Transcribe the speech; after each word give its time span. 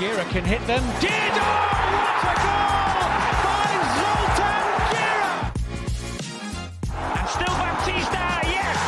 Gera 0.00 0.24
can 0.30 0.44
hit 0.46 0.66
them. 0.66 0.82
Did 0.98 1.12
oh, 1.12 1.44
what 1.92 2.24
a 2.24 2.34
goal 2.40 3.04
by 3.44 3.68
Zoltan 4.00 4.64
Gera! 4.96 5.34
And 7.20 7.28
still 7.28 7.54
Baptista, 7.60 8.24
yes! 8.48 8.80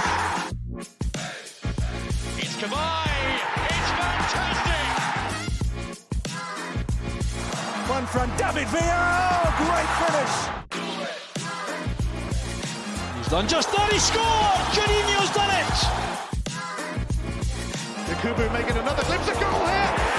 It's 2.38 2.56
Kavai. 2.56 3.12
It's 3.68 3.90
fantastic. 4.00 4.88
One 7.90 8.06
from 8.06 8.28
David 8.38 8.68
Villa. 8.68 9.36
Oh, 9.44 9.52
great 9.68 9.90
finish. 10.00 10.34
He's 13.18 13.28
done 13.28 13.46
just 13.46 13.68
that. 13.70 13.92
He 13.92 13.98
scored. 13.98 14.64
Juninho's 14.72 15.30
done 15.36 15.52
it. 15.60 15.78
Yakubu 18.08 18.48
making 18.54 18.78
another 18.78 19.04
glimpse 19.04 19.28
of 19.28 19.38
goal 19.38 19.66
here. 19.66 20.12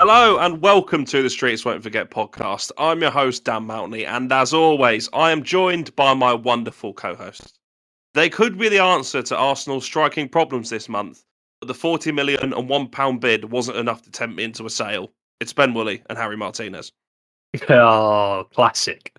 Hello 0.00 0.38
and 0.38 0.62
welcome 0.62 1.04
to 1.04 1.22
the 1.22 1.28
Streets 1.28 1.62
Won't 1.62 1.82
Forget 1.82 2.10
podcast. 2.10 2.72
I'm 2.78 3.02
your 3.02 3.10
host, 3.10 3.44
Dan 3.44 3.66
Mountney, 3.66 4.06
and 4.06 4.32
as 4.32 4.54
always, 4.54 5.10
I 5.12 5.30
am 5.30 5.42
joined 5.42 5.94
by 5.94 6.14
my 6.14 6.32
wonderful 6.32 6.94
co 6.94 7.14
hosts. 7.14 7.58
They 8.14 8.30
could 8.30 8.56
be 8.56 8.70
the 8.70 8.78
answer 8.78 9.20
to 9.20 9.36
Arsenal's 9.36 9.84
striking 9.84 10.26
problems 10.26 10.70
this 10.70 10.88
month, 10.88 11.22
but 11.60 11.66
the 11.66 11.74
40 11.74 12.12
million 12.12 12.54
and 12.54 12.66
one 12.66 12.88
pound 12.88 13.20
bid 13.20 13.50
wasn't 13.52 13.76
enough 13.76 14.00
to 14.04 14.10
tempt 14.10 14.36
me 14.36 14.44
into 14.44 14.64
a 14.64 14.70
sale. 14.70 15.12
It's 15.38 15.52
Ben 15.52 15.74
Woolley 15.74 16.02
and 16.08 16.16
Harry 16.16 16.36
Martinez. 16.38 16.92
Oh, 17.68 18.46
classic. 18.54 19.14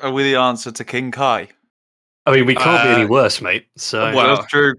Are 0.00 0.12
we 0.12 0.24
the 0.24 0.36
answer 0.36 0.70
to 0.72 0.84
King 0.84 1.10
Kai? 1.10 1.48
I 2.26 2.32
mean, 2.32 2.44
we 2.44 2.54
can't 2.54 2.82
be 2.84 2.90
Uh, 2.90 2.96
any 2.98 3.06
worse, 3.06 3.40
mate. 3.40 3.66
So 3.78 4.12
well, 4.14 4.36
That's 4.36 4.50
true. 4.50 4.74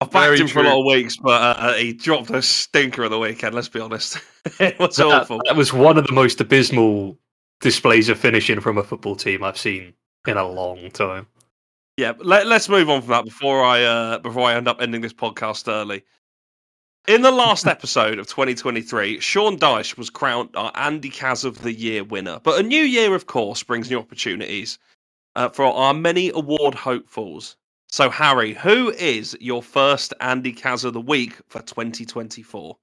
I've 0.00 0.10
backed 0.10 0.26
Very 0.26 0.40
him 0.40 0.48
for 0.48 0.60
a 0.60 0.62
lot 0.62 0.78
of 0.78 0.86
weeks, 0.86 1.16
but 1.18 1.58
uh, 1.58 1.74
he 1.74 1.92
dropped 1.92 2.30
a 2.30 2.40
stinker 2.40 3.04
at 3.04 3.10
the 3.10 3.18
weekend, 3.18 3.54
let's 3.54 3.68
be 3.68 3.80
honest. 3.80 4.18
it 4.58 4.78
was 4.78 4.96
that, 4.96 5.06
awful. 5.06 5.40
that 5.44 5.56
was 5.56 5.72
one 5.72 5.98
of 5.98 6.06
the 6.06 6.12
most 6.12 6.40
abysmal 6.40 7.18
displays 7.60 8.08
of 8.08 8.18
finishing 8.18 8.60
from 8.60 8.78
a 8.78 8.82
football 8.82 9.14
team 9.14 9.44
I've 9.44 9.58
seen 9.58 9.92
in 10.26 10.38
a 10.38 10.48
long 10.48 10.90
time. 10.90 11.26
Yeah, 11.98 12.14
let, 12.18 12.46
let's 12.46 12.68
move 12.68 12.88
on 12.88 13.02
from 13.02 13.10
that 13.10 13.24
before 13.26 13.62
I 13.62 13.82
uh, 13.82 14.18
before 14.20 14.48
I 14.48 14.54
end 14.54 14.68
up 14.68 14.80
ending 14.80 15.02
this 15.02 15.12
podcast 15.12 15.70
early. 15.70 16.02
In 17.06 17.20
the 17.20 17.30
last 17.30 17.66
episode 17.66 18.18
of 18.18 18.26
2023, 18.26 19.20
Sean 19.20 19.58
Dyche 19.58 19.98
was 19.98 20.08
crowned 20.08 20.50
our 20.54 20.72
Andy 20.74 21.10
Kaz 21.10 21.44
of 21.44 21.60
the 21.60 21.74
Year 21.74 22.04
winner. 22.04 22.40
But 22.42 22.58
a 22.58 22.62
new 22.62 22.82
year, 22.82 23.14
of 23.14 23.26
course, 23.26 23.62
brings 23.62 23.90
new 23.90 23.98
opportunities 23.98 24.78
uh, 25.36 25.50
for 25.50 25.66
our 25.66 25.92
many 25.92 26.30
award 26.30 26.74
hopefuls. 26.74 27.56
So, 27.92 28.08
Harry, 28.08 28.54
who 28.54 28.90
is 28.90 29.36
your 29.40 29.62
first 29.62 30.14
Andy 30.20 30.52
Kaz 30.52 30.84
of 30.84 30.92
the 30.92 31.00
week 31.00 31.34
for 31.48 31.60
2024? 31.60 32.76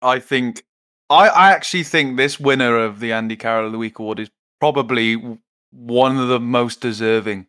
I 0.00 0.20
think 0.20 0.64
I, 1.10 1.28
I 1.28 1.52
actually 1.52 1.82
think 1.82 2.16
this 2.16 2.38
winner 2.38 2.78
of 2.78 3.00
the 3.00 3.12
Andy 3.12 3.36
Carroll 3.36 3.66
of 3.66 3.72
the 3.72 3.78
Week 3.78 3.98
award 3.98 4.20
is 4.20 4.30
probably 4.60 5.16
one 5.70 6.18
of 6.18 6.28
the 6.28 6.38
most 6.38 6.80
deserving. 6.80 7.46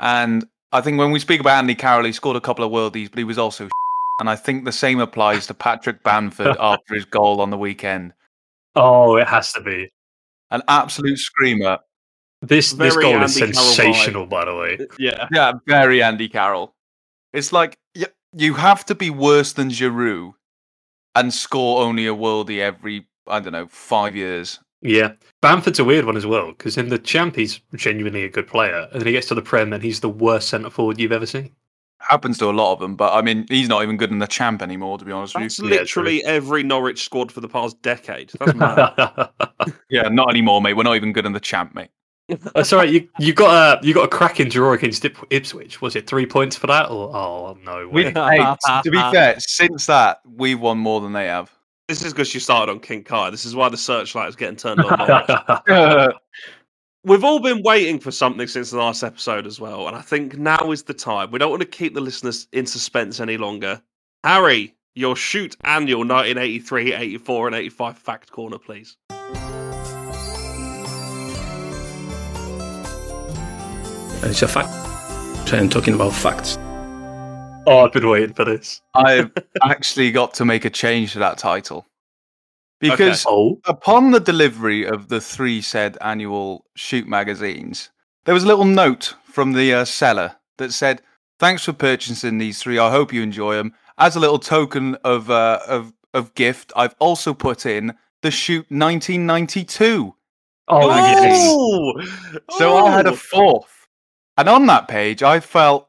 And 0.00 0.44
I 0.72 0.80
think 0.80 0.98
when 0.98 1.12
we 1.12 1.20
speak 1.20 1.40
about 1.40 1.58
Andy 1.58 1.76
Carroll, 1.76 2.06
he 2.06 2.12
scored 2.12 2.36
a 2.36 2.40
couple 2.40 2.64
of 2.64 2.72
worldies, 2.72 3.08
but 3.08 3.18
he 3.18 3.24
was 3.24 3.38
also 3.38 3.68
and 4.20 4.28
I 4.28 4.36
think 4.36 4.64
the 4.64 4.72
same 4.72 4.98
applies 4.98 5.46
to 5.46 5.54
Patrick 5.54 6.02
Bamford 6.02 6.56
after 6.60 6.94
his 6.94 7.04
goal 7.04 7.40
on 7.40 7.50
the 7.50 7.58
weekend. 7.58 8.14
Oh, 8.74 9.16
it 9.16 9.28
has 9.28 9.52
to 9.52 9.60
be. 9.60 9.92
An 10.50 10.62
absolute 10.66 11.18
screamer. 11.18 11.78
This 12.42 12.72
this 12.72 12.96
goal 12.96 13.22
is 13.22 13.40
Andy 13.40 13.52
Carroll 13.52 13.68
vibe. 13.68 13.74
sensational, 13.74 14.26
by 14.26 14.44
the 14.44 14.54
way. 14.54 14.78
Yeah. 14.98 15.28
Yeah, 15.32 15.52
very 15.66 16.02
Andy 16.02 16.28
Carroll. 16.28 16.74
It's 17.32 17.52
like 17.52 17.78
y- 17.96 18.06
you 18.32 18.54
have 18.54 18.84
to 18.86 18.94
be 18.96 19.10
worse 19.10 19.52
than 19.52 19.70
Giroud 19.70 20.32
and 21.14 21.32
score 21.32 21.82
only 21.82 22.06
a 22.06 22.14
worldie 22.14 22.60
every 22.60 23.06
I 23.28 23.38
don't 23.40 23.52
know 23.52 23.68
five 23.68 24.16
years. 24.16 24.58
Yeah, 24.80 25.12
Bamford's 25.40 25.78
a 25.78 25.84
weird 25.84 26.04
one 26.06 26.16
as 26.16 26.26
well 26.26 26.48
because 26.48 26.76
in 26.76 26.88
the 26.88 26.98
champ 26.98 27.36
he's 27.36 27.60
genuinely 27.76 28.24
a 28.24 28.28
good 28.28 28.48
player, 28.48 28.88
and 28.90 29.00
then 29.00 29.06
he 29.06 29.12
gets 29.12 29.28
to 29.28 29.36
the 29.36 29.42
prem 29.42 29.72
and 29.72 29.82
he's 29.82 30.00
the 30.00 30.08
worst 30.08 30.48
centre 30.48 30.70
forward 30.70 30.98
you've 30.98 31.12
ever 31.12 31.26
seen. 31.26 31.54
Happens 32.00 32.36
to 32.38 32.46
a 32.46 32.50
lot 32.50 32.72
of 32.72 32.80
them, 32.80 32.96
but 32.96 33.12
I 33.12 33.22
mean 33.22 33.46
he's 33.48 33.68
not 33.68 33.84
even 33.84 33.96
good 33.96 34.10
in 34.10 34.18
the 34.18 34.26
champ 34.26 34.60
anymore. 34.60 34.98
To 34.98 35.04
be 35.04 35.12
honest 35.12 35.34
That's 35.34 35.60
with 35.60 35.70
you, 35.70 35.78
literally 35.78 36.24
every 36.24 36.64
Norwich 36.64 37.04
squad 37.04 37.30
for 37.30 37.40
the 37.40 37.48
past 37.48 37.80
decade. 37.82 38.32
That's 38.40 38.54
mad. 38.54 38.92
yeah, 39.88 40.08
not 40.08 40.30
anymore, 40.30 40.60
mate. 40.60 40.72
We're 40.72 40.82
not 40.82 40.96
even 40.96 41.12
good 41.12 41.26
in 41.26 41.32
the 41.32 41.38
champ, 41.38 41.76
mate. 41.76 41.90
That's 42.28 42.72
all 42.72 42.78
right. 42.78 42.88
You 42.88 43.08
you 43.18 43.32
got 43.32 43.82
a 43.82 43.86
you 43.86 43.92
got 43.92 44.04
a 44.04 44.08
cracking 44.08 44.48
draw 44.48 44.72
against 44.72 45.04
Ipswich. 45.30 45.80
Was 45.82 45.96
it 45.96 46.06
three 46.06 46.26
points 46.26 46.56
for 46.56 46.66
that? 46.68 46.90
Or 46.90 47.14
oh 47.14 47.58
no 47.64 47.88
We, 47.88 48.04
way. 48.04 48.12
hey, 48.12 48.54
to 48.84 48.90
be 48.90 48.98
fair, 49.12 49.38
since 49.38 49.86
that 49.86 50.20
we've 50.24 50.60
won 50.60 50.78
more 50.78 51.00
than 51.00 51.12
they 51.12 51.26
have. 51.26 51.50
This 51.88 52.04
is 52.04 52.12
because 52.12 52.32
you 52.32 52.40
started 52.40 52.72
on 52.72 52.80
King 52.80 53.02
Kai. 53.02 53.30
This 53.30 53.44
is 53.44 53.54
why 53.54 53.68
the 53.68 53.76
searchlight 53.76 54.28
is 54.28 54.36
getting 54.36 54.56
turned 54.56 54.80
on. 54.80 56.12
We've 57.04 57.24
all 57.24 57.40
been 57.40 57.62
waiting 57.64 57.98
for 57.98 58.12
something 58.12 58.46
since 58.46 58.70
the 58.70 58.78
last 58.78 59.02
episode 59.02 59.44
as 59.44 59.58
well, 59.58 59.88
and 59.88 59.96
I 59.96 60.00
think 60.00 60.38
now 60.38 60.70
is 60.70 60.84
the 60.84 60.94
time. 60.94 61.32
We 61.32 61.40
don't 61.40 61.50
want 61.50 61.60
to 61.62 61.66
keep 61.68 61.94
the 61.94 62.00
listeners 62.00 62.46
in 62.52 62.64
suspense 62.64 63.18
any 63.18 63.36
longer. 63.36 63.82
Harry, 64.22 64.76
your 64.94 65.16
shoot 65.16 65.56
annual 65.64 66.00
1983, 66.00 66.94
84, 66.94 67.46
and 67.48 67.56
85 67.56 67.98
fact 67.98 68.30
corner, 68.30 68.58
please. 68.58 68.96
It's 74.24 74.42
a 74.42 74.48
fact. 74.48 74.70
I'm 75.52 75.68
talking 75.68 75.94
about 75.94 76.12
facts. 76.14 76.56
oh, 77.66 77.84
I've 77.84 77.92
been 77.92 78.08
waiting 78.08 78.32
for 78.34 78.44
this. 78.44 78.80
I've 78.94 79.30
actually 79.62 80.10
got 80.10 80.32
to 80.34 80.44
make 80.44 80.64
a 80.64 80.70
change 80.70 81.12
to 81.12 81.18
that 81.18 81.38
title 81.38 81.86
because 82.80 83.24
Oh, 83.28 83.60
upon 83.66 84.10
the 84.12 84.20
delivery 84.20 84.86
of 84.86 85.08
the 85.08 85.20
three 85.20 85.60
said 85.60 85.98
annual 86.00 86.64
shoot 86.74 87.06
magazines, 87.06 87.90
there 88.24 88.34
was 88.34 88.44
a 88.44 88.46
little 88.46 88.64
note 88.64 89.14
from 89.24 89.52
the 89.52 89.74
uh, 89.74 89.84
seller 89.84 90.36
that 90.58 90.72
said, 90.72 91.02
"Thanks 91.38 91.64
for 91.64 91.72
purchasing 91.72 92.38
these 92.38 92.60
three. 92.62 92.78
I 92.78 92.90
hope 92.90 93.12
you 93.12 93.22
enjoy 93.22 93.54
them. 93.56 93.74
As 93.98 94.16
a 94.16 94.20
little 94.20 94.38
token 94.38 94.94
of 95.04 95.30
uh, 95.30 95.60
of 95.68 95.92
of 96.14 96.34
gift, 96.34 96.72
I've 96.76 96.94
also 96.98 97.34
put 97.34 97.66
in 97.66 97.94
the 98.22 98.30
shoot 98.30 98.66
1992." 98.70 100.14
oh, 100.68 100.88
yes. 100.88 101.38
Oh! 101.50 102.00
So 102.56 102.76
I 102.76 102.90
had 102.90 103.06
a 103.06 103.16
fourth, 103.16 103.71
and 104.36 104.48
on 104.48 104.66
that 104.66 104.88
page, 104.88 105.22
I 105.22 105.40
felt 105.40 105.88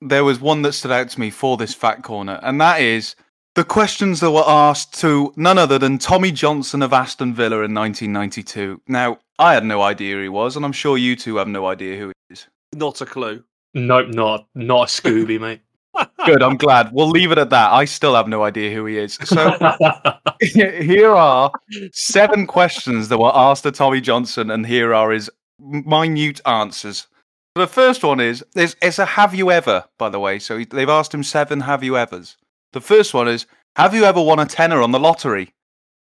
there 0.00 0.24
was 0.24 0.40
one 0.40 0.62
that 0.62 0.72
stood 0.72 0.92
out 0.92 1.10
to 1.10 1.20
me 1.20 1.30
for 1.30 1.56
this 1.56 1.74
fat 1.74 2.02
corner, 2.02 2.40
and 2.42 2.60
that 2.60 2.80
is 2.80 3.14
the 3.54 3.64
questions 3.64 4.20
that 4.20 4.30
were 4.30 4.44
asked 4.46 4.98
to 5.00 5.32
none 5.36 5.58
other 5.58 5.78
than 5.78 5.98
Tommy 5.98 6.30
Johnson 6.30 6.82
of 6.82 6.92
Aston 6.92 7.34
Villa 7.34 7.62
in 7.62 7.74
1992. 7.74 8.80
Now, 8.86 9.18
I 9.38 9.54
had 9.54 9.64
no 9.64 9.82
idea 9.82 10.16
who 10.16 10.22
he 10.22 10.28
was, 10.28 10.56
and 10.56 10.64
I'm 10.64 10.72
sure 10.72 10.96
you 10.96 11.16
two 11.16 11.36
have 11.36 11.48
no 11.48 11.66
idea 11.66 11.98
who 11.98 12.08
he 12.08 12.34
is. 12.34 12.46
Not 12.74 13.00
a 13.00 13.06
clue. 13.06 13.42
Nope, 13.74 14.08
not 14.08 14.46
not 14.54 14.82
a 14.82 14.86
Scooby, 14.86 15.40
mate. 15.40 15.60
Good, 16.26 16.42
I'm 16.42 16.56
glad. 16.56 16.92
We'll 16.92 17.10
leave 17.10 17.32
it 17.32 17.38
at 17.38 17.50
that. 17.50 17.72
I 17.72 17.84
still 17.84 18.14
have 18.14 18.28
no 18.28 18.44
idea 18.44 18.72
who 18.72 18.86
he 18.86 18.98
is. 18.98 19.14
So 19.24 19.56
here 20.40 21.10
are 21.10 21.50
seven 21.92 22.46
questions 22.46 23.08
that 23.08 23.18
were 23.18 23.34
asked 23.34 23.64
to 23.64 23.72
Tommy 23.72 24.00
Johnson, 24.00 24.50
and 24.50 24.66
here 24.66 24.94
are 24.94 25.10
his 25.10 25.28
minute 25.58 26.40
answers. 26.46 27.08
The 27.58 27.66
first 27.66 28.04
one 28.04 28.20
is 28.20 28.44
it's, 28.54 28.76
it's 28.80 29.00
a 29.00 29.04
have 29.04 29.34
you 29.34 29.50
ever, 29.50 29.84
by 29.98 30.10
the 30.10 30.20
way. 30.20 30.38
So 30.38 30.62
they've 30.62 30.88
asked 30.88 31.12
him 31.12 31.24
seven 31.24 31.62
have 31.62 31.82
you 31.82 31.96
evers. 31.96 32.36
The 32.72 32.80
first 32.80 33.12
one 33.12 33.26
is 33.26 33.46
have 33.74 33.94
you 33.94 34.04
ever 34.04 34.22
won 34.22 34.38
a 34.38 34.46
tenner 34.46 34.80
on 34.80 34.92
the 34.92 35.00
lottery? 35.00 35.52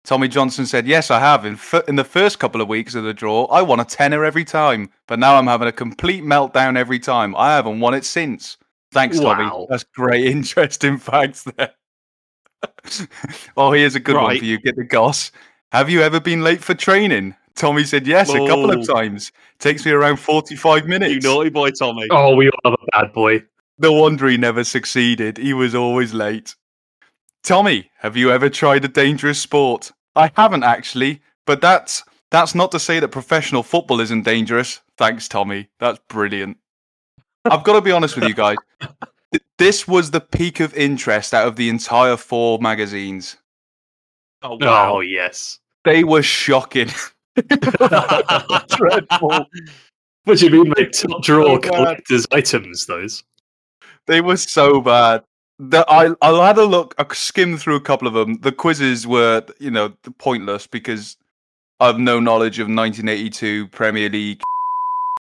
Tommy 0.04 0.28
Johnson 0.28 0.68
said, 0.68 0.86
Yes, 0.86 1.10
I 1.10 1.20
have. 1.20 1.46
In, 1.46 1.54
f- 1.54 1.88
in 1.88 1.96
the 1.96 2.04
first 2.04 2.38
couple 2.38 2.62
of 2.62 2.68
weeks 2.68 2.94
of 2.94 3.06
the 3.06 3.14
draw, 3.14 3.46
I 3.46 3.64
won 3.64 3.80
a 3.80 3.86
tenner 3.86 4.24
every 4.24 4.46
time, 4.46 4.92
but 5.08 5.18
now 5.18 5.36
I'm 5.36 5.48
having 5.48 5.68
a 5.68 5.72
complete 5.72 6.24
meltdown 6.24 6.78
every 6.78 7.00
time. 7.00 7.36
I 7.36 7.56
haven't 7.56 7.80
won 7.80 7.96
it 7.96 8.06
since. 8.06 8.58
Thanks, 8.92 9.20
Tommy. 9.20 9.46
Wow. 9.46 9.66
That's 9.68 9.84
great, 9.84 10.26
interesting 10.28 11.00
facts 11.00 11.44
there. 11.44 11.74
oh, 13.58 13.72
here's 13.72 13.96
a 13.96 14.00
good 14.00 14.16
one 14.16 14.38
for 14.38 14.46
you. 14.46 14.60
Get 14.60 14.76
the 14.76 14.84
goss. 14.84 15.32
Have 15.72 15.90
you 15.90 16.02
ever 16.02 16.20
been 16.20 16.44
late 16.44 16.64
for 16.64 16.76
training? 16.76 17.36
Tommy 17.58 17.84
said 17.84 18.06
yes 18.08 18.30
a 18.30 18.38
couple 18.48 18.72
of 18.72 18.88
times. 18.88 19.32
Takes 19.60 19.86
me 19.86 19.92
around 19.92 20.18
45 20.18 20.88
minutes. 20.88 21.14
You 21.14 21.20
naughty 21.20 21.50
boy, 21.50 21.72
Tommy. 21.72 22.08
oh, 22.12 22.36
we 22.36 22.50
all 22.50 22.72
have 22.72 22.80
a 22.82 22.86
bad 22.92 23.14
boy. 23.14 23.44
No 23.80 23.92
wonder 23.94 24.28
he 24.28 24.38
never 24.38 24.64
succeeded. 24.64 25.38
He 25.38 25.54
was 25.54 25.76
always 25.76 26.14
late. 26.14 26.56
Tommy, 27.44 27.90
have 28.00 28.16
you 28.16 28.32
ever 28.32 28.50
tried 28.50 28.86
a 28.86 28.88
dangerous 28.88 29.40
sport? 29.40 29.92
I 30.16 30.32
haven't 30.36 30.64
actually, 30.64 31.22
but 31.46 31.62
that's 31.62 32.04
that's 32.30 32.54
not 32.56 32.72
to 32.72 32.80
say 32.80 33.00
that 33.00 33.10
professional 33.10 33.64
football 33.64 34.02
isn't 34.02 34.24
dangerous. 34.24 34.82
Thanks, 34.98 35.28
Tommy. 35.28 35.70
That's 35.80 36.00
brilliant. 36.10 36.58
I've 37.46 37.64
got 37.64 37.74
to 37.74 37.82
be 37.82 37.92
honest 37.92 38.16
with 38.16 38.26
you 38.26 38.34
guys. 38.34 38.58
This 39.58 39.88
was 39.88 40.12
the 40.12 40.22
peak 40.22 40.60
of 40.60 40.74
interest 40.76 41.34
out 41.34 41.48
of 41.48 41.56
the 41.56 41.70
entire 41.70 42.18
four 42.18 42.60
magazines. 42.60 43.38
Oh, 44.44 44.58
wow. 44.60 44.96
Oh 44.96 45.00
yes. 45.00 45.60
They 45.84 46.04
were 46.04 46.24
shocking. 46.24 46.90
Dreadful. 48.68 49.46
What 50.26 50.38
do 50.40 50.46
you 50.46 50.52
mean, 50.64 50.74
mate? 50.78 50.94
Top 50.94 51.24
draw 51.24 51.56
So 51.56 51.60
collector's 51.72 52.26
items, 52.32 52.86
those. 52.86 53.24
They 54.08 54.22
were 54.22 54.38
so 54.38 54.82
bad. 54.82 55.24
the, 55.60 55.86
I 55.90 56.14
I 56.22 56.48
had 56.48 56.58
a 56.58 56.66
look, 56.66 56.96
I 56.98 57.06
skimmed 57.14 57.62
through 57.62 57.76
a 57.76 57.82
couple 57.82 58.08
of 58.08 58.14
them. 58.14 58.40
The 58.42 58.52
quizzes 58.52 59.08
were, 59.08 59.44
you 59.60 59.72
know, 59.72 59.90
pointless 60.18 60.68
because 60.68 61.18
I've 61.80 62.00
no 62.00 62.20
knowledge 62.20 62.60
of 62.60 62.68
1982 62.68 63.68
Premier 63.70 64.10
League. 64.10 64.42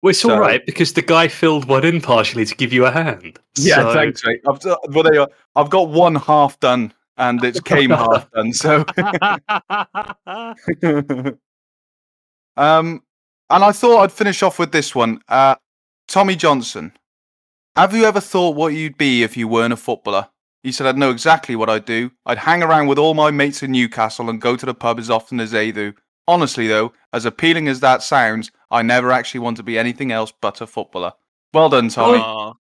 Well, 0.03 0.11
it's 0.11 0.25
all 0.25 0.33
So- 0.33 0.39
right 0.39 0.65
because 0.67 0.93
the 0.93 1.03
guy 1.03 1.29
filled 1.29 1.67
one 1.67 1.85
in 1.85 2.01
partially 2.01 2.45
to 2.45 2.55
give 2.55 2.73
you 2.73 2.85
a 2.87 2.91
hand. 2.91 3.39
Yeah, 3.57 3.77
So- 3.77 3.95
thanks, 3.95 4.25
mate. 4.25 4.41
I've, 4.49 4.61
well, 4.95 5.03
there 5.03 5.15
you 5.15 5.21
are. 5.23 5.29
I've 5.57 5.71
got 5.71 5.89
one 5.89 6.15
half 6.17 6.59
done, 6.61 6.93
and 7.17 7.43
it's 7.45 7.61
came 7.61 7.91
half 7.91 8.31
done. 8.33 8.53
So, 8.53 8.85
um, 12.57 13.03
and 13.51 13.65
I 13.65 13.73
thought 13.73 14.03
I'd 14.03 14.13
finish 14.13 14.43
off 14.43 14.59
with 14.59 14.73
this 14.73 14.95
one. 14.95 15.21
Uh, 15.29 15.57
Tommy 16.09 16.37
Johnson, 16.37 16.93
have 17.77 17.95
you 17.95 18.05
ever 18.05 18.21
thought 18.21 18.57
what 18.57 18.75
you'd 18.75 18.99
be 18.99 19.23
if 19.23 19.37
you 19.37 19.49
weren't 19.49 19.73
a 19.73 19.77
footballer? 19.77 20.29
He 20.63 20.73
said, 20.73 20.87
I'd 20.87 20.97
know 20.97 21.11
exactly 21.11 21.57
what 21.57 21.69
I'd 21.69 21.85
do. 21.85 22.11
I'd 22.25 22.39
hang 22.39 22.63
around 22.63 22.87
with 22.87 22.99
all 22.99 23.13
my 23.15 23.31
mates 23.31 23.63
in 23.63 23.73
Newcastle 23.73 24.31
and 24.31 24.41
go 24.41 24.57
to 24.57 24.65
the 24.65 24.75
pub 24.75 24.99
as 24.99 25.11
often 25.11 25.39
as 25.41 25.51
they 25.51 25.73
do. 25.73 25.93
Honestly, 26.27 26.67
though, 26.67 26.93
as 27.13 27.27
appealing 27.27 27.69
as 27.69 27.81
that 27.81 28.03
sounds, 28.03 28.51
I 28.71 28.81
never 28.81 29.13
actually 29.13 29.41
want 29.41 29.59
to 29.59 29.63
be 29.63 29.79
anything 29.79 30.11
else 30.11 30.33
but 30.41 30.63
a 30.63 30.67
footballer. 30.67 31.13
Well 31.53 31.69
done, 31.69 31.91
Tommy. 31.91 32.19
Aw, 32.19 32.55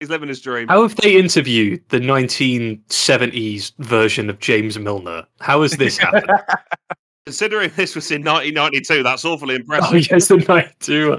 he's 0.00 0.10
living 0.10 0.28
his 0.28 0.40
dream. 0.40 0.66
How 0.66 0.82
have 0.82 0.96
they 0.96 1.16
interviewed 1.16 1.84
the 1.90 2.00
1970s 2.00 3.72
version 3.78 4.28
of 4.28 4.40
James 4.40 4.76
Milner? 4.78 5.24
How 5.40 5.62
has 5.62 5.72
this 5.76 5.96
happened? 5.96 6.28
Considering 7.26 7.70
this 7.74 7.94
was 7.94 8.10
in 8.10 8.22
1992, 8.22 9.02
that's 9.02 9.24
awfully 9.24 9.54
impressive. 9.54 9.88
oh, 9.92 9.96
impressive. 9.96 10.38
yes, 10.40 10.46
the 10.46 10.52
night 10.52 10.80
too. 10.80 11.16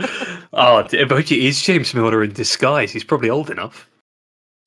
Oh, 0.54 0.84
d- 0.88 1.04
but 1.06 1.20
it 1.32 1.32
is 1.32 1.62
James 1.62 1.94
Milner 1.96 2.24
in 2.24 2.32
disguise. 2.32 2.92
He's 2.92 3.04
probably 3.04 3.30
old 3.30 3.50
enough. 3.50 3.90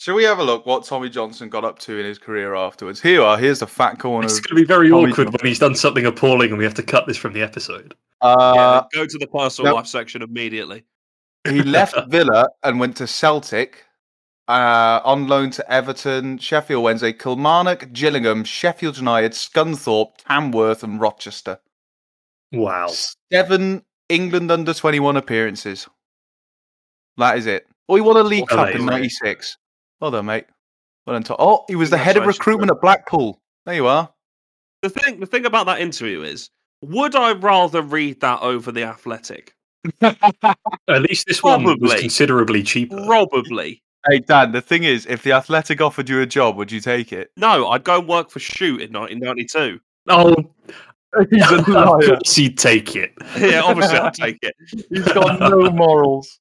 Shall 0.01 0.15
we 0.15 0.25
have 0.25 0.39
a 0.39 0.45
look 0.45 0.65
what 0.67 0.85
Tommy 0.85 1.09
Johnson 1.09 1.49
got 1.49 1.65
up 1.65 1.79
to 1.81 1.99
in 1.99 2.05
his 2.07 2.19
career 2.19 2.55
afterwards? 2.55 3.01
Here 3.01 3.15
you 3.15 3.25
are. 3.25 3.37
Here's 3.39 3.61
the 3.61 3.67
fat 3.67 3.99
corner. 3.99 4.27
It's 4.27 4.39
going 4.41 4.57
to 4.57 4.63
be 4.63 4.67
very 4.67 4.91
Tommy 4.91 5.11
awkward 5.11 5.29
when 5.29 5.41
he's 5.45 5.59
done 5.59 5.75
something 5.75 6.07
appalling 6.07 6.51
and 6.51 6.59
we 6.59 6.65
have 6.65 6.75
to 6.75 6.83
cut 6.85 7.07
this 7.07 7.17
from 7.17 7.33
the 7.33 7.43
episode. 7.43 7.95
Uh, 8.21 8.53
Yeah, 8.95 9.01
go 9.01 9.07
to 9.07 9.19
the 9.19 9.27
personal 9.27 9.73
no. 9.73 9.77
life 9.77 9.87
section 9.87 10.23
immediately. 10.23 10.85
he 11.49 11.63
left 11.63 11.97
Villa 12.11 12.49
and 12.63 12.79
went 12.79 12.97
to 12.99 13.07
Celtic. 13.09 13.85
Uh, 14.49 15.03
on 15.05 15.29
loan 15.29 15.51
to 15.51 15.71
Everton, 15.71 16.39
Sheffield 16.39 16.83
Wednesday, 16.83 17.13
Kilmarnock, 17.13 17.93
Gillingham, 17.93 18.45
Sheffield 18.45 18.97
United, 18.97 19.33
Scunthorpe, 19.33 20.17
Tamworth, 20.27 20.83
and 20.83 20.99
Rochester. 20.99 21.59
Wow. 22.53 22.89
Seven 23.31 23.83
England 24.09 24.51
under 24.51 24.73
21 24.73 25.19
appearances. 25.19 25.87
That 27.19 27.37
is 27.37 27.45
it. 27.45 27.67
Oh, 27.89 27.97
he 27.97 28.01
won 28.01 28.17
a 28.17 28.23
League 28.23 28.47
Well 28.51 28.65
Cup 28.67 28.75
in 28.75 28.87
'96. 28.87 29.57
Well 30.01 30.13
done, 30.13 30.27
mate. 30.27 30.47
Well 31.07 31.15
done. 31.15 31.25
Tom. 31.25 31.37
Oh, 31.39 31.65
he 31.69 31.75
was 31.75 31.91
the 31.91 31.99
head 31.99 32.17
of 32.17 32.27
recruitment 32.27 32.71
at 32.71 32.81
Blackpool. 32.81 33.41
There 33.67 33.75
you 33.75 33.87
are. 33.87 34.11
The 34.83 34.91
thing, 34.91 35.21
the 35.21 35.27
thing 35.27 35.45
about 35.45 35.67
that 35.67 35.81
interview 35.81 36.23
is, 36.23 36.51
would 36.83 37.17
I 37.17 37.33
rather 37.33 37.83
read 37.83 38.21
that 38.21 38.41
over 38.41 38.71
the 38.71 38.85
Athletic? 38.85 39.55
At 40.01 41.03
least 41.03 41.27
this 41.27 41.43
one 41.43 41.65
was 41.65 41.95
considerably 41.95 42.63
cheaper. 42.63 43.05
Probably. 43.07 43.83
Hey, 44.09 44.21
Dan, 44.21 44.53
the 44.53 44.61
thing 44.61 44.85
is, 44.85 45.07
if 45.07 45.23
the 45.23 45.33
Athletic 45.33 45.81
offered 45.81 46.09
you 46.09 46.21
a 46.21 46.27
job, 46.27 46.57
would 46.57 46.71
you 46.71 46.81
take 46.81 47.13
it? 47.13 47.31
No, 47.37 47.69
I'd 47.69 47.85
go 47.85 47.99
and 47.99 48.09
work 48.09 48.31
for 48.31 48.39
Shoot 48.39 48.81
in 48.81 48.93
1992. 48.93 49.81
Oh, 50.09 50.35
He's 51.31 51.51
a 51.51 51.57
of 51.59 51.69
liar. 51.69 51.99
course 52.07 52.35
he'd 52.37 52.59
take 52.59 52.95
it. 52.95 53.13
Yeah, 53.39 53.63
obviously 53.63 53.99
I'd 53.99 54.15
take 54.15 54.39
it. 54.43 54.55
He's 54.91 55.05
got 55.13 55.41
no 55.41 55.71
morals. 55.71 56.39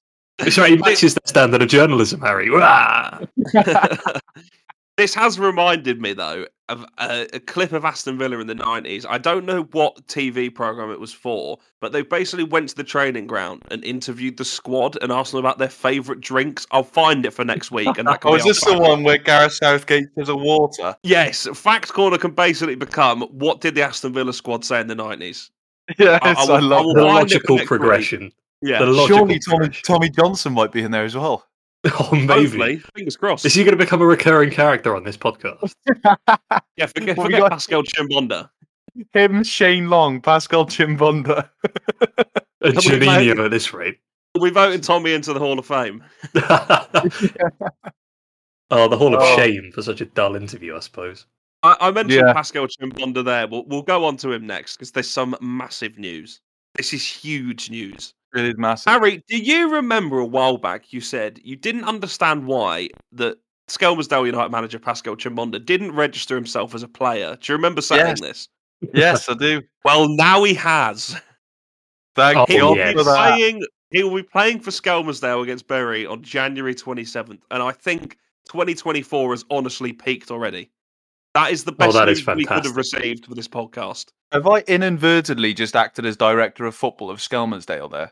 Sorry, 0.49 0.71
he 0.71 0.77
matches 0.77 1.15
the 1.15 1.21
standard 1.25 1.61
of 1.63 1.67
journalism, 1.69 2.21
Harry. 2.21 2.49
Wah! 2.51 3.21
this 4.97 5.15
has 5.15 5.39
reminded 5.39 5.99
me 6.01 6.13
though 6.13 6.43
of 6.43 6.49
a, 6.69 7.27
a 7.33 7.39
clip 7.39 7.71
of 7.71 7.85
Aston 7.85 8.17
Villa 8.17 8.39
in 8.39 8.47
the 8.47 8.55
nineties. 8.55 9.05
I 9.05 9.17
don't 9.17 9.45
know 9.45 9.63
what 9.71 10.05
TV 10.07 10.53
program 10.53 10.91
it 10.91 10.99
was 10.99 11.13
for, 11.13 11.59
but 11.79 11.91
they 11.91 12.01
basically 12.01 12.43
went 12.43 12.69
to 12.69 12.75
the 12.75 12.83
training 12.83 13.27
ground 13.27 13.63
and 13.71 13.83
interviewed 13.83 14.37
the 14.37 14.45
squad 14.45 14.97
and 15.01 15.11
asked 15.11 15.31
them 15.31 15.39
about 15.39 15.57
their 15.57 15.69
favourite 15.69 16.21
drinks. 16.21 16.67
I'll 16.71 16.83
find 16.83 17.25
it 17.25 17.31
for 17.31 17.45
next 17.45 17.71
week, 17.71 17.97
and 17.97 18.07
that 18.07 18.21
can 18.21 18.29
Oh, 18.31 18.33
be 18.33 18.39
is 18.39 18.45
this 18.45 18.63
the 18.63 18.71
fact. 18.71 18.81
one 18.81 19.03
where 19.03 19.17
Gareth 19.17 19.53
Southgate 19.53 20.07
says 20.17 20.29
a 20.29 20.35
water? 20.35 20.95
Yes, 21.03 21.47
fact 21.53 21.93
corner 21.93 22.17
can 22.17 22.31
basically 22.31 22.75
become 22.75 23.21
what 23.31 23.61
did 23.61 23.75
the 23.75 23.81
Aston 23.83 24.13
Villa 24.13 24.33
squad 24.33 24.65
say 24.65 24.81
in 24.81 24.87
the 24.87 24.95
nineties? 24.95 25.49
Yes, 25.97 26.19
I 26.21 26.31
I, 26.33 26.45
will- 26.45 26.51
I 26.55 26.59
love 26.59 26.85
will 26.85 26.93
The 26.95 27.01
that. 27.01 27.07
find 27.07 27.17
it 27.17 27.21
logical 27.21 27.55
next 27.55 27.61
week. 27.61 27.67
progression. 27.79 28.31
Yeah, 28.61 28.79
The 28.79 28.87
logical 28.87 29.17
Surely 29.19 29.39
Tommy. 29.39 29.69
Tommy 29.83 30.09
Johnson 30.09 30.51
might 30.53 30.71
be 30.73 30.81
in 30.81 30.91
there 30.91 31.05
as 31.05 31.15
well. 31.15 31.46
Oh, 31.99 32.09
maybe. 32.11 32.27
hopefully, 32.27 32.77
fingers 32.95 33.15
crossed. 33.17 33.45
Is 33.45 33.53
he 33.53 33.63
going 33.63 33.77
to 33.77 33.83
become 33.83 34.01
a 34.01 34.05
recurring 34.05 34.49
character 34.51 34.95
on 34.95 35.03
this 35.03 35.17
podcast? 35.17 35.73
Yeah, 36.77 36.85
forget, 36.87 37.17
we 37.17 37.23
forget 37.23 37.39
got- 37.41 37.51
Pascal 37.51 37.81
Chimbonda. 37.83 38.49
Him, 39.13 39.43
Shane 39.43 39.89
Long, 39.89 40.21
Pascal 40.21 40.65
Chimbonda. 40.65 41.49
A 42.61 42.71
Come 42.71 42.77
on, 42.77 42.81
Juninho 42.83 43.45
at 43.45 43.51
this 43.51 43.73
rate. 43.73 43.99
We 44.39 44.49
voted 44.51 44.83
Tommy 44.83 45.13
into 45.13 45.33
the 45.33 45.39
Hall 45.39 45.57
of 45.59 45.65
Fame. 45.65 46.03
oh, 48.71 48.87
the 48.87 48.97
Hall 48.97 49.15
of 49.15 49.21
Oh. 49.21 49.35
Shame 49.35 49.71
for 49.71 49.81
such 49.81 50.01
a 50.01 50.05
dull 50.05 50.35
interview, 50.35 50.75
I 50.75 50.79
suppose. 50.79 51.25
I, 51.63 51.75
I 51.79 51.91
mentioned 51.91 52.23
Yeah. 52.27 52.33
Pascal 52.33 52.67
Chimbonda 52.67 53.23
there. 53.23 53.47
We'll, 53.47 53.65
we'll 53.65 53.81
go 53.81 54.05
on 54.05 54.17
to 54.17 54.31
him 54.31 54.45
next 54.45 54.77
because 54.77 54.91
there's 54.91 55.09
some 55.09 55.35
massive 55.41 55.97
news. 55.97 56.41
This 56.75 56.93
is 56.93 57.05
huge 57.05 57.69
news. 57.69 58.13
It 58.37 58.45
is 58.45 58.57
massive. 58.57 58.91
Harry, 58.91 59.23
do 59.27 59.37
you 59.37 59.73
remember 59.73 60.19
a 60.19 60.25
while 60.25 60.57
back 60.57 60.93
you 60.93 61.01
said 61.01 61.39
you 61.43 61.55
didn't 61.55 61.85
understand 61.85 62.45
why 62.45 62.89
that 63.13 63.37
Skelmersdale 63.67 64.25
United 64.25 64.51
manager 64.51 64.79
Pascal 64.79 65.15
Chimbonda 65.15 65.63
didn't 65.63 65.93
register 65.93 66.35
himself 66.35 66.73
as 66.75 66.83
a 66.83 66.87
player? 66.87 67.37
Do 67.41 67.51
you 67.51 67.57
remember 67.57 67.81
saying 67.81 68.07
Yes. 68.07 68.21
this? 68.21 68.47
yes, 68.93 69.29
I 69.29 69.33
do. 69.33 69.61
Well, 69.83 70.07
now 70.09 70.43
he 70.43 70.53
has. 70.55 71.19
Thank 72.15 72.37
Oh, 72.37 72.45
you 72.49 72.55
He'll 72.57 72.75
yes. 72.75 72.93
be 72.93 72.97
for 72.99 73.03
that. 73.05 73.33
playing. 73.35 73.63
He 73.91 74.03
will 74.03 74.15
be 74.15 74.23
playing 74.23 74.59
for 74.59 74.71
Skelmersdale 74.71 75.41
against 75.43 75.67
Bury 75.67 76.05
on 76.05 76.21
January 76.21 76.75
27th, 76.75 77.39
and 77.51 77.63
I 77.63 77.71
think 77.71 78.17
2024 78.49 79.31
has 79.31 79.45
honestly 79.49 79.93
peaked 79.93 80.29
already. 80.29 80.69
That 81.33 81.51
is 81.51 81.63
the 81.63 81.71
oh, 81.71 81.75
best 81.75 81.95
Oh, 81.95 81.99
that 81.99 82.09
is 82.09 82.25
news 82.27 82.35
we 82.35 82.45
could 82.45 82.65
have 82.65 82.75
received 82.75 83.25
for 83.27 83.35
this 83.35 83.47
podcast. 83.47 84.07
Have 84.33 84.47
I 84.47 84.59
inadvertently 84.67 85.53
just 85.53 85.75
acted 85.75 86.05
as 86.05 86.17
director 86.17 86.65
of 86.65 86.75
football 86.75 87.09
of 87.09 87.19
Skelmersdale 87.19 87.89
there? 87.91 88.11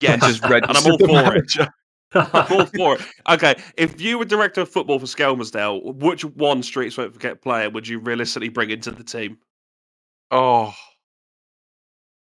Yes, 0.00 0.12
And 0.14 0.22
just 0.22 0.44
and 0.44 0.64
I'm 0.64 0.90
all 0.90 0.98
the 0.98 1.06
for 1.06 1.36
it. 1.36 1.68
I'm 2.14 2.52
all 2.58 2.66
for 2.66 2.94
it. 2.96 3.06
Okay, 3.28 3.54
if 3.76 4.00
you 4.00 4.18
were 4.18 4.24
director 4.24 4.60
of 4.62 4.68
football 4.68 4.98
for 4.98 5.06
Skelmersdale, 5.06 5.94
which 5.96 6.24
one 6.24 6.62
Streets 6.62 6.96
Won't 6.96 7.12
Forget 7.12 7.42
player 7.42 7.70
would 7.70 7.88
you 7.88 7.98
realistically 7.98 8.48
bring 8.48 8.70
into 8.70 8.90
the 8.90 9.04
team? 9.04 9.38
Oh, 10.30 10.74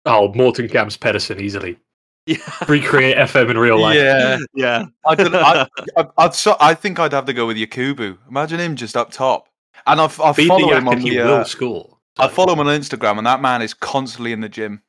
oh, 0.04 0.32
Morten 0.34 0.66
Gamst 0.66 1.00
Pedersen 1.00 1.40
easily. 1.40 1.78
Yeah, 2.28 2.38
Recreate 2.66 3.16
FM 3.18 3.50
in 3.50 3.56
real 3.56 3.80
life. 3.80 3.94
yeah. 3.94 4.38
yeah. 4.52 4.86
I, 5.06 5.14
don't, 5.14 5.32
I, 5.32 5.68
I, 5.96 6.06
I'd 6.18 6.34
so, 6.34 6.56
I 6.58 6.74
think 6.74 6.98
I'd 6.98 7.12
have 7.12 7.26
to 7.26 7.32
go 7.32 7.46
with 7.46 7.56
Yakubu. 7.56 8.18
Imagine 8.28 8.58
him 8.58 8.74
just 8.74 8.96
up 8.96 9.12
top. 9.12 9.48
And 9.86 10.00
I, 10.00 10.06
I 10.06 10.32
Feed 10.32 10.48
follow 10.48 10.70
the 10.70 10.76
him 10.76 10.88
on 10.88 10.98
he 10.98 11.10
the, 11.10 11.18
will 11.18 11.34
uh, 11.34 11.44
score. 11.44 11.98
I 12.18 12.26
follow 12.26 12.54
him 12.54 12.58
on 12.58 12.66
Instagram, 12.66 13.18
and 13.18 13.26
that 13.28 13.40
man 13.40 13.62
is 13.62 13.74
constantly 13.74 14.32
in 14.32 14.40
the 14.40 14.48
gym. 14.48 14.82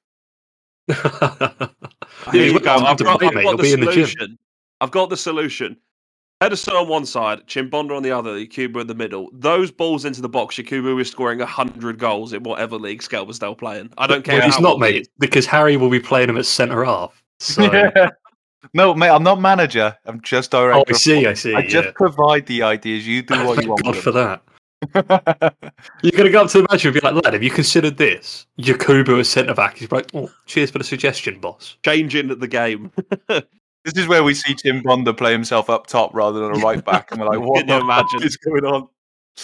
Yeah, 2.28 2.32
Here 2.32 2.46
you 2.46 2.54
you've 2.54 2.64
go. 2.64 2.80
got 2.80 2.84
I've 2.84 2.98
got, 2.98 3.24
I've 3.24 3.44
got 3.44 3.58
the 3.58 3.64
be 3.64 3.74
in 3.74 3.80
the 3.80 3.92
solution. 3.92 4.38
I've 4.82 4.92
got 4.92 5.10
the 5.10 5.18
solution. 5.18 5.78
Pedersen 6.40 6.76
on 6.76 6.88
one 6.88 7.06
side, 7.06 7.48
Chimbonda 7.48 7.98
on 7.98 8.04
the 8.04 8.12
other, 8.12 8.36
Yakubu 8.38 8.82
in 8.82 8.86
the 8.88 8.94
middle. 8.94 9.30
Those 9.34 9.72
balls 9.72 10.06
into 10.06 10.22
the 10.22 10.30
box, 10.30 10.56
Yakubu 10.58 11.02
is 11.02 11.10
scoring 11.10 11.40
100 11.40 11.98
goals 11.98 12.32
in 12.32 12.44
whatever 12.44 12.78
league 12.78 13.02
Skelmersdale 13.02 13.58
playing. 13.58 13.92
I 13.98 14.06
don't 14.06 14.24
care 14.24 14.36
Well, 14.36 14.42
how 14.42 14.48
he's 14.48 14.60
not, 14.60 14.72
old 14.74 14.82
mate, 14.82 15.10
because 15.18 15.48
Harry 15.48 15.78
will 15.78 15.90
be 15.90 16.00
playing 16.00 16.30
him 16.30 16.38
at 16.38 16.46
centre 16.46 16.86
half. 16.86 17.24
So, 17.40 17.68
no, 18.76 18.94
mate, 18.94 19.10
I'm 19.10 19.24
not 19.24 19.42
manager. 19.42 19.96
I'm 20.06 20.22
just 20.22 20.52
director. 20.52 20.80
oh, 20.80 20.84
I 20.88 20.94
see, 20.94 21.16
football. 21.16 21.32
I 21.32 21.34
see. 21.34 21.56
I 21.56 21.68
just 21.68 21.96
provide 21.96 22.46
the 22.46 22.62
ideas. 22.62 23.08
You 23.08 23.24
do 23.24 23.34
ah, 23.34 23.46
what 23.46 23.56
Thank 23.56 23.66
you 23.66 23.72
want. 23.72 23.84
God 23.84 23.98
for 23.98 24.12
that. 24.12 24.44
You're 24.96 26.12
going 26.12 26.26
to 26.26 26.30
go 26.30 26.44
up 26.44 26.50
to 26.52 26.60
the 26.60 26.68
manager 26.70 26.90
and 26.90 26.94
be 26.94 27.00
like, 27.00 27.24
lad, 27.24 27.34
have 27.34 27.44
you 27.44 27.50
considered 27.50 27.98
this? 27.98 28.46
Yakubu 28.60 29.20
as 29.20 29.30
centre 29.30 29.54
back. 29.54 29.78
He's 29.78 29.92
like, 29.92 30.10
oh, 30.14 30.32
cheers 30.46 30.70
for 30.72 30.78
the 30.78 30.84
suggestion, 30.84 31.40
boss. 31.40 31.78
Changing 31.84 32.30
at 32.30 32.40
the 32.40 32.48
game. 32.48 32.92
this 33.28 33.44
is 33.96 34.08
where 34.08 34.24
we 34.24 34.34
see 34.34 34.54
Chimbonda 34.54 35.18
play 35.18 35.32
himself 35.32 35.70
up 35.70 35.88
top 35.88 36.14
rather 36.14 36.40
than 36.40 36.56
a 36.56 36.60
right 36.60 36.84
back, 36.84 37.12
and 37.12 37.20
we're 37.20 37.28
like, 37.28 37.40
what 37.48 37.66
the 37.66 37.78
imagine? 37.78 38.24
is 38.24 38.38
going 38.38 38.66
on? 38.66 38.88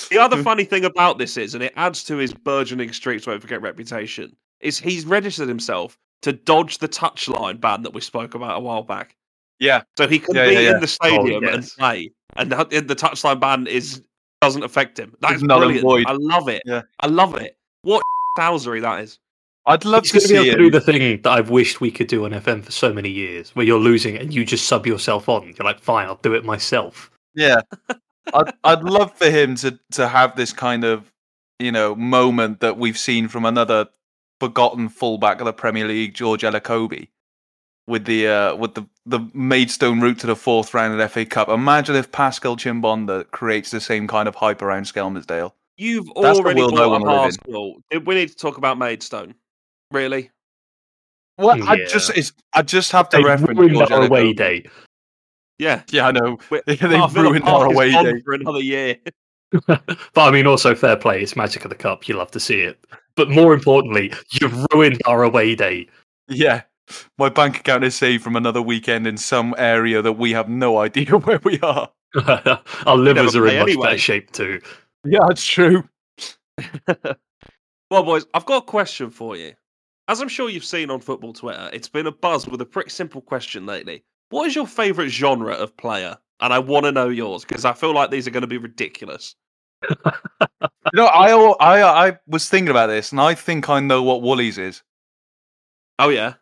The 0.10 0.18
other 0.18 0.42
funny 0.42 0.63
thing 0.66 0.86
about 0.86 1.18
this 1.18 1.38
is, 1.38 1.54
and 1.54 1.63
it 1.63 1.74
adds 1.75 2.04
to 2.06 2.18
his 2.18 2.34
burgeoning 2.34 2.92
Streets 2.94 3.28
Won't 3.28 3.42
Forget 3.42 3.62
reputation, 3.62 4.36
is 4.60 4.80
he's 4.80 5.06
registered 5.06 5.48
himself 5.48 5.98
to 6.24 6.34
dodge 6.34 6.80
the 6.80 6.88
touchline 6.88 7.60
ban 7.60 7.84
that 7.84 7.94
we 7.94 8.02
spoke 8.02 8.34
about 8.34 8.58
a 8.58 8.60
while 8.60 8.84
back. 8.84 9.16
Yeah, 9.60 9.84
So 9.98 10.08
he 10.08 10.20
can 10.20 10.36
Yeah, 10.36 10.48
be 10.48 10.54
yeah, 10.54 10.60
yeah. 10.60 10.72
in 10.72 10.80
the 10.80 10.84
oh, 10.84 10.86
stadium 10.86 11.44
and 11.44 11.63
yes. 11.63 11.74
play, 11.75 12.12
and 12.36 12.52
the, 12.52 12.66
the 12.66 12.96
touchline 12.96 13.40
ban 13.40 13.68
is 13.68 14.02
doesn't 14.44 14.64
affect 14.64 15.00
him. 15.00 15.16
That's 15.22 15.36
It's 15.36 15.44
null 15.44 15.60
brilliant. 15.60 15.82
void. 15.84 16.06
I 16.08 16.14
love 16.14 16.48
it. 16.50 16.62
Yeah. 16.66 16.82
I 17.00 17.08
love 17.08 17.36
it. 17.36 17.58
What 17.84 18.04
Thousery 18.38 18.82
that 18.82 19.02
is. 19.02 19.20
I'd 19.66 19.86
love 19.86 20.04
He's 20.04 20.12
to 20.12 20.18
going 20.20 20.28
to 20.28 20.34
be 20.34 20.34
see 20.34 20.50
able 20.50 20.52
to 20.52 20.58
do 20.58 20.66
him. 20.66 20.72
the 20.72 20.82
thing 20.82 21.22
that 21.22 21.30
I've 21.32 21.50
wished 21.50 21.80
we 21.80 21.90
could 21.92 22.08
do 22.08 22.26
on 22.26 22.32
FM 22.32 22.64
for 22.64 22.72
so 22.72 22.92
many 22.94 23.10
years, 23.10 23.56
where 23.56 23.66
you're 23.66 23.80
losing 23.80 24.18
and 24.18 24.34
you 24.34 24.44
just 24.44 24.68
sub 24.68 24.86
yourself 24.86 25.30
on. 25.30 25.44
You're 25.58 25.64
like, 25.66 25.80
fine, 25.80 26.06
I'll 26.08 26.16
do 26.18 26.34
it 26.34 26.44
myself. 26.44 27.10
Yeah, 27.34 27.62
I'd, 28.34 28.54
I'd 28.66 28.84
love 28.84 29.14
for 29.18 29.30
him 29.30 29.56
to 29.58 29.80
to 29.92 30.08
have 30.10 30.36
this 30.36 30.52
kind 30.52 30.84
of 30.84 31.10
you 31.60 31.72
know 31.72 31.96
moment 31.96 32.60
that 32.60 32.78
we've 32.78 32.98
seen 32.98 33.30
from 33.30 33.46
another 33.46 33.88
forgotten 34.42 34.90
fullback 34.90 35.40
of 35.40 35.46
the 35.46 35.54
Premier 35.54 35.88
League, 35.88 36.14
George 36.14 36.42
Elokobi, 36.42 37.08
with 37.88 38.06
the 38.06 38.28
uh, 38.28 38.56
with 38.56 38.74
the 38.75 38.86
the 39.06 39.20
Maidstone 39.34 40.00
route 40.02 40.20
to 40.20 40.28
the 40.28 40.36
fourth 40.36 40.74
round 40.74 40.94
of 40.94 41.00
the 41.00 41.08
FA 41.10 41.25
Cup. 41.25 41.50
Imagine 41.50 41.96
if 41.96 42.12
Pascal 42.12 42.56
Chimbonda 42.56 43.30
creates 43.32 43.72
the 43.72 43.82
same 43.82 44.08
kind 44.08 44.28
of 44.28 44.36
hype 44.36 44.62
around 44.62 44.84
Skelmersdale. 44.84 45.52
You've 45.78 46.06
That's 46.16 46.38
the 46.38 46.44
already 46.44 46.62
world 46.62 46.74
I 46.74 46.75
brought 46.78 46.86
up 46.86 47.02
wanna 47.02 47.13
in. 47.13 47.20
Arsenal. 47.20 47.75
We 48.06 48.16
need 48.16 48.30
to 48.30 48.36
talk 48.36 48.58
about 48.58 48.78
Maidstone? 48.78 49.34
Really? 49.92 50.30
Well, 51.38 51.68
I 51.68 51.78
just 51.86 52.12
it's, 52.16 52.32
I 52.54 52.62
just 52.62 52.92
have 52.92 53.10
to 53.10 53.18
They 53.18 53.24
reference 53.24 53.58
ruined 53.60 53.75
George 53.75 53.92
our 53.92 54.04
away 54.06 54.34
Elakobi. 54.34 54.38
day. 54.38 54.70
Yeah. 55.58 55.82
Yeah, 55.90 56.08
I 56.08 56.12
know. 56.12 56.38
They 56.68 56.75
Villa 56.75 57.10
ruined 57.12 57.44
our 57.46 57.66
away 57.66 57.92
gone 57.92 58.06
day. 58.06 58.22
for 58.24 58.34
another 58.36 58.60
year. 58.60 58.98
But 59.68 59.80
I 60.18 60.32
mean, 60.32 60.48
also 60.48 60.74
fair 60.74 60.96
play. 60.96 61.22
It's 61.22 61.36
magic 61.36 61.63
of 61.63 61.70
the 61.70 61.75
cup. 61.75 62.08
You 62.08 62.16
love 62.18 62.32
to 62.32 62.40
see 62.40 62.62
it. 62.62 62.84
But 63.16 63.30
more 63.30 63.54
importantly, 63.54 64.12
you've 64.32 64.66
ruined 64.74 65.00
our 65.06 65.24
away 65.24 65.54
day. 65.56 65.88
Yeah. 66.28 66.62
My 67.18 67.30
bank 67.30 67.60
account 67.60 67.84
is 67.84 67.96
saved 67.96 68.24
from 68.24 68.36
another 68.36 68.62
weekend 68.62 69.08
in 69.08 69.18
some 69.18 69.56
area 69.58 70.02
that 70.02 70.13
we 70.13 70.32
have 70.32 70.50
no 70.50 70.78
idea 70.80 71.18
where 71.18 71.40
we 71.44 71.60
are. 71.62 71.90
our 72.86 72.98
livers 72.98 73.36
are 73.36 73.48
in 73.48 73.60
much 73.60 73.70
anyway. 73.70 73.86
better 73.88 73.98
shape 73.98 74.32
too. 74.32 74.62
Yeah, 75.06 75.20
that's 75.28 75.46
true. 75.46 75.88
Well, 77.94 78.02
boys, 78.02 78.25
I've 78.34 78.48
got 78.48 78.63
a 78.63 78.66
question 78.66 79.12
for 79.12 79.38
you. 79.38 79.54
As 80.08 80.20
I'm 80.20 80.28
sure 80.28 80.50
you've 80.50 80.66
seen 80.66 80.90
on 80.90 81.00
football 81.00 81.32
Twitter, 81.32 81.70
it's 81.72 81.88
been 81.88 82.08
a 82.08 82.12
buzz 82.12 82.48
with 82.48 82.60
a 82.60 82.66
pretty 82.66 82.90
simple 82.90 83.22
question 83.22 83.68
lately. 83.68 84.04
What 84.30 84.48
is 84.48 84.56
your 84.56 84.66
favourite 84.66 85.10
genre 85.10 85.54
of 85.54 85.78
player? 85.78 86.18
And 86.40 86.52
I 86.52 86.58
want 86.58 86.86
to 86.86 86.92
know 86.92 87.10
yours 87.10 87.46
because 87.46 87.66
I 87.66 87.74
feel 87.74 87.94
like 87.94 88.10
these 88.10 88.28
are 88.28 88.32
going 88.32 88.42
to 88.42 88.48
be 88.48 88.58
ridiculous. 88.58 89.36
You 89.88 89.96
know, 90.96 91.06
I, 91.06 91.34
I 91.60 92.08
I 92.08 92.18
was 92.25 92.50
thinking 92.50 92.72
about 92.72 92.88
this, 92.88 93.12
and 93.12 93.22
I 93.22 93.36
think 93.36 93.70
I 93.70 93.80
know 93.80 94.02
what 94.02 94.24
Woolies 94.24 94.58
is. 94.58 94.82
Oh 96.00 96.10
yeah, 96.10 96.34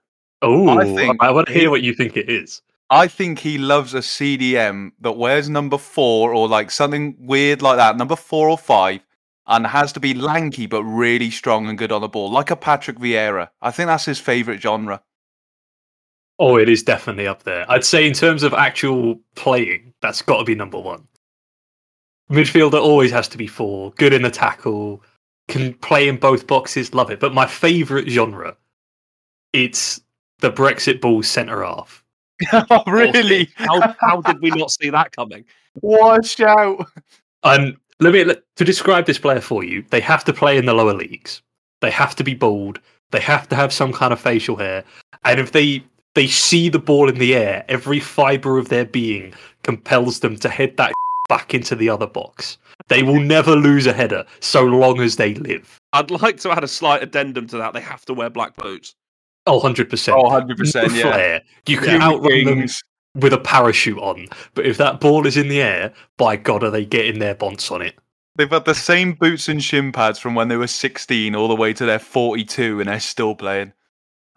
Oh, 0.41 0.69
I, 0.69 0.85
think 0.85 1.17
I 1.21 1.31
want 1.31 1.47
to 1.47 1.53
hear 1.53 1.69
what 1.69 1.83
you 1.83 1.93
think 1.93 2.17
it 2.17 2.29
is. 2.29 2.61
I 2.89 3.07
think 3.07 3.39
he 3.39 3.57
loves 3.57 3.93
a 3.93 3.99
CDM 3.99 4.91
that 4.99 5.13
wears 5.13 5.49
number 5.49 5.77
four 5.77 6.33
or 6.33 6.47
like 6.47 6.71
something 6.71 7.15
weird 7.19 7.61
like 7.61 7.77
that, 7.77 7.95
number 7.95 8.15
four 8.15 8.49
or 8.49 8.57
five, 8.57 9.01
and 9.47 9.65
has 9.65 9.93
to 9.93 9.99
be 9.99 10.13
lanky 10.13 10.65
but 10.65 10.83
really 10.83 11.29
strong 11.29 11.67
and 11.67 11.77
good 11.77 11.91
on 11.91 12.01
the 12.01 12.09
ball, 12.09 12.31
like 12.31 12.51
a 12.51 12.55
Patrick 12.55 12.97
Vieira. 12.97 13.49
I 13.61 13.71
think 13.71 13.87
that's 13.87 14.05
his 14.05 14.19
favourite 14.19 14.61
genre. 14.61 15.01
Oh, 16.39 16.57
it 16.57 16.67
is 16.67 16.81
definitely 16.81 17.27
up 17.27 17.43
there. 17.43 17.69
I'd 17.69 17.85
say 17.85 18.07
in 18.07 18.13
terms 18.13 18.41
of 18.41 18.53
actual 18.53 19.19
playing, 19.35 19.93
that's 20.01 20.21
got 20.21 20.39
to 20.39 20.43
be 20.43 20.55
number 20.55 20.79
one. 20.79 21.07
Midfielder 22.31 22.81
always 22.81 23.11
has 23.11 23.27
to 23.29 23.37
be 23.37 23.47
four. 23.47 23.91
Good 23.91 24.11
in 24.11 24.23
the 24.23 24.31
tackle, 24.31 25.03
can 25.47 25.73
play 25.75 26.07
in 26.07 26.17
both 26.17 26.47
boxes. 26.47 26.93
Love 26.93 27.11
it. 27.11 27.19
But 27.19 27.33
my 27.33 27.45
favourite 27.45 28.09
genre, 28.09 28.57
it's 29.53 30.01
the 30.41 30.51
Brexit 30.51 31.01
ball 31.01 31.23
centre 31.23 31.63
half. 31.63 32.03
oh, 32.53 32.83
really? 32.87 33.49
how 33.55 33.95
how 33.99 34.21
did 34.21 34.41
we 34.41 34.49
not 34.51 34.71
see 34.71 34.89
that 34.89 35.11
coming? 35.11 35.45
What 35.79 36.19
out! 36.19 36.25
shout! 36.25 36.85
And 37.43 37.77
let 38.01 38.11
me 38.11 38.25
let, 38.25 38.43
to 38.57 38.65
describe 38.65 39.05
this 39.05 39.17
player 39.17 39.39
for 39.39 39.63
you. 39.63 39.85
They 39.89 40.01
have 40.01 40.25
to 40.25 40.33
play 40.33 40.57
in 40.57 40.65
the 40.65 40.73
lower 40.73 40.93
leagues. 40.93 41.41
They 41.79 41.91
have 41.91 42.13
to 42.17 42.25
be 42.25 42.33
bald. 42.33 42.79
They 43.11 43.21
have 43.21 43.47
to 43.49 43.55
have 43.55 43.71
some 43.71 43.93
kind 43.93 44.11
of 44.11 44.19
facial 44.19 44.57
hair. 44.57 44.83
And 45.23 45.39
if 45.39 45.53
they 45.53 45.83
they 46.13 46.27
see 46.27 46.67
the 46.67 46.79
ball 46.79 47.07
in 47.07 47.19
the 47.19 47.35
air, 47.35 47.63
every 47.69 48.01
fiber 48.01 48.57
of 48.57 48.67
their 48.67 48.85
being 48.85 49.33
compels 49.63 50.19
them 50.19 50.35
to 50.37 50.49
head 50.49 50.75
that 50.75 50.91
back 51.29 51.53
into 51.53 51.75
the 51.75 51.87
other 51.89 52.07
box. 52.07 52.57
They 52.89 53.03
will 53.03 53.21
never 53.21 53.55
lose 53.55 53.87
a 53.87 53.93
header 53.93 54.25
so 54.41 54.63
long 54.63 54.99
as 54.99 55.15
they 55.15 55.35
live. 55.35 55.79
I'd 55.93 56.11
like 56.11 56.37
to 56.41 56.51
add 56.51 56.63
a 56.63 56.67
slight 56.67 57.01
addendum 57.01 57.47
to 57.47 57.57
that. 57.57 57.73
They 57.73 57.79
have 57.79 58.03
to 58.05 58.13
wear 58.13 58.29
black 58.29 58.55
boots. 58.57 58.95
Oh, 59.47 59.59
100%. 59.59 60.13
Oh, 60.13 60.29
100%, 60.29 60.95
yeah. 60.95 61.01
flair. 61.01 61.41
You 61.67 61.77
can 61.77 61.89
Human 61.89 62.01
outrun 62.01 62.45
them 62.45 62.67
with 63.15 63.33
a 63.33 63.37
parachute 63.37 63.97
on, 63.97 64.27
but 64.53 64.65
if 64.65 64.77
that 64.77 64.99
ball 64.99 65.25
is 65.25 65.37
in 65.37 65.47
the 65.49 65.61
air, 65.61 65.93
by 66.17 66.35
God, 66.35 66.63
are 66.63 66.69
they 66.69 66.85
getting 66.85 67.19
their 67.19 67.35
bonds 67.35 67.69
on 67.71 67.81
it? 67.81 67.95
They've 68.35 68.49
had 68.49 68.65
the 68.65 68.75
same 68.75 69.13
boots 69.13 69.49
and 69.49 69.61
shin 69.61 69.91
pads 69.91 70.17
from 70.19 70.35
when 70.35 70.47
they 70.47 70.55
were 70.55 70.67
16 70.67 71.35
all 71.35 71.47
the 71.47 71.55
way 71.55 71.73
to 71.73 71.85
their 71.85 71.99
42 71.99 72.79
and 72.79 72.87
they're 72.87 72.99
still 72.99 73.35
playing. 73.35 73.73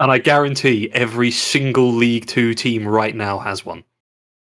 And 0.00 0.11
I 0.11 0.18
guarantee 0.18 0.90
every 0.92 1.30
single 1.30 1.92
League 1.92 2.26
Two 2.26 2.54
team 2.54 2.87
right 2.87 3.14
now 3.14 3.38
has 3.38 3.64
one. 3.64 3.84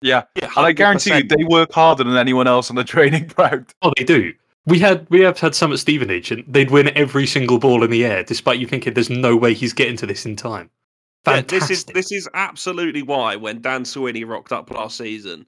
Yeah. 0.00 0.24
Yeah, 0.36 0.50
And 0.56 0.66
I 0.66 0.72
guarantee 0.72 1.14
you 1.14 1.22
they 1.24 1.44
work 1.44 1.72
harder 1.72 2.04
than 2.04 2.16
anyone 2.16 2.46
else 2.46 2.70
on 2.70 2.76
the 2.76 2.84
training 2.84 3.26
ground. 3.26 3.72
Oh, 3.82 3.92
they 3.98 4.04
do. 4.04 4.32
We 4.66 4.78
had 4.78 5.06
we 5.10 5.20
have 5.20 5.38
had 5.38 5.54
some 5.54 5.72
at 5.72 5.78
Stevenage, 5.78 6.30
and 6.30 6.44
they'd 6.46 6.70
win 6.70 6.96
every 6.96 7.26
single 7.26 7.58
ball 7.58 7.84
in 7.84 7.90
the 7.90 8.04
air, 8.04 8.22
despite 8.22 8.58
you 8.58 8.66
thinking 8.66 8.94
there's 8.94 9.10
no 9.10 9.36
way 9.36 9.52
he's 9.52 9.74
getting 9.74 9.96
to 9.98 10.06
this 10.06 10.24
in 10.24 10.36
time. 10.36 10.70
Yeah, 11.26 11.34
Fantastic. 11.36 11.60
this 11.60 11.70
is 11.70 11.84
this 11.84 12.12
is 12.12 12.28
absolutely 12.34 13.02
why 13.02 13.36
when 13.36 13.60
Dan 13.60 13.84
Sweeney 13.84 14.24
rocked 14.24 14.52
up 14.52 14.70
last 14.70 14.96
season, 14.96 15.46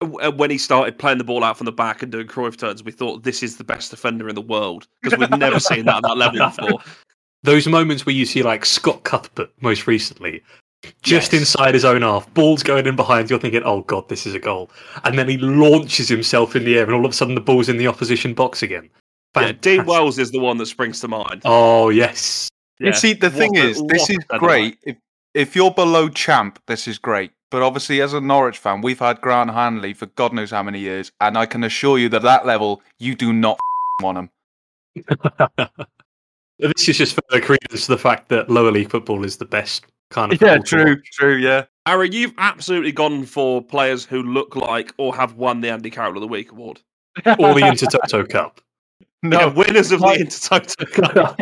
uh, 0.00 0.32
when 0.32 0.50
he 0.50 0.58
started 0.58 0.98
playing 0.98 1.18
the 1.18 1.24
ball 1.24 1.42
out 1.44 1.56
from 1.56 1.64
the 1.64 1.72
back 1.72 2.02
and 2.02 2.12
doing 2.12 2.26
Cruyff 2.26 2.56
turns, 2.56 2.82
we 2.82 2.92
thought 2.92 3.22
this 3.22 3.42
is 3.42 3.56
the 3.56 3.64
best 3.64 3.90
defender 3.90 4.28
in 4.28 4.34
the 4.34 4.42
world 4.42 4.86
because 5.02 5.18
we've 5.18 5.30
never 5.30 5.60
seen 5.60 5.86
that 5.86 5.96
at 5.96 6.02
that 6.02 6.16
level 6.16 6.38
before. 6.38 6.80
Those 7.42 7.66
moments 7.68 8.04
where 8.04 8.14
you 8.14 8.26
see 8.26 8.42
like 8.42 8.64
Scott 8.64 9.04
Cuthbert 9.04 9.50
most 9.60 9.86
recently, 9.86 10.42
just 11.02 11.32
Yes. 11.32 11.40
inside 11.40 11.74
his 11.74 11.84
own 11.84 12.02
half, 12.02 12.32
balls 12.34 12.62
going 12.62 12.86
in 12.86 12.96
behind, 12.96 13.28
you're 13.30 13.38
thinking, 13.38 13.62
oh 13.64 13.82
god, 13.82 14.08
this 14.08 14.26
is 14.26 14.34
a 14.34 14.38
goal, 14.38 14.70
and 15.04 15.18
then 15.18 15.28
he 15.28 15.36
launches 15.38 16.08
himself 16.08 16.54
in 16.56 16.64
the 16.64 16.76
air, 16.78 16.84
and 16.84 16.94
all 16.94 17.04
of 17.04 17.10
a 17.10 17.14
sudden 17.14 17.34
the 17.34 17.40
ball's 17.40 17.68
in 17.68 17.76
the 17.76 17.86
opposition 17.88 18.34
box 18.34 18.62
again. 18.62 18.88
Yeah, 19.36 19.52
Dean 19.52 19.84
Wells 19.84 20.18
is 20.18 20.30
the 20.30 20.40
one 20.40 20.56
that 20.58 20.66
springs 20.66 21.00
to 21.00 21.08
mind. 21.08 21.42
Oh 21.44 21.90
yes, 21.90 22.48
You 22.78 22.92
see, 22.92 23.12
the 23.12 23.28
What 23.28 23.36
thing 23.38 23.56
a- 23.58 23.64
is, 23.64 23.82
this 23.88 24.08
is 24.10 24.18
great. 24.38 24.78
If, 24.84 24.96
if 25.34 25.54
you're 25.56 25.70
below 25.70 26.08
champ, 26.08 26.58
this 26.66 26.88
is 26.88 26.98
great. 26.98 27.32
But 27.50 27.62
obviously, 27.62 28.00
as 28.00 28.12
a 28.12 28.20
Norwich 28.20 28.58
fan, 28.58 28.80
we've 28.80 28.98
had 28.98 29.20
Grant 29.20 29.50
Hanley 29.50 29.92
for 29.94 30.06
God 30.06 30.32
knows 30.32 30.50
how 30.50 30.62
many 30.62 30.78
years, 30.80 31.12
and 31.20 31.36
I 31.38 31.46
can 31.46 31.62
assure 31.64 31.98
you 31.98 32.08
that 32.10 32.22
that 32.22 32.44
level, 32.46 32.82
you 32.98 33.14
do 33.14 33.32
not 33.32 33.58
want 34.02 34.18
him. 34.18 34.30
this 36.58 36.88
is 36.88 36.96
just 36.98 37.14
further 37.30 37.44
credence 37.44 37.86
to 37.86 37.92
the 37.92 37.98
fact 37.98 38.28
that 38.30 38.48
lower 38.50 38.70
league 38.72 38.90
football 38.90 39.24
is 39.24 39.36
the 39.36 39.44
best 39.44 39.84
kind 40.10 40.32
of. 40.32 40.38
football 40.38 40.62
to 40.62 40.84
watch. 40.94 41.10
true, 41.12 41.36
yeah. 41.36 41.64
Aaron, 41.86 42.12
you've 42.12 42.34
absolutely 42.38 42.92
gone 42.92 43.24
for 43.24 43.62
players 43.62 44.04
who 44.04 44.22
look 44.22 44.56
like 44.56 44.92
or 44.98 45.14
have 45.14 45.34
won 45.34 45.60
the 45.60 45.70
Andy 45.70 45.90
Carroll 45.90 46.16
of 46.16 46.20
the 46.20 46.26
Week 46.28 46.50
award. 46.52 46.80
or 47.24 47.54
the 47.54 47.60
Intertoto 47.62 48.28
Cup. 48.28 48.60
No, 49.22 49.38
Yeah, 49.40 49.46
winners 49.46 49.92
of 49.92 50.00
the 50.00 50.06
my- 50.06 50.16
Intertoto 50.16 51.36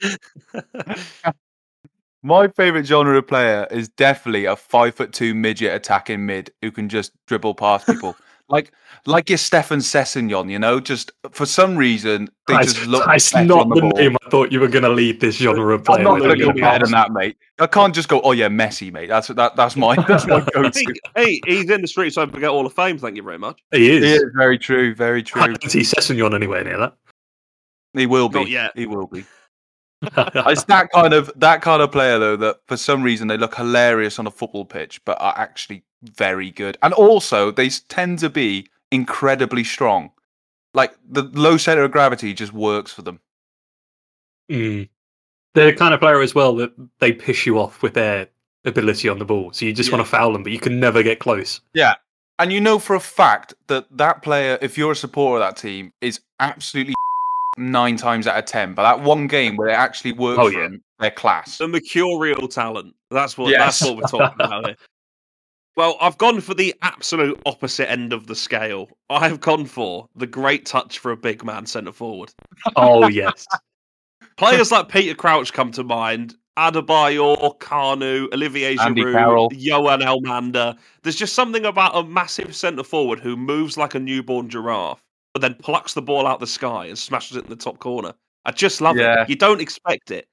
Cup. 1.22 1.34
my 2.22 2.48
favourite 2.48 2.86
genre 2.86 3.16
of 3.18 3.26
player 3.26 3.66
is 3.70 3.88
definitely 3.88 4.44
a 4.44 4.56
five 4.56 4.94
foot 4.94 5.12
two 5.12 5.34
midget 5.34 5.74
attacking 5.74 6.24
mid 6.26 6.52
who 6.62 6.70
can 6.70 6.88
just 6.88 7.12
dribble 7.26 7.54
past 7.54 7.86
people. 7.86 8.16
Like 8.50 8.72
like 9.06 9.30
your 9.30 9.38
Stefan 9.38 9.78
Sessegnon, 9.78 10.50
you 10.50 10.58
know, 10.58 10.80
just 10.80 11.12
for 11.30 11.46
some 11.46 11.76
reason 11.76 12.28
they 12.46 12.54
That's, 12.54 12.74
just 12.74 12.86
look 12.86 13.06
that's 13.06 13.32
not 13.32 13.50
on 13.60 13.68
the, 13.68 13.76
the 13.76 13.80
ball. 13.82 13.90
name 13.92 14.16
I 14.26 14.28
thought 14.28 14.52
you 14.52 14.60
were 14.60 14.68
going 14.68 14.82
to 14.82 14.90
lead 14.90 15.20
this 15.20 15.36
genre 15.36 15.74
of 15.74 15.84
player. 15.84 15.98
I'm 15.98 16.04
not 16.04 16.14
with. 16.14 16.24
going 16.24 16.38
to 16.38 16.44
go 16.44 16.52
better 16.52 16.84
than 16.84 16.92
that, 16.92 17.12
mate. 17.12 17.36
I 17.58 17.66
can't 17.66 17.94
just 17.94 18.08
go, 18.08 18.20
oh 18.22 18.32
yeah, 18.32 18.48
Messi, 18.48 18.92
mate. 18.92 19.06
That's 19.06 19.28
that. 19.28 19.56
That's 19.56 19.76
my 19.76 19.94
that's 20.08 20.26
my 20.26 20.40
hey, 20.54 20.62
go-to. 20.62 20.94
hey, 21.16 21.40
he's 21.46 21.70
in 21.70 21.80
the 21.80 21.88
streets, 21.88 22.16
so 22.16 22.22
I 22.22 22.26
forget 22.26 22.50
all 22.50 22.64
the 22.64 22.70
fame. 22.70 22.98
Thank 22.98 23.16
you 23.16 23.22
very 23.22 23.38
much. 23.38 23.62
He 23.70 23.90
is. 23.90 24.04
Yeah, 24.04 24.28
very 24.36 24.58
true, 24.58 24.94
very 24.94 25.20
I 25.20 25.22
true. 25.22 25.46
don't 25.46 25.70
see 25.70 25.80
Sessegnon 25.80 26.34
anywhere 26.34 26.64
near 26.64 26.78
that. 26.78 26.96
He 27.94 28.06
will 28.06 28.28
be. 28.28 28.42
Yeah. 28.42 28.68
He 28.74 28.86
will 28.86 29.06
be. 29.06 29.24
It's 30.02 30.64
that 30.64 30.90
kind 30.92 31.12
of 31.12 31.30
that 31.36 31.60
kind 31.60 31.82
of 31.82 31.92
player 31.92 32.18
though 32.18 32.36
that 32.36 32.60
for 32.66 32.78
some 32.78 33.02
reason 33.02 33.28
they 33.28 33.36
look 33.36 33.54
hilarious 33.54 34.18
on 34.18 34.26
a 34.26 34.30
football 34.30 34.64
pitch, 34.64 35.04
but 35.04 35.20
are 35.20 35.34
actually 35.36 35.84
very 36.02 36.50
good. 36.50 36.76
And 36.82 36.92
also 36.94 37.50
they 37.50 37.68
tend 37.68 38.18
to 38.20 38.30
be 38.30 38.66
incredibly 38.90 39.64
strong. 39.64 40.10
Like 40.74 40.94
the 41.08 41.22
low 41.24 41.56
center 41.56 41.82
of 41.82 41.90
gravity 41.92 42.32
just 42.34 42.52
works 42.52 42.92
for 42.92 43.02
them. 43.02 43.20
Mm. 44.50 44.88
They're 45.54 45.72
the 45.72 45.76
kind 45.76 45.94
of 45.94 46.00
player 46.00 46.20
as 46.20 46.34
well 46.34 46.54
that 46.56 46.72
they 47.00 47.12
piss 47.12 47.44
you 47.46 47.58
off 47.58 47.82
with 47.82 47.94
their 47.94 48.28
ability 48.64 49.08
on 49.08 49.18
the 49.18 49.24
ball. 49.24 49.52
So 49.52 49.64
you 49.64 49.72
just 49.72 49.88
Yeah. 49.90 49.96
want 49.96 50.06
to 50.06 50.10
foul 50.10 50.32
them, 50.32 50.42
but 50.42 50.52
you 50.52 50.60
can 50.60 50.78
never 50.78 51.02
get 51.02 51.18
close. 51.18 51.60
Yeah. 51.74 51.94
And 52.38 52.52
you 52.52 52.60
know 52.60 52.78
for 52.78 52.94
a 52.94 53.00
fact 53.00 53.54
that 53.66 53.86
that 53.96 54.22
player, 54.22 54.58
if 54.62 54.78
you're 54.78 54.92
a 54.92 54.96
supporter 54.96 55.42
of 55.42 55.48
that 55.48 55.60
team, 55.60 55.92
is 56.00 56.20
absolutely 56.38 56.94
nine 57.58 57.96
times 57.96 58.26
out 58.26 58.38
of 58.38 58.44
ten. 58.44 58.74
But 58.74 58.82
that 58.82 59.00
one 59.04 59.26
game 59.26 59.56
where 59.56 59.68
it 59.68 59.74
actually 59.74 60.12
works 60.12 60.38
Oh, 60.40 60.50
for 60.50 60.56
yeah. 60.56 60.62
them, 60.64 60.82
they're 61.00 61.10
class. 61.10 61.58
The 61.58 61.68
mercurial 61.68 62.48
talent. 62.48 62.94
That's 63.10 63.36
what 63.36 63.50
Yes. 63.50 63.80
that's 63.80 63.90
what 63.90 63.96
we're 63.96 64.18
talking 64.20 64.44
about 64.44 64.66
here. 64.66 64.76
Well, 65.76 65.96
I've 66.00 66.18
gone 66.18 66.40
for 66.40 66.54
the 66.54 66.74
absolute 66.82 67.40
opposite 67.46 67.90
end 67.90 68.12
of 68.12 68.26
the 68.26 68.34
scale. 68.34 68.88
I 69.08 69.28
have 69.28 69.40
gone 69.40 69.66
for 69.66 70.08
the 70.16 70.26
great 70.26 70.66
touch 70.66 70.98
for 70.98 71.12
a 71.12 71.16
big 71.16 71.44
man 71.44 71.64
centre 71.66 71.92
forward. 71.92 72.32
Oh 72.76 73.08
yes. 73.08 73.46
Players 74.36 74.72
like 74.72 74.88
Peter 74.88 75.14
Crouch 75.14 75.52
come 75.52 75.70
to 75.72 75.84
mind, 75.84 76.34
Adebayor, 76.58 77.58
Kanu, 77.58 78.32
Olivier 78.32 78.76
Andy 78.78 79.02
Giroud, 79.02 79.12
Carroll. 79.12 79.48
Johan 79.52 80.00
Elmander. 80.00 80.76
There's 81.02 81.16
just 81.16 81.34
something 81.34 81.64
about 81.64 81.96
a 81.96 82.02
massive 82.02 82.54
centre 82.56 82.82
forward 82.82 83.20
who 83.20 83.36
moves 83.36 83.76
like 83.76 83.94
a 83.94 84.00
newborn 84.00 84.48
giraffe, 84.48 85.02
but 85.34 85.40
then 85.40 85.54
plucks 85.54 85.94
the 85.94 86.02
ball 86.02 86.26
out 86.26 86.34
of 86.34 86.40
the 86.40 86.46
sky 86.46 86.86
and 86.86 86.98
smashes 86.98 87.36
it 87.36 87.44
in 87.44 87.50
the 87.50 87.56
top 87.56 87.78
corner. 87.78 88.12
I 88.44 88.50
just 88.52 88.80
love 88.80 88.96
Yeah. 88.96 89.22
it. 89.22 89.28
You 89.28 89.36
don't 89.36 89.60
expect 89.60 90.10
it. 90.10 90.26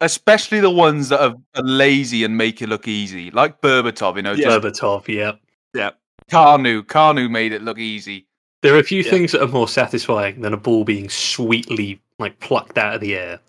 Especially 0.00 0.60
the 0.60 0.70
ones 0.70 1.10
that 1.10 1.20
are, 1.20 1.34
are 1.54 1.62
lazy 1.62 2.24
and 2.24 2.36
make 2.36 2.62
it 2.62 2.68
look 2.68 2.88
easy, 2.88 3.30
like 3.30 3.60
Berbatov. 3.60 4.16
You 4.16 4.22
know, 4.22 4.32
Yeah. 4.32 4.44
just 4.58 4.60
Berbatov, 4.62 5.08
yeah. 5.08 5.32
Yeah. 5.74 5.90
Kanu. 6.30 6.82
Kanu 6.82 7.30
made 7.30 7.52
it 7.52 7.62
look 7.62 7.78
easy. 7.78 8.26
There 8.62 8.74
are 8.74 8.78
a 8.78 8.84
few 8.84 9.02
Yeah. 9.02 9.10
things 9.10 9.32
that 9.32 9.42
are 9.42 9.48
more 9.48 9.68
satisfying 9.68 10.40
than 10.40 10.52
a 10.52 10.56
ball 10.56 10.84
being 10.84 11.08
sweetly 11.08 12.00
like 12.18 12.38
plucked 12.40 12.78
out 12.78 12.94
of 12.94 13.00
the 13.00 13.14
air. 13.16 13.40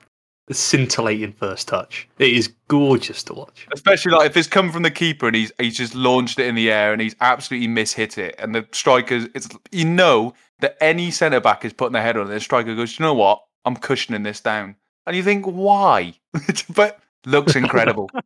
The 0.48 0.54
scintillating 0.56 1.32
first 1.34 1.68
touch. 1.70 2.10
It 2.20 2.34
is 2.34 2.54
gorgeous 2.68 3.24
to 3.24 3.34
watch. 3.34 3.68
Especially 3.74 4.12
like 4.12 4.26
if 4.30 4.36
it's 4.36 4.48
come 4.48 4.72
from 4.72 4.84
the 4.84 4.92
keeper 4.92 5.28
and 5.28 5.36
he's 5.36 5.52
he's 5.60 5.78
just 5.78 5.96
launched 5.96 6.40
it 6.40 6.48
in 6.48 6.56
the 6.56 6.70
air 6.72 6.92
and 6.92 7.02
he's 7.02 7.16
absolutely 7.22 7.68
mishit 7.70 8.18
it, 8.18 8.36
and 8.40 8.54
the 8.56 8.68
strikers, 8.74 9.28
it's 9.36 9.48
you 9.72 9.86
know 9.86 10.34
that 10.60 10.76
any 10.82 11.12
centre 11.12 11.40
back 11.40 11.64
is 11.64 11.72
putting 11.74 11.94
their 11.94 12.02
head 12.02 12.18
on 12.18 12.28
it. 12.30 12.34
The 12.34 12.40
striker 12.40 12.76
goes, 12.76 13.00
you 13.00 13.06
know 13.06 13.14
what? 13.14 13.42
I'm 13.66 13.76
cushioning 13.78 14.24
this 14.24 14.42
down, 14.42 14.76
and 15.08 15.16
you 15.16 15.24
think 15.24 15.46
why? 15.46 16.14
but 16.76 17.00
looks 17.26 17.56
incredible. 17.56 18.10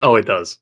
Oh, 0.00 0.14
it 0.14 0.26
does. 0.26 0.58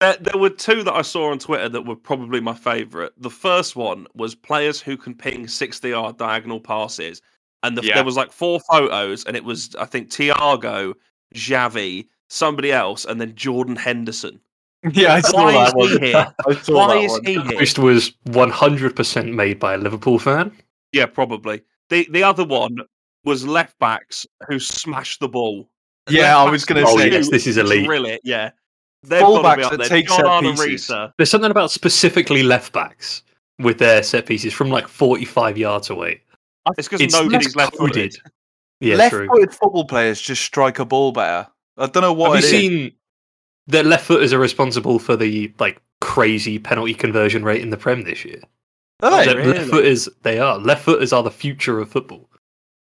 There, 0.00 0.16
there 0.16 0.36
were 0.36 0.50
two 0.50 0.82
that 0.82 0.92
I 0.92 1.02
saw 1.02 1.30
on 1.30 1.38
Twitter 1.38 1.68
that 1.68 1.86
were 1.86 1.94
probably 1.94 2.40
my 2.40 2.52
favourite. 2.54 3.12
The 3.16 3.30
first 3.30 3.76
one 3.76 4.08
was 4.14 4.34
players 4.34 4.80
who 4.80 4.96
can 4.96 5.14
ping 5.14 5.46
60 5.46 5.90
yard 5.90 6.16
diagonal 6.16 6.58
passes. 6.58 7.22
And 7.62 7.78
the, 7.78 7.82
Yeah. 7.84 7.94
there 7.94 8.04
was 8.04 8.16
like 8.16 8.32
four 8.32 8.58
photos, 8.68 9.24
and 9.24 9.36
it 9.36 9.44
was, 9.44 9.76
I 9.76 9.84
think, 9.84 10.10
Tiago, 10.10 10.94
Xavi, 11.36 12.08
somebody 12.28 12.72
else, 12.72 13.04
and 13.04 13.20
then 13.20 13.36
Jordan 13.36 13.76
Henderson. 13.76 14.40
yeah, 14.92 15.14
I 15.14 15.20
saw 15.20 15.44
Why 15.44 15.52
that 15.52 15.68
is 15.68 15.74
one. 15.74 15.88
he 16.02 16.06
here? 16.08 16.34
I 16.48 16.54
saw 16.56 16.74
Why 16.74 16.94
that 16.96 17.04
is 17.04 17.12
one. 17.12 17.24
he 17.24 17.32
here? 17.34 17.58
Post 17.60 17.78
was 17.78 18.10
100% 18.26 19.32
made 19.32 19.60
by 19.60 19.74
a 19.74 19.78
Liverpool 19.78 20.18
fan. 20.18 20.50
Yeah, 20.90 21.06
probably. 21.06 21.62
The 21.88 22.08
the 22.10 22.24
other 22.24 22.44
one 22.44 22.78
was 23.24 23.46
left 23.46 23.78
backs 23.78 24.26
who 24.48 24.58
smashed 24.58 25.20
the 25.20 25.28
ball. 25.28 25.68
Yeah, 26.08 26.36
Left 26.36 26.48
I 26.48 26.50
was 26.50 26.64
gonna 26.64 26.86
say- 26.86 26.92
Oh, 26.92 26.98
yes, 26.98 27.30
this 27.30 27.46
is 27.46 27.56
elite. 27.56 27.84
Drill 27.86 28.06
it, 28.06 28.20
yeah. 28.24 28.50
They've 29.04 29.20
got 29.20 29.42
to 29.54 29.56
be 29.56 29.62
Fullbacks 29.62 29.64
up 29.64 29.70
that 29.72 29.78
there. 29.78 29.88
take 29.88 30.06
John 30.08 30.44
set 30.56 30.66
pieces. 30.66 30.88
Riise. 30.90 31.12
There's 31.16 31.30
something 31.30 31.50
about 31.50 31.70
specifically 31.70 32.42
left 32.42 32.72
backs 32.72 33.22
with 33.58 33.78
their 33.78 34.02
set 34.02 34.26
pieces 34.26 34.52
from 34.52 34.70
like 34.70 34.86
45 34.88 35.58
yards 35.58 35.90
away. 35.90 36.22
It's 36.78 36.88
because 36.88 37.12
nobody's 37.12 37.56
left 37.56 37.76
footed. 37.76 38.16
Yeah, 38.80 39.08
true. 39.08 39.26
Left-footed 39.26 39.52
football 39.54 39.84
players 39.84 40.20
just 40.20 40.42
strike 40.42 40.78
a 40.80 40.84
ball 40.84 41.12
better. 41.12 41.48
I 41.78 41.86
don't 41.86 42.02
know 42.02 42.12
what 42.12 42.34
Have 42.34 42.42
you 42.44 42.48
it 42.48 42.52
is. 42.54 42.60
seen 42.60 42.92
that 43.68 43.86
left 43.86 44.06
footers 44.06 44.32
are 44.32 44.38
responsible 44.38 44.98
for 44.98 45.16
the 45.16 45.52
like 45.58 45.80
crazy 46.00 46.58
penalty 46.58 46.94
conversion 46.94 47.44
rate 47.44 47.60
in 47.60 47.70
the 47.70 47.76
Prem 47.76 48.02
this 48.02 48.24
year? 48.24 48.40
Are 49.02 49.24
they? 49.24 49.34
Really? 49.34 49.52
Left 49.58 49.70
footers, 49.70 50.08
they 50.22 50.38
are. 50.38 50.58
Left 50.58 50.84
footers 50.84 51.12
are 51.12 51.22
the 51.24 51.30
future 51.30 51.78
of 51.80 51.90
football. 51.90 52.28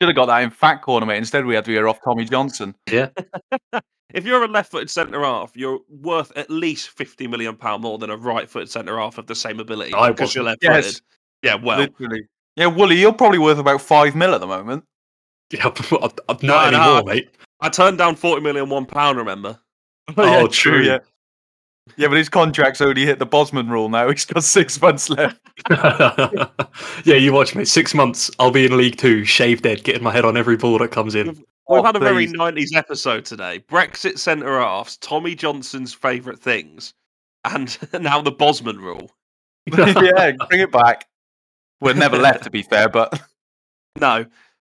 Should 0.01 0.09
have 0.09 0.15
got 0.15 0.25
that 0.25 0.43
in 0.43 0.49
fat 0.49 0.81
corner, 0.81 1.05
mate. 1.05 1.17
Instead, 1.17 1.45
we 1.45 1.55
had 1.55 1.65
to 1.65 1.71
hear 1.71 1.87
off 1.87 1.99
Tommy 2.03 2.25
Johnson. 2.25 2.75
Yeah. 2.91 3.09
if 4.13 4.25
you're 4.25 4.43
a 4.43 4.47
left-footed 4.47 4.89
centre 4.89 5.21
half, 5.23 5.55
you're 5.55 5.79
worth 5.89 6.35
at 6.35 6.49
least 6.49 6.89
fifty 6.89 7.27
million 7.27 7.55
pound 7.55 7.83
more 7.83 7.97
than 7.97 8.09
a 8.09 8.17
right-footed 8.17 8.69
centre 8.69 8.97
half 8.99 9.17
of 9.17 9.27
the 9.27 9.35
same 9.35 9.59
ability 9.59 9.93
I 9.93 10.11
because 10.11 10.35
you're 10.35 10.43
wasn't. 10.43 10.63
left-footed. 10.63 10.85
Yes. 10.85 11.01
Yeah, 11.43 11.55
well, 11.55 11.79
Literally. 11.79 12.27
Yeah, 12.55 12.67
Wooly, 12.67 12.95
you're 12.95 13.13
probably 13.13 13.39
worth 13.39 13.57
about 13.57 13.81
five 13.81 14.15
mil 14.15 14.33
at 14.33 14.39
the 14.39 14.47
moment. 14.47 14.83
Yeah, 15.51 15.63
not 15.91 16.19
No, 16.41 16.47
no, 16.47 16.59
anymore, 16.59 17.03
mate. 17.03 17.29
I 17.61 17.69
turned 17.69 17.97
down 17.97 18.15
forty 18.15 18.41
million 18.41 18.69
one 18.69 18.85
pound. 18.85 19.17
Remember? 19.17 19.59
Oh, 20.17 20.47
true. 20.51 20.81
Yeah. 20.81 20.99
Yeah, 21.97 22.07
but 22.07 22.17
his 22.17 22.29
contract's 22.29 22.81
only 22.81 23.05
hit 23.05 23.19
the 23.19 23.25
Bosman 23.25 23.69
rule 23.69 23.89
now. 23.89 24.09
He's 24.11 24.25
got 24.25 24.43
six 24.43 24.81
months 24.81 25.09
left. 25.09 25.39
yeah, 27.05 27.15
you 27.15 27.31
watch 27.31 27.55
me. 27.55 27.63
Six 27.65 27.93
months, 27.93 28.29
I'll 28.39 28.51
be 28.51 28.65
in 28.65 28.75
League 28.77 28.97
Two, 28.97 29.23
shaved 29.23 29.65
head, 29.65 29.83
getting 29.83 30.03
my 30.03 30.11
head 30.11 30.25
on 30.25 30.35
every 30.37 30.57
ball 30.57 30.77
that 30.79 30.91
comes 30.91 31.15
in. 31.15 31.27
We've 31.27 31.43
Oh, 31.67 31.83
had 31.83 31.95
a 31.95 31.99
very 31.99 32.27
nineties 32.27 32.75
episode 32.75 33.25
today. 33.25 33.63
Brexit 33.67 34.19
centre 34.19 34.59
halves, 34.59 34.97
Tommy 34.97 35.33
Johnson's 35.33 35.93
favourite 35.93 36.39
things, 36.39 36.93
and 37.43 37.77
now 38.01 38.21
the 38.21 38.31
Bosman 38.31 38.77
rule. 38.79 39.11
yeah, 39.67 40.31
bring 40.49 40.61
it 40.61 40.71
back. 40.71 41.07
We're 41.81 41.93
never 41.93 42.17
left, 42.17 42.43
to 42.43 42.49
be 42.49 42.61
fair, 42.61 42.87
but 42.89 43.19
No. 43.99 44.25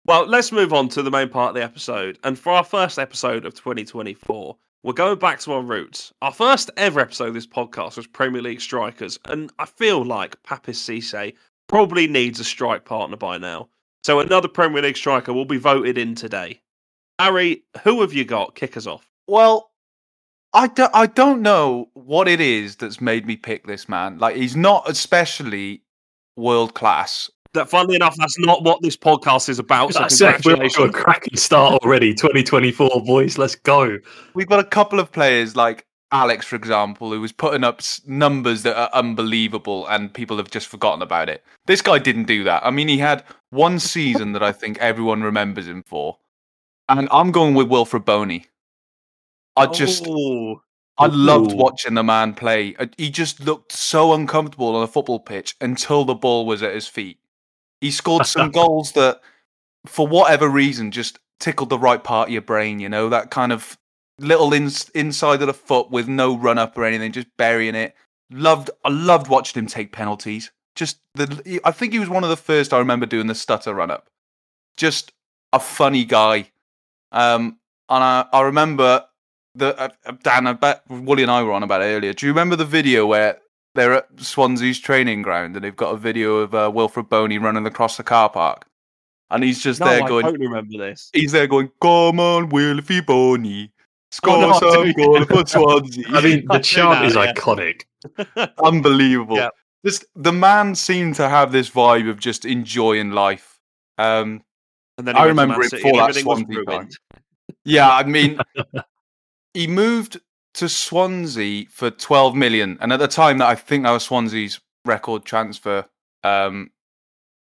Well, 0.07 0.27
let's 0.27 0.53
move 0.53 0.73
on 0.73 0.89
to 0.91 1.03
the 1.03 1.11
main 1.11 1.29
part 1.31 1.49
of 1.51 1.55
the 1.55 1.63
episode. 1.65 2.19
And 2.25 2.39
for 2.39 2.53
our 2.53 2.63
first 2.65 2.99
episode 2.99 3.45
of 3.47 3.55
2024, 3.55 4.57
we're 4.85 4.93
going 4.93 5.19
back 5.19 5.41
to 5.41 5.53
our 5.53 5.63
roots. 5.63 6.13
Our 6.21 6.31
first 6.31 6.71
ever 6.77 7.01
episode 7.01 7.29
of 7.29 7.35
this 7.35 7.47
podcast 7.47 7.97
was 7.97 8.07
Premier 8.07 8.43
League 8.43 8.61
strikers, 8.61 9.19
and 9.25 9.51
I 9.59 9.65
feel 9.65 10.05
like 10.05 10.41
Papiss 10.43 10.77
Cisse 10.77 11.35
probably 11.69 12.07
needs 12.07 12.39
a 12.39 12.45
strike 12.45 12.85
partner 12.85 13.17
by 13.17 13.39
now. 13.39 13.71
So 14.05 14.21
another 14.21 14.47
Premier 14.47 14.83
League 14.83 14.99
striker 14.99 15.33
will 15.33 15.47
be 15.47 15.57
voted 15.57 15.97
in 15.97 16.15
today. 16.15 16.61
Harry, 17.19 17.65
who 17.83 18.03
have 18.03 18.13
you 18.13 18.27
got? 18.27 18.55
Kick 18.55 18.77
us 18.77 18.87
off. 18.87 19.11
well, 19.27 19.71
I 20.53 20.69
don't, 20.69 20.95
I 20.95 21.07
don't 21.07 21.43
know 21.43 21.89
what 21.95 22.29
it 22.29 22.41
is 22.41 22.77
that's 22.77 23.01
made 23.01 23.27
me 23.27 23.37
pick 23.37 23.67
this 23.67 23.89
man. 23.89 24.19
Like, 24.19 24.37
he's 24.37 24.55
not 24.55 24.89
especially 24.89 25.83
world 26.37 26.75
class. 26.75 27.29
That, 27.55 27.71
funnily 27.71 27.95
enough, 27.97 28.17
that's 28.17 28.39
not 28.39 28.65
what 28.65 28.83
this 28.83 28.97
podcast 28.97 29.49
is 29.49 29.59
about. 29.59 29.95
So 29.95 30.03
I 30.03 30.09
said 30.09 30.45
we're 30.45 30.57
off 30.57 30.73
to 30.75 30.83
a 30.83 30.93
cracking 30.93 31.37
start 31.37 31.81
already. 31.83 32.13
2024, 32.13 33.03
boys. 33.05 33.39
Let's 33.39 33.55
go. 33.55 33.99
We've 34.35 34.49
got 34.49 34.59
a 34.61 34.65
couple 34.65 34.99
of 34.99 35.13
players 35.13 35.55
like 35.55 35.87
Alex, 36.11 36.47
for 36.47 36.57
example, 36.57 37.11
who 37.13 37.21
was 37.21 37.33
putting 37.33 37.65
up 37.65 37.81
numbers 38.07 38.63
that 38.65 38.77
are 38.77 38.91
unbelievable, 38.93 39.87
and 39.87 40.13
people 40.13 40.37
have 40.37 40.51
just 40.51 40.67
forgotten 40.67 41.01
about 41.03 41.29
it. 41.29 41.45
This 41.67 41.81
guy 41.81 41.99
didn't 41.99 42.25
do 42.25 42.45
that. 42.45 42.65
I 42.65 42.71
mean, 42.71 42.89
he 42.89 42.99
had 42.99 43.25
one 43.51 43.79
season 43.79 44.33
that 44.33 44.43
I 44.43 44.53
think 44.53 44.79
everyone 44.79 45.23
remembers 45.23 45.67
him 45.69 45.83
for, 45.87 46.19
and 46.89 47.09
I'm 47.11 47.31
going 47.33 47.55
with 47.55 47.69
Wilfried 47.69 48.05
Bony. 48.05 48.47
I 49.57 49.67
just, 49.67 50.05
Oh, 50.09 50.61
I 50.99 51.07
loved 51.07 51.53
watching 51.53 51.95
the 51.95 52.03
man 52.03 52.35
play. 52.35 52.75
Uh, 52.79 52.87
He 52.99 53.11
just 53.11 53.41
looked 53.41 53.73
so 53.73 54.13
uncomfortable 54.13 54.75
on 54.75 54.83
a 54.83 54.89
football 54.89 55.21
pitch 55.21 55.55
until 55.61 56.05
the 56.05 56.15
ball 56.15 56.47
was 56.47 56.63
at 56.63 56.75
his 56.75 56.89
feet. 56.89 57.19
He 57.85 57.91
scored 57.91 58.25
some 58.25 58.51
goals 58.63 58.93
that, 58.93 59.21
for 59.85 60.07
whatever 60.07 60.49
reason, 60.49 60.91
just 60.91 61.19
tickled 61.39 61.69
the 61.69 61.79
right 61.79 62.03
part 62.03 62.29
of 62.29 62.33
your 62.33 62.41
brain. 62.41 62.81
You 62.81 62.89
know 62.89 63.11
that 63.11 63.31
kind 63.31 63.53
of 63.53 63.77
little 64.19 64.55
ins 64.55 64.89
inside 64.95 65.43
of 65.43 65.49
the 65.49 65.53
foot 65.53 65.91
with 65.91 66.09
no 66.09 66.35
run 66.35 66.57
up 66.57 66.79
or 66.79 66.85
anything, 66.85 67.13
just 67.13 67.27
burying 67.37 67.75
it. 67.75 67.95
Loved. 68.31 68.71
I 68.87 68.89
loved 68.89 69.29
watching 69.29 69.61
him 69.61 69.67
take 69.67 69.93
penalties. 69.93 70.51
Just 70.75 70.99
the. 71.15 71.61
I 71.63 71.73
think 71.73 71.93
he 71.93 71.99
was 71.99 72.09
one 72.09 72.25
of 72.25 72.31
the 72.31 72.39
first 72.39 72.73
I 72.73 72.79
remember 72.79 73.05
doing 73.05 73.27
the 73.27 73.35
stutter 73.35 73.75
run 73.75 73.91
up. 73.91 74.09
Just 74.79 75.13
a 75.53 75.61
funny 75.61 76.07
guy. 76.07 76.51
Um, 77.13 77.59
and 77.91 78.03
I, 78.03 78.25
I 78.33 78.41
remember 78.41 79.05
the 79.55 79.79
uh, 79.79 79.91
uh, 80.07 80.13
Dan, 80.23 80.47
I 80.47 80.55
bet 80.55 80.85
Wooly 80.89 81.23
and 81.23 81.31
I 81.31 81.43
were 81.43 81.53
on 81.53 81.63
about 81.63 81.83
it 81.83 81.85
earlier. 81.85 82.15
Do 82.15 82.25
you 82.25 82.33
remember 82.33 82.57
the 82.57 82.65
video 82.65 83.05
where 83.07 83.41
they're 83.75 83.95
at 83.95 84.09
Swansea's 84.21 84.79
training 84.79 85.23
ground 85.23 85.57
and 85.57 85.65
they've 85.65 85.75
got 85.77 85.95
a 85.95 85.97
video 85.97 86.37
of 86.37 86.55
uh, 86.55 86.71
Wilfried 86.71 87.09
Bony 87.09 87.39
running 87.39 87.67
across 87.67 87.97
the 87.97 88.05
car 88.05 88.29
park, 88.29 88.67
and 89.31 89.43
he's 89.45 89.63
just 89.63 89.81
no, 89.81 89.87
there 89.87 90.03
I 90.03 90.09
going, 90.09 90.27
don't 90.27 90.41
remember 90.41 90.79
this. 90.79 91.11
he's 91.13 91.33
there 91.33 91.47
going, 91.47 91.71
"Come 91.81 92.21
on, 92.21 92.51
Wilfie 92.51 93.05
Bony, 93.05 93.73
score 94.11 94.41
no, 94.41 94.51
I 94.51 94.59
some 94.59 94.85
do. 94.85 94.95
goal 94.95 95.25
for 95.27 95.47
Swansea." 95.47 96.05
I 96.09 96.21
mean, 96.21 96.47
the 96.49 96.59
chant 96.61 97.05
is 97.05 97.15
yeah. 97.15 97.33
iconic. 97.33 97.83
unbelievable. 98.63 99.37
Yeah. 99.37 99.49
Just 99.85 100.07
the 100.15 100.33
man 100.33 100.75
seemed 100.75 101.15
to 101.17 101.29
have 101.29 101.53
this 101.53 101.69
vibe 101.71 102.09
of 102.09 102.19
just 102.19 102.45
enjoying 102.45 103.11
life. 103.11 103.61
Um, 103.99 104.43
And 104.99 105.07
then 105.07 105.17
I 105.17 105.21
he 105.21 105.27
went 105.27 105.39
to 105.39 105.43
remember 105.43 105.59
Man 105.59 105.67
it 105.67 105.71
City 105.71 105.83
for 105.83 105.97
that 105.97 106.15
Swansea 106.15 106.65
time. 106.65 106.89
Yeah, 107.65 107.91
I 107.91 108.05
mean, 108.05 108.39
he 109.53 109.67
moved 109.67 110.21
to 110.55 110.69
Swansea 110.69 111.67
for 111.71 111.91
12 111.91 112.35
million, 112.35 112.79
and 112.81 112.93
at 112.93 112.99
the 112.99 113.09
time, 113.09 113.39
that 113.39 113.49
I 113.49 113.55
think 113.55 113.85
that 113.85 113.91
was 113.91 114.05
Swansea's 114.05 114.61
record 114.85 115.25
transfer 115.25 115.85
um, 116.23 116.71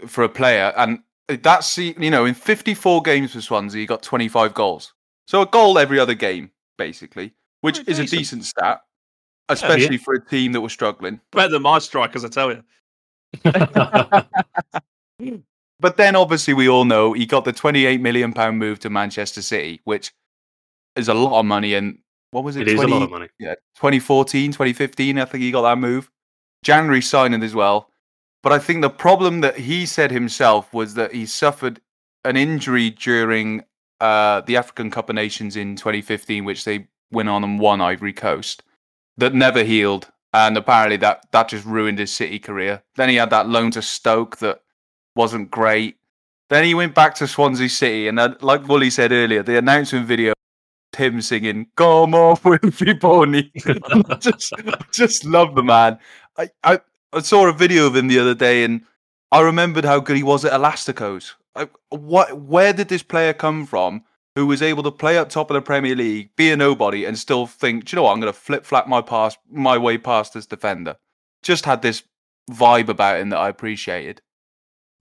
for 0.07 0.23
a 0.23 0.29
player. 0.29 0.73
And 0.77 0.99
that's 1.27 1.77
you 1.77 2.09
know, 2.09 2.25
in 2.25 2.33
54 2.33 3.01
games 3.01 3.33
for 3.33 3.41
Swansea, 3.41 3.81
he 3.81 3.85
got 3.85 4.01
25 4.01 4.53
goals, 4.53 4.93
so 5.27 5.41
a 5.41 5.45
goal 5.45 5.77
every 5.77 5.99
other 5.99 6.13
game, 6.13 6.51
basically, 6.77 7.33
which 7.61 7.75
Pretty 7.75 7.91
is 7.91 7.99
a 7.99 8.03
decent. 8.03 8.19
decent 8.19 8.45
stat, 8.45 8.81
especially 9.49 9.97
for 9.97 10.13
a 10.13 10.25
team 10.25 10.51
that 10.53 10.61
was 10.61 10.73
struggling. 10.73 11.19
Better 11.31 11.53
than 11.53 11.63
my 11.63 11.79
strikers, 11.79 12.23
I 12.25 12.29
tell 12.29 12.51
you. 12.51 12.63
But 15.79 15.97
then, 15.97 16.15
obviously, 16.15 16.53
we 16.53 16.69
all 16.69 16.85
know 16.85 17.13
he 17.13 17.25
got 17.25 17.45
the 17.45 17.53
28 17.53 18.01
million 18.01 18.33
pound 18.33 18.57
move 18.57 18.79
to 18.79 18.89
Manchester 18.89 19.41
City, 19.41 19.81
which 19.83 20.13
is 20.95 21.09
a 21.09 21.13
lot 21.13 21.39
of 21.39 21.45
money. 21.45 21.73
And 21.73 21.99
what 22.35 22.43
was 22.43 22.57
it? 22.57 22.67
it 22.67 22.73
is 22.73 22.81
a 22.81 22.87
lot 22.87 23.01
of 23.01 23.09
money. 23.09 23.29
yeah, 23.39 23.53
2014, 23.75 24.51
2015, 24.51 25.17
I 25.17 25.23
think 25.23 25.41
he 25.41 25.51
got 25.51 25.61
that 25.61 25.77
move. 25.77 26.11
January 26.63 27.01
signing 27.01 27.41
as 27.43 27.55
well. 27.55 27.89
But 28.43 28.51
I 28.51 28.59
think 28.59 28.81
the 28.81 28.89
problem 28.89 29.39
that 29.39 29.55
he 29.55 29.85
said 29.85 30.11
himself 30.11 30.73
was 30.73 30.95
that 30.95 31.13
he 31.13 31.25
suffered 31.25 31.79
an 32.25 32.35
injury 32.35 32.89
during 32.89 33.63
uh, 34.01 34.41
the 34.41 34.57
African 34.57 34.91
Cup 34.91 35.09
of 35.09 35.15
Nations 35.15 35.55
in 35.55 35.77
2015, 35.77 36.43
which 36.43 36.65
they 36.65 36.89
went 37.09 37.29
on 37.29 37.41
and 37.45 37.57
won 37.57 37.79
Ivory 37.79 38.11
Coast, 38.11 38.63
that 39.15 39.33
never 39.33 39.63
healed, 39.63 40.11
and 40.33 40.57
apparently 40.57 40.97
that 40.97 41.25
that 41.31 41.47
just 41.47 41.65
ruined 41.65 41.99
his 41.99 42.11
City 42.11 42.37
career. 42.37 42.83
Then 42.97 43.07
he 43.07 43.15
had 43.15 43.29
that 43.29 43.47
loan 43.47 43.71
to 43.71 43.81
Stoke 43.81 44.37
that 44.39 44.61
wasn't 45.15 45.51
great. 45.51 45.95
Then 46.49 46.65
he 46.65 46.75
went 46.75 46.93
back 46.93 47.15
to 47.15 47.27
Swansea 47.27 47.69
City, 47.69 48.09
and 48.09 48.19
uh, 48.19 48.35
like 48.41 48.67
Wooly 48.67 48.89
said 48.89 49.13
earlier, 49.13 49.41
the 49.41 49.57
announcement 49.57 50.05
video, 50.05 50.33
him 50.95 51.21
singing 51.21 51.67
"Come 51.75 52.13
on, 52.13 52.35
Wilfie 52.37 52.99
Bony." 52.99 53.51
I 54.09 54.15
just, 54.15 54.53
I 54.57 54.85
just 54.91 55.25
love 55.25 55.55
the 55.55 55.63
man. 55.63 55.99
I, 56.37 56.49
I, 56.63 56.79
I 57.13 57.21
saw 57.21 57.47
a 57.47 57.53
video 57.53 57.87
of 57.87 57.95
him 57.95 58.07
the 58.07 58.19
other 58.19 58.35
day, 58.35 58.63
and 58.63 58.81
I 59.31 59.41
remembered 59.41 59.85
how 59.85 59.99
good 59.99 60.17
he 60.17 60.23
was 60.23 60.45
at 60.45 60.53
Elasticos. 60.53 61.33
I, 61.55 61.69
what, 61.89 62.37
where 62.39 62.73
did 62.73 62.89
this 62.89 63.03
player 63.03 63.33
come 63.33 63.65
from? 63.65 64.03
Who 64.35 64.45
was 64.47 64.61
able 64.61 64.83
to 64.83 64.91
play 64.91 65.17
up 65.17 65.29
top 65.29 65.49
of 65.49 65.55
the 65.55 65.61
Premier 65.61 65.95
League, 65.95 66.35
be 66.35 66.51
a 66.51 66.57
nobody, 66.57 67.05
and 67.05 67.17
still 67.17 67.47
think, 67.47 67.85
Do 67.85 67.93
you 67.93 67.95
know 67.95 68.03
what? 68.03 68.11
I'm 68.11 68.19
going 68.19 68.33
to 68.33 68.37
flip 68.37 68.65
flap 68.65 68.85
my 68.85 69.01
pass, 69.01 69.37
my 69.49 69.77
way 69.77 69.97
past 69.97 70.33
this 70.33 70.45
defender. 70.45 70.97
Just 71.41 71.63
had 71.63 71.81
this 71.81 72.03
vibe 72.51 72.89
about 72.89 73.21
him 73.21 73.29
that 73.29 73.37
I 73.37 73.47
appreciated. 73.47 74.21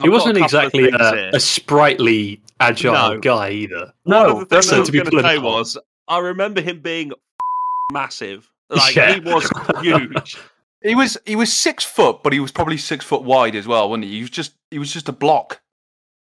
He 0.01 0.05
I've 0.05 0.11
got 0.11 0.15
a 0.15 0.19
wasn't 0.19 0.39
exactly 0.39 0.89
a, 0.89 1.31
a 1.31 1.41
sprightly, 1.41 2.41
agile 2.61 3.15
No. 3.15 3.21
guy 3.21 3.51
either. 3.51 3.93
No, 4.07 4.41
of 4.43 4.49
the 4.49 4.57
things 4.57 4.69
so 4.69 4.77
I 4.77 4.79
was 4.81 4.89
to 4.89 4.93
be 4.93 4.99
going 4.99 5.11
to 5.11 5.23
say 5.23 5.39
was 5.39 5.79
I 6.09 6.19
remember 6.19 6.61
him 6.61 6.81
being 6.81 7.13
massive. 7.93 8.51
Like 8.71 8.97
Yeah. 8.97 9.15
he 9.15 9.21
was 9.21 9.49
huge. 9.81 10.37
He 10.83 10.95
was 10.95 11.17
he 11.25 11.35
was 11.35 11.51
six 11.51 11.83
foot, 11.83 12.23
but 12.23 12.35
he 12.35 12.41
was 12.41 12.53
probably 12.53 12.77
six 12.77 13.07
foot 13.07 13.23
wide 13.23 13.57
as 13.57 13.67
well, 13.67 13.89
wasn't 13.89 14.05
he? 14.05 14.17
He 14.17 14.21
was 14.21 14.29
just 14.29 14.53
he 14.71 14.79
was 14.79 14.93
just 14.93 15.09
a 15.09 15.13
block. 15.13 15.63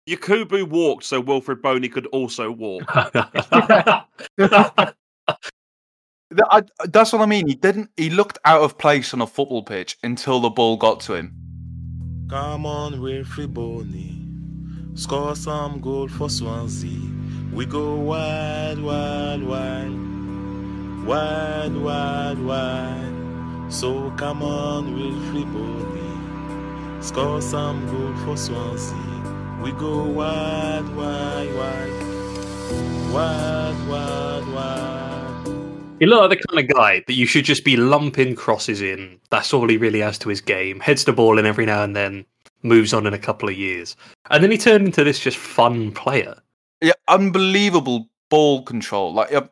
Yakubu 0.08 0.70
walked 0.70 1.06
so 1.06 1.24
Wilfried 1.24 1.64
Bony 1.64 1.90
could 1.90 2.06
also 2.08 2.52
walk. 2.52 2.84
Th- 4.38 4.94
I, 6.52 6.62
that's 6.86 7.14
what 7.14 7.22
I 7.22 7.26
mean. 7.26 7.48
He 7.48 7.56
didn't. 7.56 7.90
He 7.98 8.10
looked 8.12 8.38
out 8.46 8.62
of 8.62 8.78
place 8.78 9.12
on 9.14 9.22
a 9.22 9.28
football 9.28 9.64
pitch 9.64 9.98
until 10.04 10.40
the 10.40 10.50
ball 10.52 10.78
got 10.78 11.00
to 11.02 11.16
him. 11.16 11.34
Come 12.30 12.66
on, 12.66 12.94
Wilfried 12.96 13.54
Bony. 13.54 14.23
Score 14.95 15.36
some 15.36 15.82
goal 15.82 16.08
for 16.08 16.29
Swansea. 16.29 17.10
We 17.51 17.65
go 17.65 17.95
wide, 17.95 18.77
wide, 18.77 19.41
wide. 19.41 19.89
Wide, 21.08 21.75
wide, 21.75 22.38
wide. 22.38 23.73
So 23.73 24.12
come 24.17 24.43
on, 24.43 24.95
Wilfried 24.95 25.51
Bony. 25.51 27.01
Score 27.03 27.41
some 27.41 27.88
goal 27.88 28.13
for 28.23 28.38
Swansea. 28.38 29.62
We 29.63 29.71
go 29.71 30.03
wide, 30.03 30.88
wide, 30.95 31.53
wide. 31.56 32.03
Wide, 33.12 33.88
wide, 33.89 34.47
wide. 34.53 35.97
He 35.99 36.06
looked 36.06 36.29
like 36.29 36.39
the 36.39 36.47
kind 36.47 36.69
of 36.69 36.75
guy 36.75 37.03
that 37.08 37.13
you 37.13 37.25
should 37.25 37.45
just 37.45 37.65
be 37.65 37.77
lumping 37.77 38.36
crosses 38.36 38.82
in. 38.82 39.19
That's 39.32 39.53
all 39.53 39.67
he 39.67 39.77
really 39.77 40.01
has 40.01 40.19
to 40.19 40.29
his 40.29 40.41
game. 40.41 40.79
Heads 40.82 41.06
the 41.06 41.13
ball 41.13 41.39
in 41.39 41.47
every 41.47 41.65
now 41.65 41.84
and 41.84 41.95
then, 41.95 42.25
moves 42.63 42.93
on 42.93 43.06
in 43.06 43.13
a 43.13 43.19
couple 43.19 43.49
of 43.49 43.56
years. 43.58 43.95
And 44.30 44.43
then 44.43 44.52
he 44.52 44.58
turned 44.58 44.86
into 44.86 45.04
this 45.04 45.19
just 45.19 45.38
fun 45.38 45.91
player. 45.91 46.36
Yeah, 46.82 46.93
unbelievable 47.08 48.10
ball 48.30 48.63
control. 48.63 49.13
Like, 49.13 49.34
uh, 49.34 49.43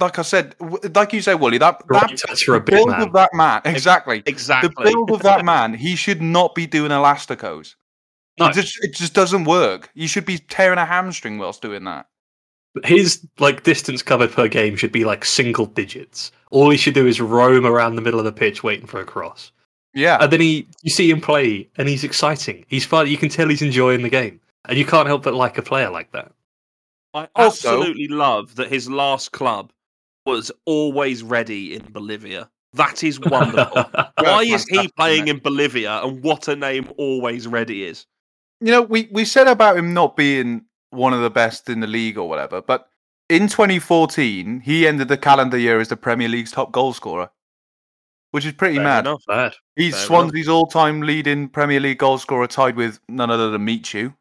like 0.00 0.18
I 0.18 0.22
said, 0.22 0.54
w- 0.58 0.78
like 0.94 1.12
you 1.12 1.22
say, 1.22 1.34
Wooly, 1.34 1.58
that 1.58 1.82
Right 1.86 2.08
that 2.08 2.18
touch 2.18 2.44
for 2.44 2.54
a 2.54 2.60
build 2.60 2.90
man. 2.90 3.02
of 3.02 3.12
that 3.12 3.30
man, 3.34 3.62
exactly. 3.64 4.22
Exactly. 4.26 4.70
The 4.70 4.90
build 4.90 5.10
of 5.10 5.22
that 5.22 5.44
man, 5.44 5.74
he 5.74 5.96
should 5.96 6.22
not 6.22 6.54
be 6.54 6.66
doing 6.66 6.90
elasticos. 6.90 7.74
No. 8.38 8.46
It 8.46 8.54
just 8.54 8.82
it 8.82 8.94
just 8.94 9.12
doesn't 9.14 9.44
work. 9.44 9.90
You 9.94 10.08
should 10.08 10.24
be 10.24 10.38
tearing 10.38 10.78
a 10.78 10.86
hamstring 10.86 11.38
whilst 11.38 11.62
doing 11.62 11.84
that. 11.84 12.06
His 12.84 13.26
like 13.38 13.62
distance 13.62 14.02
covered 14.02 14.32
per 14.32 14.48
game 14.48 14.76
should 14.76 14.92
be 14.92 15.04
like 15.04 15.24
single 15.24 15.66
digits. 15.66 16.32
All 16.50 16.70
he 16.70 16.78
should 16.78 16.94
do 16.94 17.06
is 17.06 17.20
roam 17.20 17.66
around 17.66 17.96
the 17.96 18.02
middle 18.02 18.18
of 18.18 18.24
the 18.24 18.32
pitch 18.32 18.62
waiting 18.62 18.86
for 18.86 19.00
a 19.00 19.04
cross. 19.04 19.52
Yeah, 19.94 20.18
And 20.20 20.32
then 20.32 20.40
he 20.40 20.66
you 20.82 20.90
see 20.90 21.10
him 21.10 21.20
play 21.20 21.68
and 21.76 21.88
he's 21.88 22.04
exciting. 22.04 22.64
He's 22.68 22.84
fun. 22.86 23.08
You 23.08 23.16
can 23.18 23.28
tell 23.28 23.48
he's 23.48 23.62
enjoying 23.62 24.02
the 24.02 24.08
game. 24.08 24.40
And 24.66 24.78
you 24.78 24.84
can't 24.86 25.06
help 25.06 25.22
but 25.24 25.34
like 25.34 25.58
a 25.58 25.62
player 25.62 25.90
like 25.90 26.12
that. 26.12 26.32
I 27.14 27.28
Also- 27.34 27.68
absolutely 27.76 28.08
love 28.08 28.54
that 28.56 28.68
his 28.68 28.88
last 28.88 29.32
club 29.32 29.70
was 30.24 30.50
always 30.64 31.22
ready 31.22 31.74
in 31.74 31.82
Bolivia. 31.92 32.48
That 32.74 33.02
is 33.04 33.20
wonderful. 33.36 33.84
Why 34.18 34.44
is 34.44 34.66
he 34.68 34.88
playing 34.96 35.28
in 35.28 35.38
Bolivia 35.40 36.00
and 36.04 36.22
what 36.22 36.48
a 36.48 36.56
name 36.56 36.90
always 36.96 37.46
ready 37.46 37.84
is? 37.84 38.06
you 38.60 38.70
know, 38.70 38.80
we, 38.82 39.08
we 39.10 39.24
said 39.24 39.48
about 39.48 39.76
him 39.76 39.92
not 39.92 40.16
being 40.16 40.64
one 40.90 41.12
of 41.12 41.20
the 41.20 41.28
best 41.30 41.68
in 41.68 41.80
the 41.80 41.86
league 41.88 42.16
or 42.16 42.28
whatever, 42.28 42.62
but 42.62 42.88
in 43.28 43.48
2014, 43.48 44.60
he 44.60 44.86
ended 44.86 45.08
the 45.08 45.16
calendar 45.16 45.58
year 45.58 45.80
as 45.80 45.88
the 45.88 45.96
Premier 45.96 46.28
League's 46.28 46.52
top 46.52 46.70
goal 46.70 46.92
scorer, 46.92 47.28
which 48.32 48.44
is 48.44 48.52
pretty 48.52 48.76
Fair 48.76 48.84
mad. 48.84 49.06
enough. 49.06 49.22
Bad. 49.26 49.54
He's 49.76 49.94
Fair. 49.94 50.06
Swansea's 50.06 50.48
all-time 50.48 51.00
leading 51.02 51.48
Premier 51.48 51.80
League 51.80 51.98
goalscorer, 51.98 52.48
tied 52.48 52.76
with 52.76 52.98
none 53.08 53.30
other 53.30 53.50
than 53.50 53.64
Michu. 53.64 54.12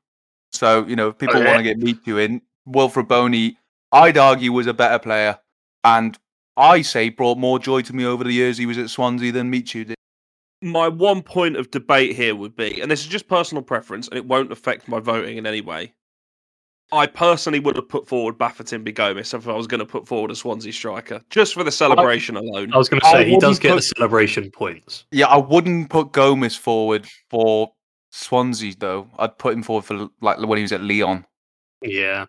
So 0.54 0.86
you 0.86 0.96
know, 0.96 1.10
if 1.10 1.16
oh, 1.16 1.18
people 1.18 1.38
Okay. 1.38 1.46
want 1.48 1.58
to 1.58 1.64
get 1.64 1.78
Michu 1.80 2.18
in, 2.18 2.42
Wilfried 2.68 3.08
Bony, 3.08 3.58
I'd 3.92 4.18
argue 4.18 4.52
was 4.52 4.68
a 4.68 4.74
better 4.74 5.00
player, 5.00 5.40
and 5.84 6.18
I 6.56 6.82
say 6.84 7.10
brought 7.10 7.38
more 7.38 7.58
joy 7.58 7.82
to 7.82 7.94
me 7.94 8.06
over 8.06 8.24
the 8.24 8.32
years 8.32 8.58
he 8.58 8.66
was 8.66 8.78
at 8.78 8.90
Swansea 8.90 9.32
than 9.32 9.50
Michu 9.50 9.86
did. 9.86 9.96
My 10.62 10.88
one 10.88 11.24
point 11.24 11.56
of 11.58 11.72
debate 11.72 12.16
here 12.16 12.36
would 12.36 12.56
be, 12.56 12.82
and 12.82 12.92
this 12.92 13.02
is 13.02 13.08
just 13.08 13.28
personal 13.28 13.64
preference, 13.64 14.08
and 14.08 14.18
it 14.18 14.26
won't 14.26 14.52
affect 14.52 14.88
my 14.88 15.00
voting 15.00 15.38
in 15.38 15.48
any 15.48 15.62
way. 15.62 15.94
I 16.92 17.08
personally 17.08 17.60
would 17.60 17.76
have 17.78 17.88
put 17.88 18.08
forward 18.08 18.38
Bafétimbi 18.38 18.94
Gomis 18.94 19.34
if 19.34 19.48
I 19.48 19.54
was 19.54 19.68
going 19.68 19.80
to 19.80 19.86
put 19.86 20.08
forward 20.08 20.32
a 20.32 20.36
Swansea 20.36 20.74
striker, 20.74 21.22
just 21.30 21.54
for 21.54 21.64
the 21.64 21.72
celebration 21.72 22.36
alone. 22.36 22.74
I 22.74 22.78
was 22.78 22.90
going 22.90 23.00
to 23.00 23.08
I 23.08 23.12
say 23.12 23.30
he 23.30 23.38
does 23.38 23.60
wouldn't 23.60 23.62
get 23.62 23.76
the 23.76 23.82
celebration 23.82 24.52
points. 24.52 25.06
Yeah, 25.12 25.28
I 25.28 25.38
wouldn't 25.38 25.90
put 25.90 26.12
Gomis 26.12 26.58
forward 26.58 27.08
for 27.30 27.72
Swansea 28.12 28.74
though. 28.78 29.08
I'd 29.20 29.38
put 29.38 29.54
him 29.54 29.64
forward 29.64 29.86
for 29.86 30.10
like 30.20 30.40
when 30.40 30.58
he 30.58 30.64
was 30.64 30.74
at 30.74 30.82
Leon. 30.82 31.26
Yeah, 31.82 32.26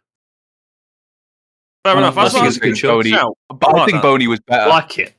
Fair 1.84 1.98
enough. 1.98 2.16
I 2.16 2.22
That's 2.22 2.34
think 2.34 2.44
not 2.44 2.48
it's 2.48 2.56
a 2.56 2.60
good 2.60 2.68
good 2.70 2.76
choice. 2.76 3.24
But 3.48 3.68
I 3.68 3.72
like 3.72 3.86
think 3.86 3.96
that. 3.96 4.02
Bony 4.02 4.28
was 4.28 4.40
better. 4.40 4.62
I 4.62 4.64
better. 4.66 4.70
like 4.70 4.98
it. 4.98 5.14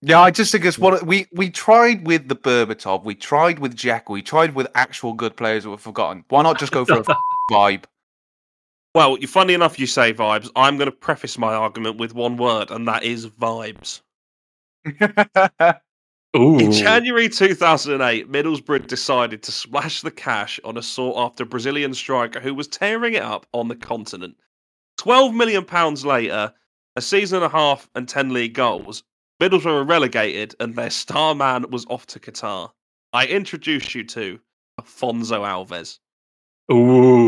Yeah, 0.00 0.20
I 0.20 0.30
just 0.30 0.50
think 0.50 0.64
it's 0.64 0.78
what 0.78 1.06
we 1.06 1.26
we 1.32 1.50
tried 1.50 2.06
with 2.06 2.28
the 2.28 2.34
Berbatov, 2.34 3.04
we 3.04 3.14
tried 3.14 3.60
with 3.60 3.76
Jack, 3.76 4.08
we 4.08 4.20
tried 4.20 4.54
with 4.54 4.66
actual 4.74 5.12
good 5.12 5.36
players 5.36 5.62
that 5.62 5.70
were 5.70 5.76
forgotten. 5.78 6.24
Why 6.28 6.42
not 6.42 6.58
just 6.58 6.72
go 6.72 6.84
for 6.84 6.94
a 6.94 7.04
vibe? 7.52 7.84
Well, 8.94 9.18
you 9.18 9.26
funny 9.26 9.54
enough 9.54 9.78
you 9.78 9.86
say 9.86 10.12
vibes. 10.12 10.50
I'm 10.56 10.76
going 10.76 10.90
to 10.90 10.96
preface 10.96 11.38
my 11.38 11.54
argument 11.54 11.98
with 11.98 12.14
one 12.14 12.36
word, 12.36 12.70
and 12.70 12.86
that 12.88 13.02
is 13.04 13.26
vibes. 13.26 14.02
In 16.34 16.72
January 16.72 17.28
2008, 17.28 18.32
Middlesbrough 18.32 18.86
decided 18.86 19.42
to 19.42 19.52
splash 19.52 20.00
the 20.00 20.10
cash 20.10 20.58
on 20.64 20.78
a 20.78 20.82
sought-after 20.82 21.44
Brazilian 21.44 21.92
striker 21.92 22.40
who 22.40 22.54
was 22.54 22.68
tearing 22.68 23.14
it 23.14 23.22
up 23.22 23.46
on 23.52 23.68
the 23.68 23.76
continent. 23.76 24.36
Twelve 24.96 25.34
million 25.34 25.64
pounds 25.64 26.06
later, 26.06 26.54
a 26.96 27.02
season 27.02 27.36
and 27.42 27.46
a 27.46 27.48
half 27.50 27.88
and 27.94 28.08
ten 28.08 28.32
league 28.32 28.54
goals, 28.54 29.02
Middlesbrough 29.42 29.64
were 29.64 29.84
relegated, 29.84 30.54
and 30.60 30.74
their 30.74 30.90
star 30.90 31.34
man 31.34 31.70
was 31.70 31.84
off 31.86 32.06
to 32.06 32.20
Qatar. 32.20 32.70
I 33.12 33.26
introduce 33.26 33.94
you 33.94 34.04
to 34.04 34.40
Afonso 34.80 35.40
Alves. 35.40 35.98
ooh. 36.72 37.21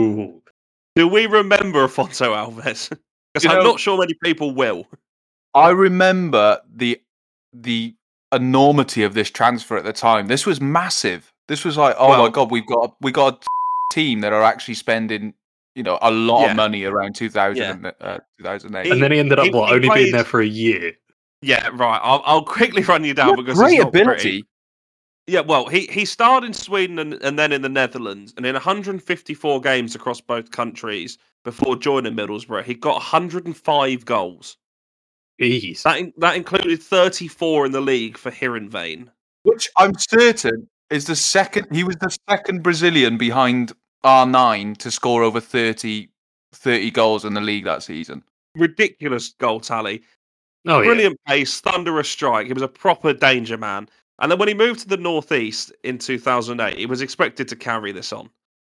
Do 0.96 1.08
we 1.08 1.26
remember 1.26 1.86
Afonso 1.86 2.34
Alves? 2.34 2.90
Because 3.34 3.46
I'm 3.50 3.64
know- 3.64 3.70
not 3.72 3.80
sure 3.80 3.98
many 3.98 4.14
people 4.22 4.52
will. 4.54 4.86
I 5.54 5.70
remember 5.70 6.60
the 6.72 7.00
the 7.52 7.94
enormity 8.32 9.02
of 9.02 9.14
this 9.14 9.28
transfer 9.30 9.76
at 9.76 9.82
the 9.84 9.92
time. 9.92 10.28
This 10.28 10.46
was 10.46 10.60
massive. 10.60 11.32
This 11.48 11.64
was 11.64 11.76
like, 11.76 11.96
oh 11.98 12.10
Well- 12.10 12.22
my 12.22 12.30
god, 12.30 12.52
we've 12.52 12.66
got 12.66 12.94
we 13.00 13.10
got 13.10 13.42
a 13.44 13.46
team 13.92 14.20
that 14.20 14.32
are 14.32 14.42
actually 14.44 14.74
spending, 14.74 15.34
you 15.74 15.82
know, 15.82 15.98
a 16.00 16.12
lot 16.12 16.42
Yeah. 16.42 16.50
of 16.52 16.56
money 16.56 16.84
around 16.84 17.16
2000 17.16 17.56
Yeah. 17.60 17.70
and, 17.72 17.86
uh, 18.00 18.18
2008. 18.38 18.92
And 18.92 19.02
then 19.02 19.10
he 19.10 19.18
ended 19.18 19.38
up 19.40 19.46
he- 19.46 19.50
what? 19.50 19.68
he 19.70 19.74
Only 19.74 19.88
played- 19.88 20.02
being 20.04 20.12
there 20.12 20.24
for 20.24 20.40
a 20.40 20.46
year. 20.46 20.92
Yeah, 21.42 21.68
right. 21.74 22.00
I'll, 22.04 22.22
I'll 22.24 22.44
quickly 22.44 22.82
run 22.84 23.02
you 23.04 23.14
down 23.14 23.30
Yeah, 23.30 23.34
because 23.36 23.58
great 23.58 23.72
it's 23.74 23.78
not 23.82 23.88
ability. 23.88 24.06
pretty. 24.22 24.44
Yeah, 25.26 25.40
well, 25.40 25.68
he, 25.68 25.86
he 25.86 26.04
started 26.04 26.46
in 26.46 26.52
Sweden 26.52 26.98
and, 26.98 27.14
and 27.14 27.38
then 27.38 27.52
in 27.52 27.62
the 27.62 27.68
Netherlands, 27.68 28.34
and 28.36 28.44
in 28.44 28.52
154 28.52 29.60
games 29.60 29.94
across 29.94 30.20
both 30.20 30.50
countries 30.50 31.16
before 31.44 31.76
joining 31.76 32.14
Middlesbrough, 32.14 32.64
he 32.64 32.74
got 32.74 32.94
105 32.94 34.04
goals. 34.04 34.58
Jeez. 35.40 35.82
That 35.82 35.98
in, 35.98 36.12
that 36.18 36.36
included 36.36 36.82
34 36.82 37.66
in 37.66 37.72
the 37.72 37.80
league 37.80 38.18
for 38.18 38.30
Heerenveen. 38.30 39.08
Which 39.42 39.68
I'm 39.76 39.92
certain 39.98 40.68
is 40.90 41.06
the 41.06 41.16
second. 41.16 41.68
He 41.72 41.84
was 41.84 41.96
the 41.96 42.16
second 42.28 42.62
Brazilian 42.62 43.18
behind 43.18 43.72
R9 44.04 44.76
to 44.78 44.90
score 44.90 45.22
over 45.22 45.40
30, 45.40 46.08
30 46.52 46.90
goals 46.90 47.24
in 47.24 47.34
the 47.34 47.40
league 47.40 47.64
that 47.64 47.82
season. 47.82 48.22
Ridiculous 48.54 49.34
goal 49.40 49.60
tally. 49.60 50.02
Oh 50.66 50.78
yeah. 50.78 50.86
Brilliant 50.86 51.18
pace, 51.26 51.60
thunderous 51.60 52.08
strike. 52.08 52.46
He 52.46 52.52
was 52.52 52.62
a 52.62 52.68
proper 52.68 53.12
danger 53.12 53.58
man. 53.58 53.88
And 54.24 54.30
then 54.30 54.38
when 54.38 54.48
he 54.48 54.54
moved 54.54 54.80
to 54.80 54.88
the 54.88 54.96
northeast 54.96 55.70
in 55.82 55.98
2008, 55.98 56.78
he 56.78 56.86
was 56.86 57.02
expected 57.02 57.46
to 57.46 57.56
carry 57.56 57.92
this 57.92 58.10
on. 58.10 58.30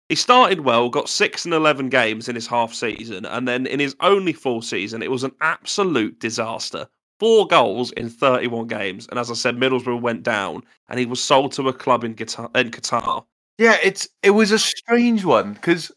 He 0.07 0.13
started 0.13 0.59
well, 0.59 0.89
got 0.89 1.09
six 1.09 1.43
and 1.43 1.55
eleven 1.55 1.89
games 1.89 2.29
in 2.29 2.35
his 2.35 2.45
half 2.45 2.71
season, 2.71 3.25
and 3.25 3.47
then 3.47 3.65
in 3.65 3.79
his 3.79 3.95
only 3.99 4.31
full 4.31 4.61
season, 4.61 5.01
it 5.01 5.09
was 5.09 5.23
an 5.23 5.31
absolute 5.41 6.19
disaster. 6.19 6.87
Four 7.19 7.47
goals 7.47 7.91
in 7.93 8.11
31 8.11 8.67
games, 8.67 9.07
and 9.09 9.17
as 9.17 9.31
I 9.31 9.33
said, 9.33 9.55
Middlesbrough 9.57 9.99
went 9.99 10.21
down, 10.21 10.61
and 10.87 10.99
he 10.99 11.07
was 11.07 11.19
sold 11.19 11.51
to 11.53 11.67
a 11.67 11.73
club 11.73 12.03
in 12.03 12.13
Qatar. 12.13 12.55
In 12.55 12.69
Qatar. 12.69 13.25
Yeah, 13.57 13.77
it's 13.83 14.07
it 14.21 14.29
was 14.29 14.51
a 14.51 14.59
strange 14.59 15.25
one 15.25 15.53
because, 15.53 15.91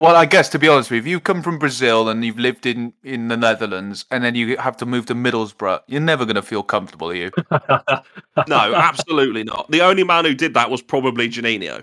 well, 0.00 0.14
I 0.16 0.26
guess 0.26 0.48
to 0.50 0.58
be 0.58 0.68
honest 0.68 0.90
with 0.90 0.96
you, 0.96 1.00
if 1.02 1.06
you 1.10 1.20
come 1.20 1.42
from 1.42 1.58
Brazil 1.58 2.08
and 2.08 2.24
you've 2.24 2.38
lived 2.38 2.66
in 2.66 2.92
in 3.02 3.28
the 3.28 3.36
Netherlands, 3.36 4.04
and 4.10 4.22
then 4.24 4.34
you 4.34 4.56
have 4.58 4.76
to 4.78 4.86
move 4.86 5.06
to 5.06 5.14
Middlesbrough, 5.14 5.80
you're 5.86 6.00
never 6.00 6.24
going 6.24 6.36
to 6.36 6.42
feel 6.42 6.62
comfortable, 6.62 7.10
are 7.10 7.14
you? 7.14 7.30
No, 8.48 8.74
absolutely 8.74 9.44
not. 9.44 9.70
The 9.70 9.80
only 9.80 10.04
man 10.04 10.26
who 10.26 10.34
did 10.34 10.52
that 10.54 10.70
was 10.70 10.82
probably 10.82 11.28
Juninho. 11.28 11.82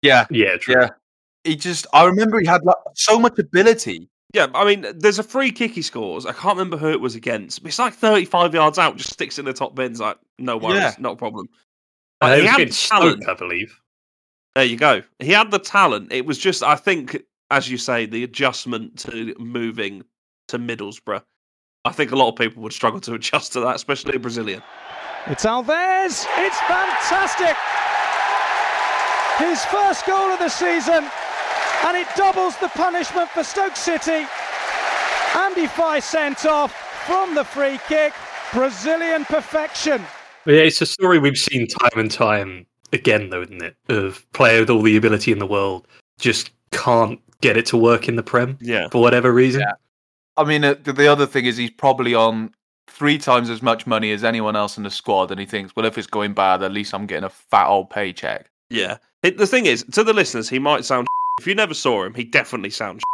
Yeah, 0.00 0.26
yeah, 0.30 0.56
true. 0.56 0.74
yeah. 0.80 0.88
He 1.44 1.56
just, 1.56 1.86
I 1.92 2.04
remember 2.04 2.38
he 2.40 2.46
had 2.46 2.62
like, 2.64 2.76
so 2.94 3.18
much 3.18 3.36
ability. 3.38 4.08
Yeah, 4.32 4.46
I 4.54 4.64
mean, 4.64 4.86
there's 4.98 5.18
a 5.18 5.24
free 5.24 5.50
kick 5.50 5.72
he 5.72 5.82
scores. 5.82 6.24
I 6.24 6.32
can't 6.32 6.56
remember 6.56 6.76
who 6.76 6.90
it 6.90 7.00
was 7.00 7.16
against. 7.16 7.62
But 7.62 7.68
it's 7.70 7.78
like 7.80 7.94
35 7.94 8.54
yards 8.54 8.78
out, 8.78 8.96
just 8.96 9.12
sticks 9.12 9.38
in 9.40 9.44
the 9.44 9.52
top 9.52 9.74
bins. 9.74 10.00
Like, 10.00 10.16
no 10.38 10.56
worries, 10.56 10.76
Yeah. 10.78 10.94
not 11.00 11.14
a 11.14 11.16
problem. 11.16 11.48
Uh, 12.20 12.36
he 12.36 12.46
had 12.46 12.70
talent. 12.72 13.22
Stoke, 13.24 13.28
I 13.28 13.34
believe. 13.34 13.76
There 14.54 14.64
you 14.64 14.76
go. 14.76 15.02
He 15.18 15.32
had 15.32 15.50
the 15.50 15.58
talent. 15.58 16.12
It 16.12 16.24
was 16.24 16.38
just, 16.38 16.62
I 16.62 16.76
think, 16.76 17.20
as 17.52 17.70
you 17.70 17.76
say, 17.76 18.06
the 18.06 18.24
adjustment 18.24 18.98
to 18.98 19.34
moving 19.38 20.02
to 20.48 20.58
Middlesbrough. 20.58 21.22
I 21.84 21.92
think 21.92 22.10
a 22.10 22.16
lot 22.16 22.30
of 22.30 22.36
people 22.36 22.62
would 22.62 22.72
struggle 22.72 23.00
to 23.00 23.14
adjust 23.20 23.52
to 23.52 23.60
that, 23.60 23.76
especially 23.76 24.16
a 24.16 24.18
Brazilian. 24.18 24.62
It's 25.26 25.44
Alves. 25.44 26.26
It's 26.38 26.60
fantastic. 26.60 27.56
His 29.38 29.64
first 29.66 30.06
goal 30.06 30.30
of 30.30 30.38
the 30.38 30.48
season, 30.48 31.08
and 31.84 31.96
it 31.96 32.06
doubles 32.16 32.56
the 32.56 32.68
punishment 32.68 33.28
for 33.30 33.44
Stoke 33.44 33.76
City. 33.76 34.26
Andy 35.36 35.66
Fye 35.66 36.00
sent 36.00 36.46
off 36.46 36.74
from 37.06 37.34
the 37.34 37.44
free 37.44 37.78
kick. 37.86 38.14
Brazilian 38.52 39.24
perfection. 39.24 40.02
But 40.44 40.54
yeah, 40.54 40.62
it's 40.62 40.82
a 40.82 40.86
story 40.86 41.18
we've 41.18 41.38
seen 41.38 41.66
time 41.66 41.98
and 41.98 42.10
time 42.10 42.66
again, 42.92 43.30
though, 43.30 43.42
isn't 43.42 43.62
it? 43.62 43.76
Of 43.88 44.30
player 44.32 44.60
with 44.60 44.70
all 44.70 44.82
the 44.82 44.96
ability 44.96 45.32
in 45.32 45.38
the 45.38 45.46
world 45.46 45.86
just 46.18 46.50
can't 46.70 47.20
get 47.42 47.56
it 47.58 47.66
to 47.66 47.76
work 47.76 48.08
in 48.08 48.16
the 48.16 48.22
Prem 48.22 48.56
Yeah. 48.60 48.88
for 48.90 49.02
whatever 49.02 49.32
reason. 49.32 49.60
Yeah. 49.60 49.72
I 50.38 50.44
mean, 50.44 50.64
uh, 50.64 50.74
the 50.82 51.08
other 51.08 51.26
thing 51.26 51.44
is 51.44 51.58
he's 51.58 51.70
probably 51.70 52.14
on 52.14 52.54
three 52.88 53.18
times 53.18 53.50
as 53.50 53.60
much 53.62 53.86
money 53.86 54.12
as 54.12 54.24
anyone 54.24 54.56
else 54.56 54.78
in 54.78 54.84
the 54.84 54.90
squad, 54.90 55.30
and 55.30 55.38
he 55.38 55.44
thinks, 55.46 55.76
well, 55.76 55.84
if 55.84 55.98
it's 55.98 56.06
going 56.06 56.32
bad, 56.32 56.62
at 56.62 56.72
least 56.72 56.94
I'm 56.94 57.06
getting 57.06 57.24
a 57.24 57.28
fat 57.28 57.66
old 57.68 57.90
paycheck. 57.90 58.50
Yeah. 58.70 58.96
It, 59.22 59.36
the 59.36 59.46
thing 59.46 59.66
is, 59.66 59.84
to 59.92 60.02
the 60.02 60.12
listeners, 60.14 60.48
he 60.48 60.58
might 60.58 60.84
sound. 60.84 61.06
If 61.40 61.46
you 61.46 61.54
never 61.54 61.72
saw 61.74 62.04
him, 62.04 62.12
he 62.14 62.24
definitely 62.24 62.70
sounds. 62.70 63.02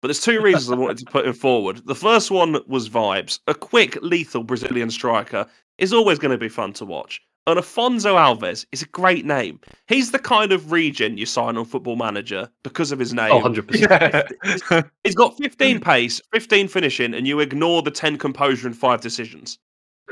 But 0.00 0.08
there's 0.08 0.20
two 0.20 0.40
reasons 0.40 0.70
I 0.70 0.76
wanted 0.76 0.98
to 0.98 1.06
put 1.06 1.26
him 1.26 1.32
forward. 1.32 1.82
The 1.86 1.94
first 1.94 2.30
one 2.30 2.56
was 2.68 2.88
vibes. 2.88 3.40
A 3.48 3.54
quick, 3.54 3.98
lethal 4.00 4.44
Brazilian 4.44 4.90
striker 4.92 5.44
is 5.78 5.92
always 5.92 6.20
going 6.20 6.30
to 6.30 6.38
be 6.38 6.48
fun 6.48 6.72
to 6.74 6.84
watch. 6.84 7.20
And 7.48 7.58
Afonso 7.58 8.14
Alves 8.16 8.66
is 8.72 8.82
a 8.82 8.86
great 8.88 9.24
name. 9.24 9.58
He's 9.86 10.10
the 10.10 10.18
kind 10.18 10.52
of 10.52 10.70
regen 10.70 11.16
you 11.16 11.24
sign 11.24 11.56
on 11.56 11.64
Football 11.64 11.96
Manager 11.96 12.46
because 12.62 12.92
of 12.92 12.98
his 12.98 13.14
name. 13.14 13.32
Oh, 13.32 13.40
100%. 13.40 14.70
Yeah. 14.70 14.82
He's 15.04 15.14
got 15.14 15.34
15 15.38 15.80
pace, 15.80 16.20
15 16.34 16.68
finishing, 16.68 17.14
and 17.14 17.26
you 17.26 17.40
ignore 17.40 17.80
the 17.80 17.90
10 17.90 18.18
composure 18.18 18.66
and 18.66 18.76
five 18.76 19.00
decisions. 19.00 19.58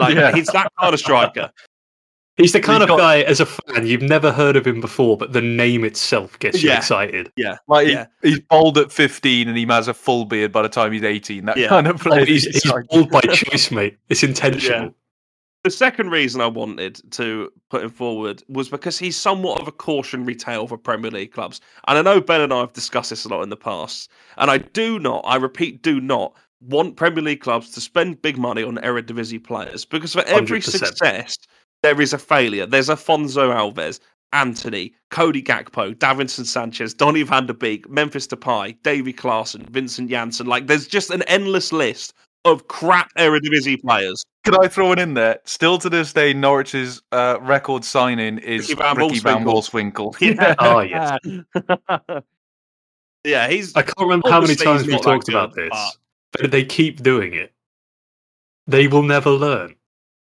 Like 0.00 0.14
Yeah. 0.14 0.32
he's 0.32 0.46
that 0.48 0.72
kind 0.80 0.94
of 0.94 0.98
striker. 0.98 1.50
He's 2.38 2.52
the 2.52 2.60
kind 2.60 2.76
He's 2.82 2.84
of 2.84 2.88
got- 2.88 2.98
guy, 2.98 3.20
as 3.20 3.40
a 3.40 3.46
fan, 3.46 3.86
you've 3.86 4.00
never 4.02 4.32
heard 4.32 4.56
of 4.56 4.66
him 4.66 4.80
before, 4.80 5.18
but 5.18 5.34
the 5.34 5.42
name 5.42 5.84
itself 5.84 6.38
gets 6.38 6.62
you 6.62 6.70
Yeah. 6.70 6.78
excited. 6.78 7.30
like 7.68 7.86
he- 7.86 7.92
Yeah. 7.92 8.06
he's 8.22 8.40
bald 8.40 8.78
at 8.78 8.90
15 8.90 9.46
and 9.48 9.58
he 9.58 9.66
has 9.66 9.88
a 9.88 9.94
full 9.94 10.24
beard 10.24 10.52
by 10.52 10.62
the 10.62 10.68
time 10.70 10.92
he's 10.92 11.02
18. 11.04 11.44
That 11.44 11.58
Yeah. 11.58 11.68
kind 11.68 11.86
of 11.86 11.96
Oh, 12.06 12.10
player. 12.10 12.24
he's 12.24 12.44
he's 12.44 12.72
bald 12.90 13.10
by 13.10 13.20
choice, 13.20 13.70
mate. 13.70 13.98
It's 14.08 14.22
intentional. 14.22 14.94
The 15.66 15.72
second 15.72 16.10
reason 16.10 16.40
I 16.40 16.46
wanted 16.46 17.00
to 17.10 17.52
put 17.70 17.82
him 17.82 17.90
forward 17.90 18.40
was 18.48 18.68
because 18.68 19.00
he's 19.00 19.16
somewhat 19.16 19.60
of 19.60 19.66
a 19.66 19.72
cautionary 19.72 20.36
tale 20.36 20.68
for 20.68 20.78
Premier 20.78 21.10
League 21.10 21.32
clubs. 21.32 21.60
And 21.88 21.98
I 21.98 22.02
know 22.02 22.20
Ben 22.20 22.40
and 22.40 22.52
I 22.52 22.60
have 22.60 22.72
discussed 22.72 23.10
this 23.10 23.24
a 23.24 23.28
lot 23.28 23.42
in 23.42 23.48
the 23.48 23.56
past. 23.56 24.08
And 24.36 24.48
I 24.48 24.58
do 24.58 25.00
not, 25.00 25.24
I 25.26 25.34
repeat, 25.34 25.82
do 25.82 26.00
not 26.00 26.34
want 26.60 26.94
Premier 26.94 27.24
League 27.24 27.40
clubs 27.40 27.72
to 27.72 27.80
spend 27.80 28.22
big 28.22 28.38
money 28.38 28.62
on 28.62 28.76
Eredivisie 28.76 29.42
players 29.42 29.84
because 29.84 30.12
for 30.12 30.22
every 30.26 30.60
100%. 30.60 30.70
success, 30.70 31.36
there 31.82 32.00
is 32.00 32.12
a 32.12 32.18
failure. 32.18 32.66
There's 32.66 32.88
Afonso 32.88 33.52
Alves, 33.52 33.98
Antony, 34.32 34.94
Cody 35.10 35.42
Gakpo, 35.42 35.96
Davinson 35.96 36.46
Sanchez, 36.46 36.94
Donny 36.94 37.24
van 37.24 37.46
der 37.46 37.54
Beek, 37.54 37.90
Memphis 37.90 38.28
Depay, 38.28 38.80
Davy 38.84 39.12
Klaassen, 39.12 39.68
Vincent 39.70 40.10
Janssen. 40.10 40.46
Like, 40.46 40.68
there's 40.68 40.86
just 40.86 41.10
an 41.10 41.22
endless 41.22 41.72
list 41.72 42.14
of 42.44 42.68
crap 42.68 43.10
Eredivisie 43.18 43.80
players. 43.80 44.24
Could 44.46 44.64
I 44.64 44.68
throw 44.68 44.92
it 44.92 45.00
in 45.00 45.14
there? 45.14 45.40
Still 45.44 45.76
to 45.78 45.90
this 45.90 46.12
day, 46.12 46.32
Norwich's 46.32 47.02
uh, 47.10 47.38
record 47.40 47.84
signing 47.84 48.38
is 48.38 48.68
Ricky 48.68 48.80
Van 48.80 48.96
Ricky 48.96 49.18
Van 49.18 49.44
Wolfswinkel. 49.44 50.14
Wolfswinkel. 50.14 50.20
Yeah. 50.20 50.54
Oh, 50.60 50.80
yes. 52.10 52.22
yeah, 53.24 53.48
he's 53.48 53.74
I 53.74 53.82
can't 53.82 53.98
remember 53.98 54.30
how 54.30 54.40
many 54.40 54.54
times 54.54 54.86
we've 54.86 55.02
talked 55.02 55.28
about 55.28 55.52
good, 55.54 55.72
this, 55.72 55.98
but 56.30 56.52
they 56.52 56.64
keep 56.64 57.02
doing 57.02 57.34
it. 57.34 57.52
They 58.68 58.86
will 58.86 59.02
never 59.02 59.30
learn. 59.30 59.74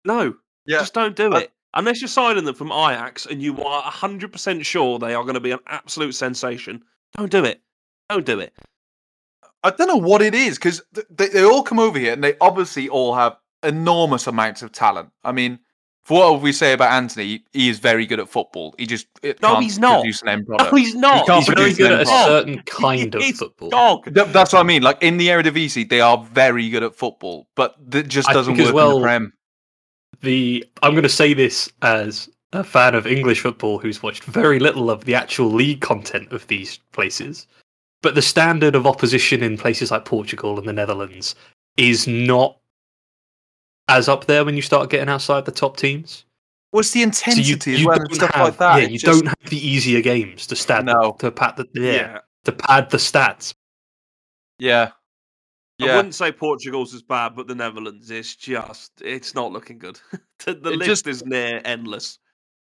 no, 0.05 0.33
Yeah. 0.65 0.79
just 0.79 0.95
don't 0.95 1.15
do 1.15 1.31
I- 1.33 1.41
it. 1.41 1.51
Unless 1.77 1.99
you're 2.01 2.07
signing 2.07 2.45
them 2.45 2.55
from 2.55 2.71
Ajax 2.71 3.25
and 3.25 3.41
you 3.41 3.61
are 3.61 3.83
100% 3.83 4.65
sure 4.65 4.97
they 4.97 5.13
are 5.13 5.23
going 5.23 5.33
to 5.33 5.41
be 5.41 5.51
an 5.51 5.59
absolute 5.67 6.15
sensation, 6.15 6.81
don't 7.17 7.29
do 7.29 7.43
it. 7.43 7.61
Don't 8.09 8.25
do 8.25 8.39
it. 8.39 8.53
I 9.61 9.71
don't 9.71 9.89
know 9.89 9.97
what 9.97 10.21
it 10.21 10.33
is 10.33 10.57
because 10.57 10.81
they, 11.11 11.27
they 11.27 11.43
all 11.43 11.63
come 11.63 11.77
over 11.79 11.99
here 11.99 12.13
and 12.13 12.23
they 12.23 12.37
obviously 12.39 12.87
all 12.87 13.13
have 13.13 13.35
enormous 13.65 14.27
amounts 14.27 14.61
of 14.61 14.71
talent. 14.71 15.09
I 15.23 15.31
mean, 15.31 15.59
for 16.03 16.31
what 16.33 16.41
we 16.41 16.51
say 16.51 16.73
about 16.73 16.91
Antony, 16.91 17.43
he 17.51 17.67
is 17.67 17.79
very 17.79 18.05
good 18.05 18.19
at 18.19 18.29
football. 18.29 18.75
He 18.77 18.85
just 18.85 19.07
it 19.23 19.41
No, 19.41 19.53
can't 19.53 19.63
he's 19.63 19.79
not. 19.79 20.01
produce 20.01 20.21
an 20.21 20.29
end 20.29 20.45
No, 20.47 20.57
he's 20.75 20.93
not. 20.93 21.25
can't 21.25 21.43
He's 21.45 21.53
very 21.55 21.73
good 21.73 21.91
an 21.91 21.99
at 21.99 22.03
a 22.03 22.05
certain 22.05 22.61
kind 22.63 23.15
of 23.15 23.21
He's 23.23 23.39
football. 23.39 23.69
Dog. 23.71 24.13
Th- 24.13 24.27
That's 24.27 24.53
what 24.53 24.59
I 24.59 24.63
mean. 24.63 24.83
Like 24.83 25.01
in 25.01 25.17
the 25.17 25.27
Eredivisie, 25.29 25.89
they 25.89 26.01
are 26.01 26.17
very 26.31 26.69
good 26.69 26.83
at 26.83 26.95
football, 26.95 27.47
but 27.55 27.75
that 27.91 28.07
just 28.07 28.29
doesn't 28.29 28.55
think 28.55 28.67
as 28.67 28.73
work 28.73 28.83
in 28.83 28.87
well- 28.87 28.99
the 28.99 29.03
Prem. 29.03 29.33
the 30.21 30.65
I'm 30.83 30.91
going 30.91 31.03
to 31.03 31.09
say 31.09 31.33
this 31.33 31.71
as 31.81 32.29
a 32.53 32.63
fan 32.63 32.95
of 32.95 33.05
English 33.07 33.41
football 33.41 33.79
who's 33.79 34.01
watched 34.03 34.23
very 34.23 34.59
little 34.59 34.89
of 34.89 35.05
the 35.05 35.15
actual 35.15 35.47
league 35.51 35.81
content 35.81 36.31
of 36.31 36.45
these 36.47 36.77
places, 36.93 37.47
but 38.01 38.15
the 38.15 38.21
standard 38.21 38.75
of 38.75 38.85
opposition 38.87 39.41
in 39.43 39.57
places 39.57 39.91
like 39.91 40.05
Portugal 40.05 40.57
and 40.59 40.67
the 40.67 40.71
Netherlands 40.73 41.35
is 41.77 42.07
not 42.07 42.57
as 43.87 44.09
up 44.09 44.25
there 44.25 44.43
when 44.45 44.55
you 44.55 44.61
start 44.61 44.89
getting 44.89 45.09
outside 45.09 45.45
the 45.45 45.51
top 45.51 45.77
teams. 45.77 46.25
What's 46.71 46.91
the 46.91 46.99
So 47.01 47.03
intensity 47.05 47.71
you, 47.71 47.75
as 47.75 47.81
you 47.81 47.87
well 47.87 47.99
and 47.99 48.09
don't 48.09 48.15
stuff 48.15 48.31
have, 48.35 48.45
like 48.45 48.57
that? 48.57 48.81
Yeah, 48.81 48.87
you 48.87 48.97
just- 48.99 49.05
don't 49.05 49.27
have 49.27 49.49
the 49.49 49.67
easier 49.67 50.01
games 50.01 50.47
to 50.47 50.55
stat 50.55 50.83
No. 50.85 51.15
to 51.19 51.31
pad 51.31 51.55
the 51.57 51.67
yeah, 51.73 51.91
Yeah. 51.91 52.19
to 52.45 52.51
pad 52.51 52.89
the 52.89 52.97
stats. 52.97 53.53
Yeah, 54.59 54.91
I 55.81 55.95
wouldn't 55.95 56.15
say 56.15 56.31
Portugal's 56.31 56.93
as 56.93 57.01
bad, 57.01 57.35
but 57.35 57.47
the 57.47 57.55
Netherlands 57.55 58.09
is 58.09 58.35
just, 58.35 58.91
it's 59.01 59.35
not 59.35 59.51
looking 59.51 59.77
good. 59.77 59.99
the 60.45 60.53
the 60.53 60.71
It 60.71 60.77
list 60.79 60.87
just- 60.89 61.07
is 61.07 61.25
near 61.25 61.61
endless. 61.65 62.19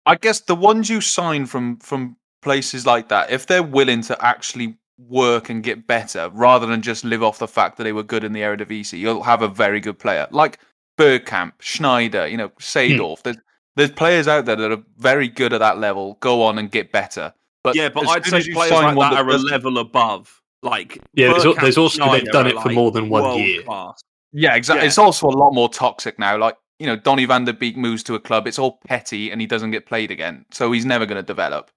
I 0.05 0.15
guess 0.15 0.39
the 0.41 0.55
ones 0.55 0.89
you 0.89 1.01
sign 1.01 1.45
from 1.45 1.77
from 1.79 2.15
places 2.41 2.85
like 2.85 3.09
that, 3.09 3.29
if 3.29 3.45
they're 3.47 3.63
willing 3.63 4.01
to 4.03 4.25
actually 4.25 4.77
work 4.97 5.49
and 5.49 5.61
get 5.63 5.85
better, 5.85 6.29
rather 6.33 6.65
than 6.65 6.81
just 6.81 7.03
live 7.03 7.21
off 7.21 7.39
the 7.39 7.47
fact 7.47 7.75
that 7.77 7.83
they 7.83 7.91
were 7.91 8.03
good 8.03 8.23
in 8.23 8.31
the 8.31 8.39
Eredivisie, 8.41 8.99
you'll 8.99 9.23
have 9.23 9.41
a 9.41 9.47
very 9.49 9.79
good 9.81 9.99
player 9.99 10.27
like 10.31 10.59
Bergkamp, 10.97 11.53
Sneijder, 11.59 12.29
you 12.29 12.37
know, 12.37 12.47
hmm. 12.47 12.57
Seedorf. 12.59 13.23
There's 13.23 13.37
there's 13.75 13.91
players 13.91 14.27
out 14.27 14.45
there 14.45 14.55
that 14.55 14.71
are 14.71 14.83
very 14.97 15.27
good 15.27 15.53
at 15.53 15.59
that 15.59 15.77
level. 15.77 16.17
Go 16.19 16.41
on 16.43 16.57
and 16.57 16.71
get 16.71 16.91
better. 16.91 17.33
But 17.63 17.75
yeah, 17.75 17.89
but 17.89 18.07
I'd 18.07 18.25
say 18.25 18.41
you 18.41 18.53
players 18.53 18.71
sign 18.71 18.83
like 18.83 18.95
one 18.95 19.11
that 19.13 19.19
are 19.23 19.27
a 19.29 19.31
doesn't- 19.33 19.49
level 19.51 19.77
above. 19.77 20.41
Like, 20.63 20.97
Yeah, 21.13 21.33
there's 21.33 21.55
there's 21.57 21.77
also- 21.77 22.11
they've 22.11 22.25
done 22.31 22.47
it 22.47 22.55
for 22.59 22.69
like, 22.69 22.75
more 22.75 22.89
than 22.91 23.09
one 23.09 23.37
year. 23.37 23.61
class. 23.61 24.01
Yeah, 24.33 24.55
exactly. 24.55 24.81
Yeah. 24.83 24.87
It's 24.87 24.97
also 24.97 25.27
a 25.27 25.29
lot 25.29 25.51
more 25.53 25.69
toxic 25.69 26.17
now. 26.17 26.37
Like, 26.37 26.57
you 26.79 26.87
know, 26.87 26.95
Donny 26.95 27.25
van 27.25 27.45
der 27.45 27.53
Beek 27.53 27.77
moves 27.77 28.01
to 28.03 28.15
a 28.15 28.19
club, 28.19 28.47
it's 28.47 28.57
all 28.57 28.79
petty 28.87 29.31
and 29.31 29.39
he 29.39 29.45
doesn't 29.47 29.69
get 29.71 29.85
played 29.85 30.09
again. 30.09 30.45
So 30.51 30.71
he's 30.71 30.85
never 30.85 31.05
going 31.05 31.17
to 31.17 31.23
develop. 31.23 31.69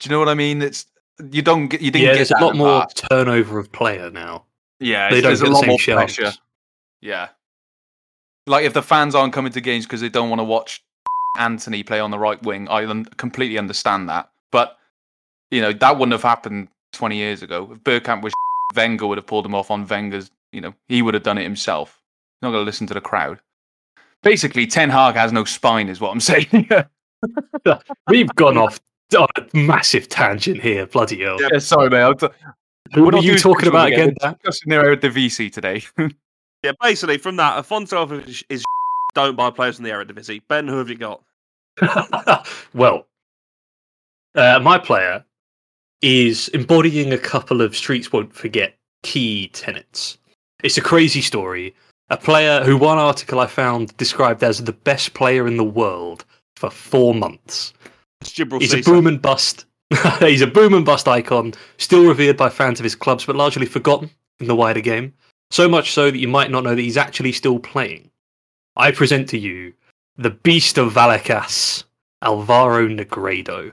Do 0.00 0.08
you 0.08 0.12
know 0.12 0.18
what 0.18 0.28
I 0.28 0.34
mean? 0.34 0.60
It's 0.60 0.86
you 1.30 1.40
don't 1.42 1.68
get 1.68 1.80
you 1.80 1.90
didn't 1.90 2.02
Yeah, 2.04 2.10
get 2.12 2.16
there's 2.16 2.30
a 2.30 2.34
that 2.34 2.40
in 2.40 2.46
lot 2.46 2.56
more 2.56 2.80
past. 2.82 3.04
turnover 3.10 3.58
of 3.58 3.72
player 3.72 4.10
now. 4.10 4.44
Yeah, 4.80 5.08
They 5.08 5.20
don't 5.22 5.30
there's 5.30 5.40
get 5.40 5.46
a 5.46 5.50
the 5.50 5.54
lot 5.54 5.60
same 5.60 5.68
more 5.70 5.78
chance. 5.78 6.16
pressure. 6.16 6.36
Yeah. 7.00 7.28
Like 8.46 8.64
if 8.64 8.72
the 8.72 8.82
fans 8.82 9.14
aren't 9.14 9.32
coming 9.32 9.52
to 9.52 9.60
games 9.60 9.86
because 9.86 10.00
they 10.00 10.08
don't 10.08 10.28
want 10.28 10.40
to 10.40 10.44
watch 10.44 10.82
Antony 11.38 11.82
play 11.82 12.00
on 12.00 12.10
the 12.10 12.18
right 12.18 12.42
wing, 12.42 12.68
I 12.68 12.84
un- 12.86 13.04
completely 13.16 13.58
understand 13.58 14.08
that. 14.08 14.30
But 14.50 14.76
you 15.50 15.60
know 15.60 15.72
that 15.72 15.98
wouldn't 15.98 16.12
have 16.12 16.22
happened 16.22 16.68
20 16.92 17.16
years 17.16 17.42
ago. 17.42 17.70
If 17.72 17.78
Bergkamp 17.84 18.22
was 18.22 18.32
Wenger 18.76 19.06
would 19.06 19.18
have 19.18 19.26
pulled 19.26 19.46
him 19.46 19.54
off 19.54 19.70
on 19.70 19.86
Wenger's. 19.86 20.30
You 20.52 20.60
know 20.60 20.74
he 20.88 21.02
would 21.02 21.14
have 21.14 21.22
done 21.22 21.38
it 21.38 21.44
himself. 21.44 22.00
Not 22.42 22.50
going 22.50 22.62
to 22.62 22.66
listen 22.66 22.86
to 22.88 22.94
the 22.94 23.00
crowd. 23.00 23.38
Basically, 24.22 24.66
Ten 24.66 24.90
Hag 24.90 25.14
has 25.14 25.32
no 25.32 25.44
spine, 25.44 25.88
is 25.88 26.00
what 26.00 26.10
I'm 26.10 26.20
saying. 26.20 26.68
We've 28.08 28.34
gone 28.34 28.58
off 28.58 28.80
on 29.16 29.28
a 29.36 29.56
massive 29.56 30.08
tangent 30.08 30.60
here. 30.60 30.86
Bloody 30.86 31.22
hell. 31.22 31.38
Yeah. 31.40 31.58
Sorry, 31.58 31.88
mate. 31.90 32.18
T- 32.18 32.28
What 33.00 33.14
we're 33.14 33.20
you 33.20 33.38
talking 33.38 33.68
about 33.68 33.88
again, 33.88 34.14
discussing 34.20 34.70
the 34.70 34.96
VC 35.08 35.52
today. 35.52 35.82
Yeah, 36.62 36.72
basically 36.80 37.18
from 37.18 37.36
that, 37.36 37.62
Afonso 37.62 38.26
is, 38.26 38.44
is 38.48 38.64
don't 39.14 39.36
buy 39.36 39.50
players 39.50 39.76
from 39.76 39.84
the 39.84 39.90
Eredivisie. 39.90 40.42
Ben, 40.48 40.68
who 40.68 40.78
have 40.78 40.88
you 40.88 40.96
got? 40.96 41.22
Well, 42.74 43.06
uh, 44.34 44.60
my 44.62 44.78
player 44.78 45.24
is 46.00 46.48
embodying 46.48 47.12
a 47.12 47.18
couple 47.18 47.60
of 47.60 47.76
Streets 47.76 48.12
Won't 48.12 48.34
Forget 48.34 48.76
key 49.02 49.48
tenets. 49.48 50.18
It's 50.62 50.78
a 50.78 50.82
crazy 50.82 51.20
story. 51.20 51.74
A 52.10 52.16
player 52.16 52.64
who 52.64 52.76
one 52.76 52.98
article 52.98 53.40
I 53.40 53.46
found 53.46 53.96
described 53.96 54.42
as 54.42 54.62
the 54.62 54.72
best 54.72 55.14
player 55.14 55.46
in 55.46 55.56
the 55.56 55.64
world 55.64 56.24
for 56.56 56.70
four 56.70 57.14
months. 57.14 57.72
He's 58.22 58.74
a 58.74 58.82
boom 58.82 59.06
and 59.06 59.20
bust. 59.20 59.66
He's 60.20 60.42
a 60.42 60.46
boom 60.46 60.74
and 60.74 60.86
bust 60.86 61.08
icon, 61.08 61.54
still 61.76 62.06
revered 62.06 62.36
by 62.36 62.48
fans 62.48 62.80
of 62.80 62.84
his 62.84 62.94
clubs, 62.94 63.26
but 63.26 63.36
largely 63.36 63.66
forgotten 63.66 64.10
in 64.40 64.46
the 64.46 64.56
wider 64.56 64.80
game. 64.80 65.12
So 65.52 65.68
much 65.68 65.92
so 65.92 66.10
that 66.10 66.16
you 66.16 66.28
might 66.28 66.50
not 66.50 66.64
know 66.64 66.74
that 66.74 66.80
he's 66.80 66.96
actually 66.96 67.32
still 67.32 67.58
playing. 67.58 68.10
I 68.76 68.90
present 68.90 69.28
to 69.28 69.38
you 69.38 69.74
the 70.16 70.30
beast 70.30 70.78
of 70.78 70.94
Vallecas, 70.94 71.84
Alvaro 72.22 72.88
Negredo. 72.88 73.70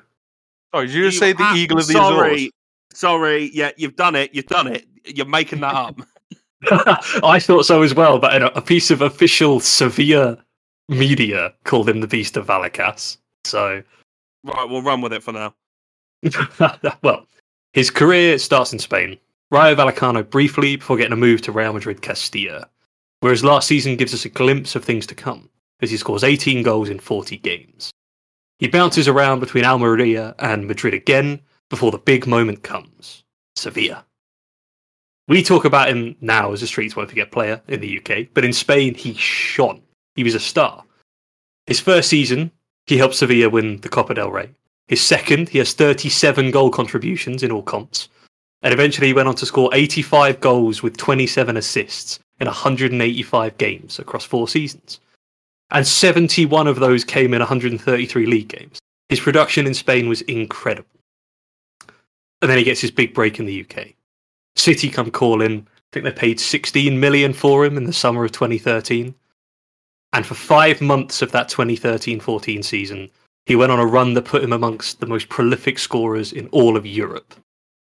Oh, 0.73 0.81
did 0.81 0.93
you 0.93 1.03
just 1.05 1.15
You 1.15 1.19
say 1.19 1.31
the 1.31 1.43
have- 1.43 1.55
Eagle 1.55 1.79
of 1.79 1.87
the 1.87 1.93
sorry, 1.93 2.33
Azores? 2.33 2.49
Sorry, 2.93 3.51
yeah, 3.53 3.71
you've 3.77 3.95
done 3.95 4.15
it. 4.15 4.35
You've 4.35 4.47
done 4.47 4.67
it. 4.67 4.85
You're 5.05 5.25
making 5.25 5.61
that 5.61 5.73
up. 5.73 6.01
I 7.23 7.39
thought 7.39 7.65
so 7.65 7.81
as 7.81 7.95
well, 7.95 8.19
but 8.19 8.41
a 8.41 8.57
a 8.57 8.61
piece 8.61 8.91
of 8.91 9.01
official 9.01 9.61
Sevilla 9.61 10.37
media 10.89 11.53
called 11.63 11.87
him 11.87 12.01
the 12.01 12.07
beast 12.07 12.35
of 12.35 12.45
Vallecas. 12.45 13.15
So 13.45 13.81
right, 14.43 14.69
we'll 14.69 14.81
run 14.81 14.99
with 14.99 15.13
it 15.13 15.23
for 15.23 15.31
now. 15.31 15.55
well, 17.03 17.25
his 17.71 17.89
career 17.89 18.37
starts 18.37 18.73
in 18.73 18.79
Spain. 18.79 19.17
Rayo 19.51 19.75
Vallecano 19.75 20.29
briefly 20.29 20.75
before 20.75 20.97
getting 20.97 21.13
a 21.13 21.17
move 21.17 21.41
to 21.41 21.51
Real 21.51 21.73
Madrid 21.73 22.03
Castilla, 22.03 22.69
whereas 23.21 23.43
last 23.43 23.67
season 23.67 23.95
gives 23.95 24.13
us 24.13 24.25
a 24.25 24.29
glimpse 24.29 24.75
of 24.75 24.85
things 24.85 25.07
to 25.07 25.15
come 25.15 25.49
as 25.81 25.89
he 25.89 25.97
scores 25.97 26.23
18 26.23 26.61
goals 26.61 26.89
in 26.89 26.99
40 26.99 27.37
games. 27.37 27.91
He 28.59 28.67
bounces 28.67 29.07
around 29.07 29.39
between 29.39 29.65
Almeria 29.65 30.35
and 30.37 30.67
Madrid 30.67 30.93
again 30.93 31.41
before 31.69 31.89
the 31.91 31.97
big 31.97 32.27
moment 32.27 32.61
comes 32.61 33.23
Sevilla. 33.55 34.05
We 35.27 35.41
talk 35.41 35.65
about 35.65 35.89
him 35.89 36.15
now 36.21 36.51
as 36.51 36.61
a 36.61 36.67
Streets 36.67 36.95
Won't 36.95 37.09
Forget 37.09 37.31
player 37.31 37.61
in 37.67 37.81
the 37.81 37.99
UK, 37.99 38.27
but 38.33 38.45
in 38.45 38.53
Spain 38.53 38.93
he 38.93 39.13
shone. 39.15 39.81
He 40.15 40.23
was 40.23 40.35
a 40.35 40.39
star. 40.39 40.83
His 41.65 41.79
first 41.79 42.09
season, 42.09 42.51
he 42.85 42.97
helped 42.97 43.15
Sevilla 43.15 43.49
win 43.49 43.77
the 43.81 43.89
Copa 43.89 44.13
del 44.13 44.31
Rey. 44.31 44.49
His 44.87 45.01
second, 45.01 45.49
he 45.49 45.59
has 45.59 45.73
37 45.73 46.51
goal 46.51 46.69
contributions 46.69 47.41
in 47.41 47.51
all 47.51 47.63
comps. 47.63 48.09
And 48.61 48.73
eventually 48.73 49.07
he 49.07 49.13
went 49.13 49.27
on 49.27 49.35
to 49.35 49.45
score 49.45 49.69
85 49.73 50.39
goals 50.41 50.83
with 50.83 50.97
27 50.97 51.55
assists 51.55 52.19
in 52.39 52.47
185 52.47 53.57
games 53.57 53.99
across 53.99 54.25
four 54.25 54.47
seasons. 54.47 54.99
And 55.71 55.85
71 55.85 56.67
of 56.67 56.79
those 56.79 57.03
came 57.03 57.33
in 57.33 57.39
133 57.39 58.25
league 58.25 58.49
games. 58.49 58.79
His 59.07 59.19
production 59.19 59.67
in 59.67 59.73
Spain 59.73 60.09
was 60.09 60.21
incredible. 60.21 60.87
And 62.41 62.49
then 62.49 62.57
he 62.57 62.63
gets 62.63 62.81
his 62.81 62.91
big 62.91 63.13
break 63.13 63.39
in 63.39 63.45
the 63.45 63.65
UK. 63.65 63.93
City 64.55 64.89
come 64.89 65.11
calling. 65.11 65.67
I 65.77 65.89
think 65.91 66.05
they 66.05 66.11
paid 66.11 66.39
16 66.39 66.99
million 66.99 67.33
for 67.33 67.65
him 67.65 67.77
in 67.77 67.85
the 67.85 67.93
summer 67.93 68.25
of 68.25 68.31
2013. 68.31 69.13
And 70.13 70.25
for 70.25 70.33
five 70.33 70.81
months 70.81 71.21
of 71.21 71.31
that 71.31 71.49
2013 71.49 72.19
14 72.19 72.63
season, 72.63 73.09
he 73.45 73.55
went 73.55 73.71
on 73.71 73.79
a 73.79 73.85
run 73.85 74.13
that 74.13 74.25
put 74.25 74.43
him 74.43 74.53
amongst 74.53 74.99
the 74.99 75.05
most 75.05 75.29
prolific 75.29 75.79
scorers 75.79 76.33
in 76.33 76.47
all 76.47 76.77
of 76.77 76.85
Europe. 76.85 77.33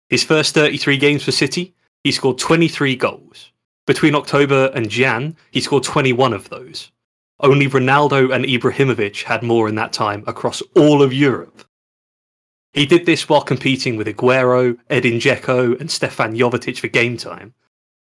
His 0.10 0.24
first 0.24 0.54
33 0.56 0.98
games 0.98 1.24
for 1.24 1.32
City, 1.32 1.76
he 2.04 2.12
scored 2.12 2.40
23 2.40 2.96
goals. 2.96 3.52
Between 3.86 4.16
October 4.16 4.72
and 4.74 4.90
Jan, 4.90 5.36
he 5.52 5.62
scored 5.62 5.84
21 5.84 6.34
of 6.34 6.50
those. 6.50 6.92
Only 7.40 7.68
Ronaldo 7.68 8.34
and 8.34 8.46
Ibrahimovic 8.46 9.24
had 9.24 9.44
more 9.44 9.70
in 9.70 9.76
that 9.76 9.94
time 9.94 10.24
across 10.28 10.62
all 10.76 11.02
of 11.02 11.14
Europe. 11.14 11.64
He 12.74 12.86
did 12.86 13.06
this 13.06 13.28
while 13.28 13.42
competing 13.42 13.96
with 13.96 14.08
Aguero, 14.08 14.78
Edin 14.90 15.20
Dzeko, 15.20 15.80
and 15.80 15.90
Stefan 15.90 16.36
Jovetic 16.36 16.80
for 16.80 16.88
game 16.88 17.18
time. 17.18 17.54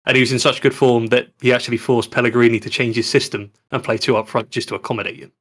And 0.06 0.16
he 0.16 0.22
was 0.22 0.32
in 0.32 0.40
such 0.40 0.62
good 0.62 0.76
form 0.76 1.08
that 1.08 1.30
he 1.42 1.54
actually 1.54 1.78
forced 1.78 2.12
Pellegrini 2.12 2.60
to 2.60 2.70
change 2.70 2.96
his 2.96 3.10
system 3.10 3.52
and 3.72 3.84
play 3.84 3.98
two 3.98 4.18
up 4.18 4.28
front 4.28 4.50
just 4.50 4.68
to 4.70 4.76
accommodate 4.76 5.20
him. 5.20 5.32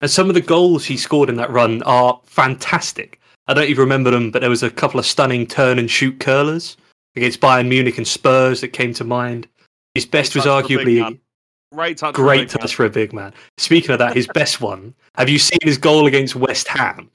And 0.00 0.10
some 0.10 0.28
of 0.28 0.34
the 0.34 0.40
goals 0.40 0.86
he 0.86 0.96
scored 0.96 1.28
in 1.28 1.36
that 1.36 1.50
run 1.50 1.82
are 1.82 2.20
fantastic. 2.24 3.19
I 3.50 3.54
don't 3.54 3.68
even 3.68 3.80
remember 3.82 4.12
them, 4.12 4.30
but 4.30 4.42
there 4.42 4.48
was 4.48 4.62
a 4.62 4.70
couple 4.70 5.00
of 5.00 5.04
stunning 5.06 5.44
turn 5.44 5.80
and 5.80 5.90
shoot 5.90 6.20
curlers 6.20 6.76
against 7.16 7.40
Bayern 7.40 7.66
Munich 7.66 7.98
and 7.98 8.06
Spurs 8.06 8.60
that 8.60 8.68
came 8.68 8.94
to 8.94 9.02
mind. 9.02 9.48
His 9.94 10.06
best 10.06 10.36
was 10.36 10.44
touch 10.44 10.66
for 10.68 10.74
a 10.74 10.84
big 10.84 10.86
arguably 10.86 11.00
man. 11.00 11.20
Great 11.74 11.98
touch. 11.98 12.14
for 12.14 12.22
a 12.22 12.24
great 12.24 12.38
big 12.42 12.48
man. 12.54 12.60
touch 12.60 12.74
for 12.76 12.84
a 12.84 12.90
big 12.90 13.12
man. 13.12 13.34
Speaking 13.58 13.90
of 13.90 13.98
that, 13.98 14.14
his 14.14 14.28
best 14.34 14.60
one. 14.60 14.94
Have 15.16 15.28
you 15.28 15.40
seen 15.40 15.58
his 15.62 15.78
goal 15.78 16.06
against 16.06 16.36
West 16.36 16.68
Ham? 16.68 17.10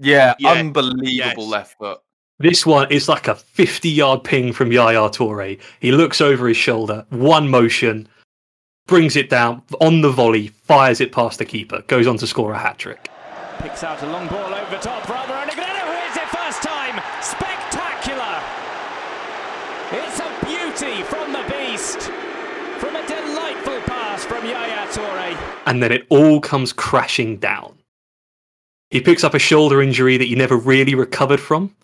Yeah, 0.00 0.34
Yeah, 0.40 0.50
unbelievable 0.50 1.04
yes. 1.06 1.36
left 1.38 1.78
foot. 1.78 2.00
This 2.40 2.66
one 2.66 2.90
is 2.90 3.08
like 3.08 3.28
a 3.28 3.36
50 3.36 3.88
yard 3.88 4.24
ping 4.24 4.52
from 4.52 4.72
Yaya 4.72 5.10
Toure. 5.10 5.60
He 5.78 5.92
looks 5.92 6.20
over 6.20 6.48
his 6.48 6.56
shoulder, 6.56 7.06
one 7.10 7.48
motion, 7.48 8.08
brings 8.88 9.14
it 9.14 9.30
down 9.30 9.62
on 9.80 10.00
the 10.00 10.10
volley, 10.10 10.48
fires 10.48 11.00
it 11.00 11.12
past 11.12 11.38
the 11.38 11.44
keeper, 11.44 11.84
goes 11.86 12.08
on 12.08 12.18
to 12.18 12.26
score 12.26 12.52
a 12.52 12.58
hat 12.58 12.78
trick. 12.78 13.08
Picks 13.58 13.84
out 13.84 14.02
a 14.02 14.06
long 14.10 14.26
ball 14.26 14.52
over 14.52 14.70
the 14.74 14.82
top 14.82 15.06
for 15.06 15.12
Alvaro 15.12 15.46
Negredo, 15.46 15.86
who 15.86 15.92
hits 16.02 16.16
it 16.16 16.28
first 16.34 16.62
time. 16.64 16.98
Spectacular. 17.22 18.42
It's 19.92 20.18
a 20.18 20.30
beauty 20.44 21.04
from 21.04 21.32
the 21.32 21.44
beast. 21.46 22.10
From 22.80 22.96
a 22.96 23.06
delightful 23.06 23.78
pass 23.82 24.24
and 25.66 25.82
then 25.82 25.92
it 25.92 26.06
all 26.08 26.40
comes 26.40 26.72
crashing 26.72 27.36
down. 27.36 27.78
He 28.90 29.00
picks 29.00 29.24
up 29.24 29.34
a 29.34 29.38
shoulder 29.38 29.80
injury 29.80 30.16
that 30.16 30.28
he 30.28 30.34
never 30.34 30.56
really 30.56 30.94
recovered 30.94 31.40
from, 31.40 31.74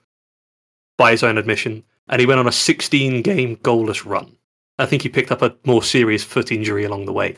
by 0.99 1.13
his 1.13 1.23
own 1.23 1.39
admission, 1.39 1.85
and 2.09 2.21
he 2.21 2.27
went 2.27 2.41
on 2.41 2.49
a 2.49 2.53
16 2.53 3.23
game 3.23 3.57
goalless 3.57 4.05
run. 4.05 4.37
I 4.79 4.87
think 4.87 5.03
he 5.03 5.09
picked 5.09 5.33
up 5.33 5.43
a 5.43 5.57
more 5.65 5.83
serious 5.83 6.23
foot 6.23 6.53
injury 6.53 6.85
along 6.85 7.07
the 7.07 7.13
way. 7.13 7.37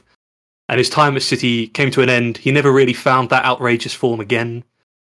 And 0.69 0.79
his 0.79 0.91
time 0.91 1.17
at 1.17 1.23
City 1.23 1.69
came 1.69 1.91
to 1.93 2.03
an 2.03 2.09
end. 2.09 2.39
He 2.39 2.53
never 2.53 2.73
really 2.73 2.93
found 2.93 3.31
that 3.31 3.45
outrageous 3.45 3.95
form 3.95 4.21
again. 4.21 4.65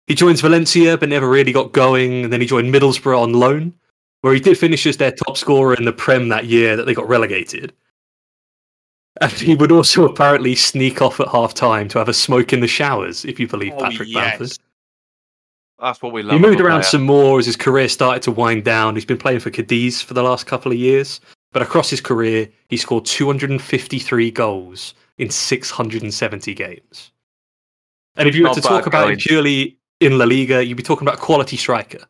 He 0.08 0.16
joins 0.16 0.42
Valencia, 0.42 0.98
but 0.98 1.10
never 1.10 1.30
really 1.30 1.52
got 1.52 1.72
going, 1.72 2.24
and 2.24 2.34
then 2.34 2.42
he 2.42 2.48
joined 2.48 2.74
Middlesbrough 2.74 3.22
on 3.22 3.34
loan, 3.34 3.74
where 4.22 4.34
he 4.34 4.40
did 4.40 4.58
finish 4.58 4.86
as 4.86 4.98
their 4.98 5.12
top 5.12 5.38
scorer 5.38 5.74
in 5.74 5.86
the 5.86 5.92
Prem 5.92 6.30
that 6.30 6.46
year 6.46 6.76
that 6.76 6.86
they 6.86 6.94
got 6.94 7.10
relegated. 7.10 7.74
And 9.22 9.32
he 9.32 9.56
would 9.56 9.72
also 9.72 10.06
apparently 10.06 10.56
sneak 10.56 11.02
off 11.02 11.20
at 11.20 11.28
half 11.30 11.54
time 11.54 11.88
to 11.90 11.98
have 11.98 12.10
a 12.10 12.14
smoke 12.14 12.54
in 12.54 12.60
the 12.60 12.68
showers, 12.68 13.26
if 13.26 13.40
you 13.40 13.48
believe 13.48 13.74
Oh, 13.74 13.80
Patrick 13.80 14.10
yes. 14.10 14.38
Bamford. 14.38 14.58
That's 15.80 16.02
what 16.02 16.12
we 16.12 16.24
love. 16.24 16.34
He 16.34 16.40
moved 16.40 16.60
around 16.60 16.82
player. 16.82 16.90
some 16.90 17.04
more 17.04 17.40
as 17.40 17.46
his 17.46 17.56
career 17.56 17.88
started 17.88 18.24
to 18.24 18.32
wind 18.32 18.64
down. 18.64 18.96
He's 18.96 19.06
been 19.06 19.18
playing 19.18 19.40
for 19.40 19.50
Cadiz 19.52 20.02
for 20.02 20.14
the 20.14 20.24
last 20.24 20.46
couple 20.48 20.72
of 20.72 20.78
years, 20.78 21.20
but 21.52 21.62
across 21.62 21.90
his 21.90 22.02
career, 22.02 22.50
he 22.70 22.78
scored 22.78 23.06
253 23.06 24.32
goals 24.32 24.94
in 25.18 25.30
670 25.30 26.54
games. 26.54 27.12
And 28.16 28.28
if 28.28 28.36
you 28.36 28.44
were 28.44 28.54
to 28.54 28.62
talk 28.62 28.88
about 28.88 29.16
purely 29.20 29.78
in 30.00 30.18
La 30.18 30.26
Liga, 30.26 30.66
you'd 30.66 30.78
be 30.78 30.84
talking 30.84 31.08
about 31.08 31.20
quality 31.20 31.58
striker. 31.58 32.04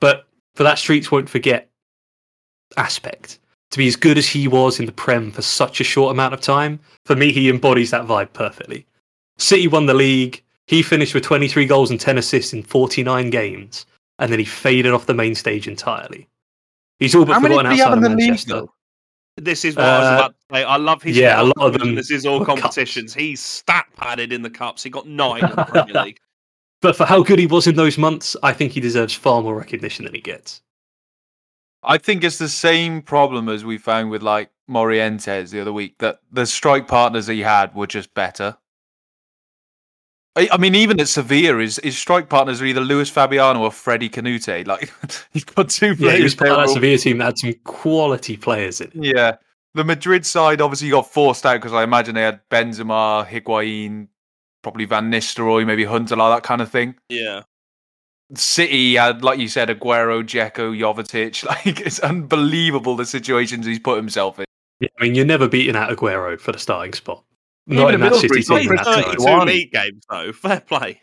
But 0.00 0.26
for 0.54 0.62
that 0.62 0.78
streets 0.78 1.10
won't 1.10 1.28
forget 1.28 1.68
aspect, 2.76 3.40
to 3.72 3.78
be 3.78 3.88
as 3.88 3.96
good 3.96 4.16
as 4.18 4.28
he 4.28 4.46
was 4.46 4.78
in 4.78 4.86
the 4.86 4.92
Prem 4.92 5.30
for 5.32 5.42
such 5.42 5.80
a 5.80 5.84
short 5.84 6.12
amount 6.12 6.34
of 6.34 6.40
time, 6.40 6.78
for 7.04 7.16
me, 7.16 7.32
he 7.32 7.48
embodies 7.50 7.90
that 7.90 8.06
vibe 8.06 8.32
perfectly. 8.32 8.86
City 9.38 9.66
won 9.66 9.86
the 9.86 9.94
league. 9.94 10.42
He 10.66 10.82
finished 10.82 11.14
with 11.14 11.24
23 11.24 11.66
goals 11.66 11.90
and 11.90 11.98
10 12.00 12.18
assists 12.18 12.52
in 12.52 12.62
49 12.62 13.30
games, 13.30 13.84
and 14.18 14.30
then 14.30 14.38
he 14.38 14.44
faded 14.44 14.92
off 14.92 15.06
the 15.06 15.14
main 15.14 15.34
stage 15.34 15.66
entirely. 15.66 16.28
He's 16.98 17.14
all 17.14 17.24
but 17.24 17.32
How 17.34 17.40
many 17.40 17.54
forgotten 17.56 17.70
did 17.70 17.76
he 17.76 17.82
have 17.82 17.88
outside 17.92 17.98
in 17.98 18.04
of 18.04 18.10
the 18.10 18.16
league, 18.16 18.28
Manchester. 18.28 18.54
though? 18.54 18.72
This 19.38 19.64
is 19.64 19.74
what 19.76 19.86
I 19.86 19.98
was 19.98 20.06
Uh, 20.06 20.14
about 20.14 20.28
to 20.32 20.56
say. 20.56 20.64
I 20.64 20.76
love 20.76 21.02
his 21.02 21.16
yeah, 21.16 21.40
a 21.40 21.44
lot 21.44 21.56
of 21.58 21.78
them 21.78 21.94
This 21.94 22.10
is 22.10 22.26
all 22.26 22.38
were 22.40 22.44
cups. 22.46 22.60
competitions. 22.60 23.14
He's 23.14 23.40
stat 23.40 23.86
padded 23.96 24.30
in 24.32 24.42
the 24.42 24.50
cups. 24.50 24.82
He 24.82 24.90
got 24.90 25.06
nine 25.08 25.42
in 25.44 25.56
the 25.56 25.64
Premier 25.68 26.02
League. 26.04 26.18
But 26.82 26.94
for 26.96 27.06
how 27.06 27.22
good 27.22 27.38
he 27.38 27.46
was 27.46 27.66
in 27.66 27.74
those 27.76 27.96
months, 27.96 28.36
I 28.42 28.52
think 28.52 28.72
he 28.72 28.80
deserves 28.80 29.14
far 29.14 29.40
more 29.42 29.56
recognition 29.56 30.04
than 30.04 30.14
he 30.14 30.20
gets. 30.20 30.60
I 31.82 31.98
think 31.98 32.22
it's 32.24 32.38
the 32.38 32.48
same 32.48 33.02
problem 33.02 33.48
as 33.48 33.64
we 33.64 33.76
found 33.78 34.10
with 34.10 34.22
like 34.22 34.50
Morientes 34.70 35.50
the 35.50 35.60
other 35.60 35.72
week 35.72 35.96
that 35.98 36.20
the 36.30 36.46
strike 36.46 36.86
partners 36.86 37.26
he 37.26 37.40
had 37.40 37.74
were 37.74 37.86
just 37.86 38.14
better. 38.14 38.56
I, 40.34 40.48
I 40.52 40.56
mean, 40.56 40.74
even 40.74 40.98
at 41.00 41.08
Sevilla, 41.08 41.58
his, 41.60 41.78
his 41.82 41.98
strike 41.98 42.28
partners 42.30 42.62
are 42.62 42.64
either 42.64 42.80
Luis 42.80 43.10
Fabiano 43.10 43.60
or 43.62 43.70
Freddie 43.70 44.08
Kanoute. 44.08 44.66
Like 44.66 44.90
he's 45.32 45.44
got 45.44 45.68
two 45.68 45.88
Yeah, 45.88 45.94
players. 45.94 46.16
he 46.18 46.22
was 46.22 46.34
part 46.34 46.50
of 46.52 46.56
that 46.56 46.68
all- 46.68 46.74
Sevilla 46.74 46.98
team 46.98 47.18
that 47.18 47.24
had 47.24 47.38
some 47.38 47.54
quality 47.64 48.36
players 48.36 48.80
in 48.80 48.86
it. 48.88 48.92
Yeah. 48.94 49.36
The 49.74 49.84
Madrid 49.84 50.24
side 50.26 50.60
obviously 50.60 50.90
got 50.90 51.10
forced 51.10 51.44
out 51.46 51.54
because 51.60 51.72
I 51.72 51.82
imagine 51.82 52.14
they 52.14 52.22
had 52.22 52.40
Benzema, 52.50 53.26
Higuain, 53.26 54.08
probably 54.62 54.84
Van 54.84 55.10
Nistelrooy, 55.10 55.66
maybe 55.66 55.84
Huntelaar, 55.84 56.34
that 56.36 56.42
kind 56.42 56.60
of 56.60 56.70
thing. 56.70 56.94
Yeah. 57.08 57.42
City 58.34 58.94
had, 58.94 59.22
like 59.22 59.38
you 59.38 59.48
said, 59.48 59.68
Aguero, 59.68 60.22
Dzeko, 60.22 60.76
Jovetic. 60.78 61.44
Like 61.66 61.80
it's 61.80 61.98
unbelievable 62.00 62.96
the 62.96 63.06
situations 63.06 63.66
he's 63.66 63.78
put 63.78 63.96
himself 63.96 64.38
in. 64.38 64.44
Yeah, 64.80 64.88
I 64.98 65.04
mean, 65.04 65.14
you're 65.14 65.24
never 65.26 65.48
beating 65.48 65.76
out 65.76 65.90
Aguero 65.90 66.38
for 66.40 66.52
the 66.52 66.58
starting 66.58 66.92
spot. 66.92 67.22
Even 67.68 67.82
Not 67.82 67.94
in 67.94 68.00
that 68.00 68.14
City 68.16 68.36
he's 68.36 68.48
not 68.48 68.58
team. 68.58 68.68
very 68.68 68.78
that 68.78 68.84
good. 68.84 69.18
time. 69.18 69.40
32 69.40 69.44
league 69.44 69.72
games 69.72 70.04
though. 70.10 70.32
Fair 70.32 70.60
play. 70.60 71.00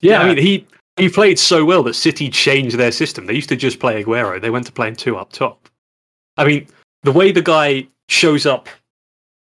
Yeah, 0.00 0.20
I 0.20 0.28
mean, 0.28 0.38
he 0.38 0.66
he 0.96 1.08
played 1.08 1.38
so 1.38 1.64
well 1.64 1.82
that 1.84 1.94
City 1.94 2.28
changed 2.28 2.76
their 2.76 2.92
system. 2.92 3.26
They 3.26 3.34
used 3.34 3.48
to 3.48 3.56
just 3.56 3.80
play 3.80 4.02
Aguero. 4.02 4.40
They 4.40 4.50
went 4.50 4.66
to 4.66 4.72
playing 4.72 4.96
two 4.96 5.16
up 5.16 5.32
top. 5.32 5.68
I 6.36 6.44
mean, 6.44 6.66
the 7.02 7.12
way 7.12 7.32
the 7.32 7.42
guy 7.42 7.86
shows 8.08 8.44
up, 8.44 8.68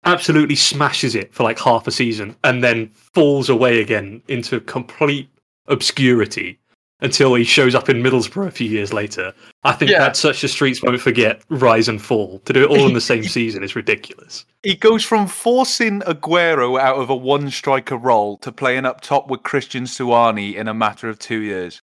absolutely 0.05 0.55
smashes 0.55 1.15
it 1.15 1.33
for 1.33 1.43
like 1.43 1.59
half 1.59 1.87
a 1.87 1.91
season, 1.91 2.35
and 2.43 2.63
then 2.63 2.87
falls 2.87 3.49
away 3.49 3.81
again 3.81 4.21
into 4.29 4.61
complete 4.61 5.27
obscurity 5.67 6.57
until 7.01 7.33
he 7.35 7.43
shows 7.43 7.75
up 7.75 7.89
in 7.89 8.03
Middlesbrough 8.03 8.47
a 8.47 8.51
few 8.51 8.67
years 8.69 8.91
later. 8.91 9.33
I 9.63 9.71
think 9.73 9.91
Yeah. 9.91 9.99
that's 9.99 10.19
such 10.19 10.43
a 10.43 10.47
streets 10.47 10.83
won't 10.83 10.99
forget 10.99 11.41
rise 11.49 11.87
and 11.87 12.01
fall. 12.01 12.39
To 12.45 12.53
do 12.53 12.63
it 12.63 12.69
all 12.69 12.87
in 12.87 12.93
the 12.93 13.01
same 13.01 13.23
season 13.37 13.63
is 13.63 13.75
ridiculous. 13.75 14.45
He 14.63 14.75
goes 14.75 15.03
from 15.05 15.27
forcing 15.27 16.01
Aguero 16.01 16.79
out 16.79 16.97
of 16.97 17.09
a 17.09 17.15
one 17.15 17.49
striker 17.51 17.95
role 17.97 18.37
to 18.39 18.51
playing 18.51 18.85
up 18.85 19.01
top 19.01 19.29
with 19.29 19.43
Christian 19.43 19.83
Stuani 19.85 20.55
in 20.55 20.67
a 20.67 20.73
matter 20.73 21.07
of 21.07 21.19
two 21.19 21.39
years. 21.41 21.81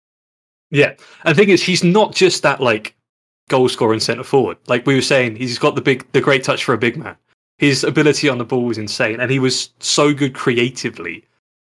Yeah, 0.71 0.93
and 1.23 1.35
the 1.35 1.39
thing 1.39 1.49
is, 1.49 1.61
he's 1.61 1.83
not 1.83 2.15
just 2.15 2.41
that 2.41 2.59
like 2.59 2.95
goal 3.49 3.69
scoring 3.69 3.99
centre 3.99 4.23
forward. 4.23 4.57
Like 4.67 4.87
we 4.87 4.95
were 4.95 5.01
saying, 5.01 5.35
he's 5.35 5.59
got 5.59 5.75
the 5.75 5.81
big, 5.81 6.11
the 6.13 6.21
great 6.21 6.43
touch 6.43 6.63
for 6.63 6.73
a 6.73 6.77
big 6.79 6.97
man. 6.97 7.15
His 7.59 7.83
ability 7.83 8.27
on 8.27 8.39
the 8.39 8.45
ball 8.45 8.63
was 8.65 8.79
insane, 8.79 9.19
and 9.19 9.29
he 9.29 9.37
was 9.37 9.69
so 9.79 10.11
good 10.13 10.33
creatively. 10.33 11.23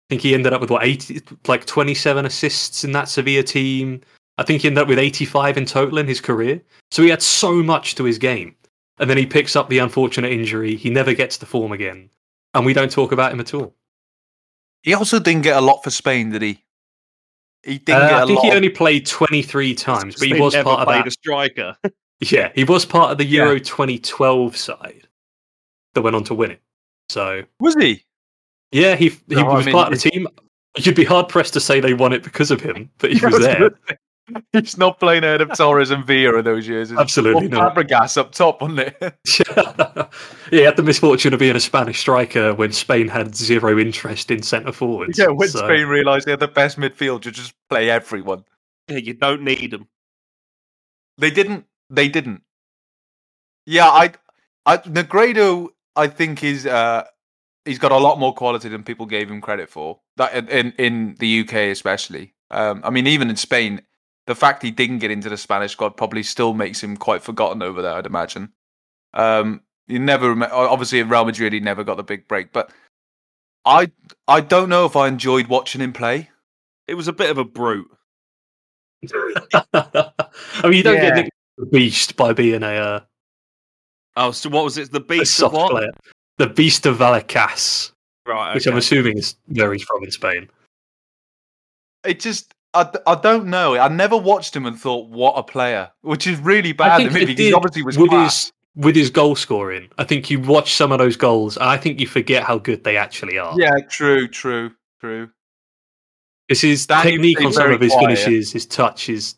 I 0.10 0.16
think 0.18 0.22
he 0.24 0.34
ended 0.34 0.54
up 0.54 0.62
with 0.62 0.72
what 0.72 0.84
eighty, 0.84 1.22
like 1.48 1.66
twenty-seven 1.66 2.26
assists 2.26 2.84
in 2.84 2.92
that 2.94 3.10
Sevilla 3.10 3.44
team. 3.44 4.02
I 4.40 4.44
think 4.44 4.62
he 4.64 4.68
ended 4.68 4.82
up 4.82 4.88
with 4.88 4.98
eighty-five 4.98 5.56
in 5.56 5.66
total 5.68 6.00
in 6.00 6.08
his 6.08 6.20
career. 6.20 6.62
So 6.92 7.04
he 7.04 7.10
had 7.10 7.22
so 7.22 7.62
much 7.62 7.94
to 7.96 8.04
his 8.06 8.18
game, 8.18 8.56
and 8.98 9.08
then 9.10 9.18
he 9.18 9.26
picks 9.28 9.56
up 9.56 9.70
the 9.70 9.78
unfortunate 9.80 10.32
injury. 10.32 10.76
He 10.76 10.90
never 10.90 11.14
gets 11.14 11.38
the 11.38 11.46
form 11.46 11.72
again, 11.72 12.10
and 12.56 12.66
we 12.66 12.74
don't 12.74 12.92
talk 12.92 13.12
about 13.12 13.32
him 13.32 13.40
at 13.40 13.54
all. 13.54 13.76
He 14.82 14.96
also 14.96 15.20
didn't 15.20 15.44
get 15.44 15.58
a 15.58 15.62
lot 15.62 15.84
for 15.84 15.92
Spain, 15.92 16.32
did 16.32 16.42
he? 16.42 16.64
He 17.64 17.78
didn't 17.78 18.02
Uh, 18.04 18.10
get 18.10 18.20
a 18.20 18.24
I 18.24 18.26
think 18.26 18.36
lot. 18.38 18.44
he 18.46 18.50
of- 18.50 18.56
only 18.56 18.70
played 18.70 19.06
twenty-three 19.06 19.76
times, 19.76 20.16
but 20.16 20.28
he 20.28 20.40
was 20.42 20.54
never 20.54 20.64
part 20.70 20.80
of 20.80 20.88
played 20.88 21.00
that 21.02 21.08
a 21.08 21.12
striker. 21.12 21.78
Yeah, 22.22 22.52
he 22.54 22.66
was 22.66 22.84
part 22.84 23.12
of 23.14 23.18
the 23.18 23.24
Euro 23.26 23.60
2012 23.62 24.58
side 24.58 25.08
that 25.94 26.02
went 26.02 26.18
on 26.18 26.26
to 26.26 26.34
win 26.34 26.52
it. 26.52 26.62
So 27.08 27.44
Was 27.62 27.76
he? 27.76 28.04
Yeah, 28.72 28.96
he 28.96 29.10
he 29.10 29.36
No, 29.36 29.50
I 29.50 29.54
was 29.56 29.66
mean, 29.66 29.74
part 29.74 29.92
of 29.94 30.00
the 30.02 30.10
team. 30.10 30.28
You'd 30.78 30.96
be 30.96 31.04
hard 31.04 31.30
pressed 31.30 31.54
to 31.54 31.60
say 31.60 31.80
they 31.80 31.94
won 31.94 32.14
it 32.14 32.24
because 32.24 32.52
of 32.52 32.62
him, 32.62 32.90
but 33.00 33.12
he 33.12 33.26
was 33.26 33.40
there. 33.40 33.72
He's 34.54 34.78
not 34.78 35.00
playing 35.00 35.24
ahead 35.24 35.42
of 35.42 35.52
Torres 35.58 35.90
and 35.90 36.06
Villa 36.06 36.38
in 36.38 36.46
those 36.46 36.68
years. 36.68 36.92
It's 36.92 37.00
Absolutely 37.00 37.46
all 37.46 37.64
not. 37.64 37.76
Fabregas 37.76 38.16
up 38.16 38.32
top, 38.32 38.62
wasn't 38.62 38.82
it? 38.82 38.96
yeah, 39.58 40.08
he 40.52 40.60
had 40.62 40.76
the 40.78 40.84
misfortune 40.84 41.34
of 41.34 41.40
being 41.40 41.56
a 41.56 41.60
Spanish 41.60 42.00
striker 42.00 42.54
when 42.54 42.72
Spain 42.72 43.08
had 43.08 43.36
zero 43.36 43.80
interest 43.80 44.30
in 44.30 44.44
centre 44.44 44.72
forwards. 44.72 45.18
yeah, 45.18 45.30
when 45.30 45.50
So- 45.50 45.66
Spain 45.66 45.88
realised 45.88 46.28
they 46.28 46.32
had 46.32 46.40
the 46.42 46.48
best 46.48 46.78
midfield 46.78 47.26
you 47.26 47.32
just 47.32 47.56
play 47.72 47.90
everyone. 47.90 48.44
Yeah, 48.88 48.98
you 48.98 49.16
don't 49.16 49.42
need 49.42 49.72
them. 49.72 49.88
They 51.18 51.32
didn't. 51.32 51.66
They 51.90 52.08
didn't. 52.08 52.44
Yeah, 53.66 53.88
I, 53.88 54.14
I 54.68 54.78
Negredo, 54.78 55.70
I 55.96 56.08
think 56.08 56.44
is 56.44 56.68
uh, 56.68 57.06
he's 57.66 57.80
got 57.80 57.92
a 57.92 57.98
lot 57.98 58.20
more 58.20 58.34
quality 58.34 58.70
than 58.70 58.84
people 58.84 59.06
gave 59.06 59.30
him 59.30 59.42
credit 59.42 59.70
for. 59.70 60.00
That 60.18 60.34
in 60.34 60.48
in, 60.50 60.72
in 60.78 61.16
the 61.20 61.42
UK 61.42 61.54
especially. 61.72 62.34
Um, 62.52 62.82
I 62.84 62.90
mean, 62.90 63.08
even 63.08 63.30
in 63.30 63.36
Spain, 63.36 63.82
the 64.28 64.36
fact 64.36 64.64
he 64.64 64.72
didn't 64.72 65.00
get 65.00 65.12
into 65.12 65.30
the 65.30 65.38
Spanish 65.38 65.72
squad 65.74 65.98
probably 65.98 66.24
still 66.24 66.54
makes 66.54 66.82
him 66.84 66.98
quite 66.98 67.22
forgotten 67.24 67.62
over 67.62 67.82
there. 67.82 67.94
I'd 67.94 68.06
imagine. 68.06 68.54
Um, 69.14 69.62
you 69.88 70.00
never 70.00 70.32
obviously 70.54 71.00
at 71.00 71.10
Real 71.10 71.26
Madrid 71.26 71.54
he 71.54 71.60
never 71.60 71.84
got 71.84 71.98
the 71.98 72.04
big 72.04 72.28
break, 72.28 72.52
but 72.54 72.72
I 73.66 73.92
I 74.28 74.42
don't 74.42 74.70
know 74.70 74.86
if 74.86 74.96
I 74.96 75.08
enjoyed 75.08 75.48
watching 75.48 75.82
him 75.82 75.94
play. 75.94 76.30
It 76.88 76.96
was 76.96 77.08
a 77.08 77.14
bit 77.14 77.30
of 77.30 77.38
a 77.38 77.44
brute. 77.46 77.90
I 79.74 80.12
mean, 80.64 80.74
you 80.74 80.84
don't 80.84 80.96
Yeah. 80.96 81.02
get 81.02 81.16
nicknamed 81.16 81.32
the 81.58 81.66
beast 81.68 82.16
by 82.16 82.34
being 82.34 82.64
a, 82.64 82.68
uh, 82.68 83.00
Oh, 84.16 84.32
so 84.32 84.50
what 84.50 84.64
was 84.64 84.78
it? 84.78 84.92
The 84.92 85.00
a 85.00 85.04
beast 85.04 85.40
of 85.42 85.52
soft 85.52 85.56
what? 85.56 85.72
player. 85.72 85.92
The 86.40 86.48
beast 86.48 86.86
of 86.88 86.98
Vallecas, 86.98 87.92
Right. 88.26 88.56
which 88.56 88.66
I'm 88.66 88.78
assuming 88.78 89.18
is 89.20 89.36
where 89.48 89.72
he's 89.74 89.84
from 89.84 90.04
in 90.04 90.10
Spain. 90.12 90.50
It 92.04 92.20
just 92.20 92.54
I, 92.74 92.90
I 93.08 93.16
don't 93.16 93.48
know. 93.48 93.76
I 93.78 93.88
never 93.90 94.16
watched 94.16 94.56
him 94.56 94.66
and 94.66 94.80
thought, 94.80 95.10
what 95.10 95.34
a 95.34 95.44
player, 95.44 95.90
which 96.02 96.28
is 96.28 96.40
really 96.40 96.70
I 96.70 96.74
bad 96.74 96.98
think 96.98 97.10
of 97.10 97.16
me 97.16 97.22
it 97.22 97.26
because 97.26 97.40
he 97.40 97.46
did 97.50 97.54
obviously 97.56 97.84
was 97.84 97.98
with 97.98 98.10
class. 98.12 98.46
his 98.46 98.54
with 98.76 98.96
his 98.96 99.10
goal 99.10 99.36
scoring. 99.36 99.90
I 99.98 100.04
think 100.04 100.30
you 100.30 100.40
watch 100.40 100.74
some 100.74 100.92
of 100.92 101.00
those 101.00 101.18
goals, 101.18 101.58
and 101.58 101.66
I 101.66 101.78
think 101.78 102.00
you 102.00 102.08
forget 102.08 102.44
how 102.44 102.58
good 102.58 102.84
they 102.84 102.96
actually 102.98 103.38
are. 103.38 103.54
Yeah, 103.60 103.72
true, 103.90 104.28
true, 104.28 104.72
true. 105.02 105.30
It's 106.48 106.62
his 106.62 106.86
Danny 106.88 107.12
technique 107.12 107.42
on 107.42 107.52
some 107.54 107.72
of 107.72 107.82
his 107.82 107.92
quiet. 107.92 108.18
finishes, 108.18 108.52
his 108.54 108.66
touch 108.66 109.10
is 109.10 109.36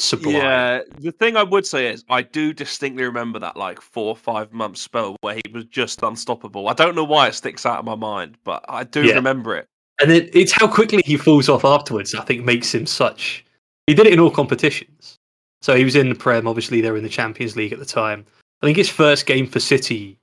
sublime. 0.00 0.34
Yeah, 0.34 0.80
the 0.98 1.12
thing 1.12 1.36
I 1.36 1.42
would 1.42 1.66
say 1.66 1.90
is 1.92 2.04
I 2.08 2.22
do 2.22 2.52
distinctly 2.52 3.04
remember 3.04 3.38
that 3.38 3.56
like 3.56 3.80
four 3.80 4.08
or 4.08 4.16
five 4.16 4.52
month 4.52 4.76
spell 4.78 5.16
where 5.20 5.34
he 5.36 5.52
was 5.52 5.64
just 5.66 6.02
unstoppable. 6.02 6.68
I 6.68 6.72
don't 6.72 6.94
know 6.94 7.04
why 7.04 7.28
it 7.28 7.34
sticks 7.34 7.64
out 7.66 7.78
of 7.78 7.84
my 7.84 7.94
mind, 7.94 8.36
but 8.44 8.64
I 8.68 8.84
do 8.84 9.04
Yeah. 9.04 9.14
remember 9.14 9.56
it. 9.56 9.66
And 10.00 10.10
then 10.10 10.28
it's 10.32 10.52
how 10.52 10.68
quickly 10.68 11.02
he 11.04 11.16
falls 11.16 11.48
off 11.48 11.64
afterwards. 11.64 12.14
I 12.14 12.22
think 12.24 12.44
makes 12.44 12.72
him 12.74 12.86
such. 12.86 13.44
He 13.86 13.94
did 13.94 14.06
it 14.06 14.12
in 14.12 14.20
all 14.20 14.30
competitions. 14.30 15.16
So 15.60 15.74
he 15.74 15.82
was 15.84 15.96
in 15.96 16.08
the 16.08 16.14
Prem. 16.14 16.46
Obviously, 16.46 16.80
they 16.80 16.90
were 16.90 16.96
in 16.96 17.02
the 17.02 17.08
Champions 17.08 17.56
League 17.56 17.72
at 17.72 17.78
the 17.80 17.84
time. 17.84 18.24
I 18.62 18.66
think 18.66 18.76
his 18.76 18.88
first 18.90 19.26
game 19.26 19.46
for 19.46 19.58
City 19.60 20.18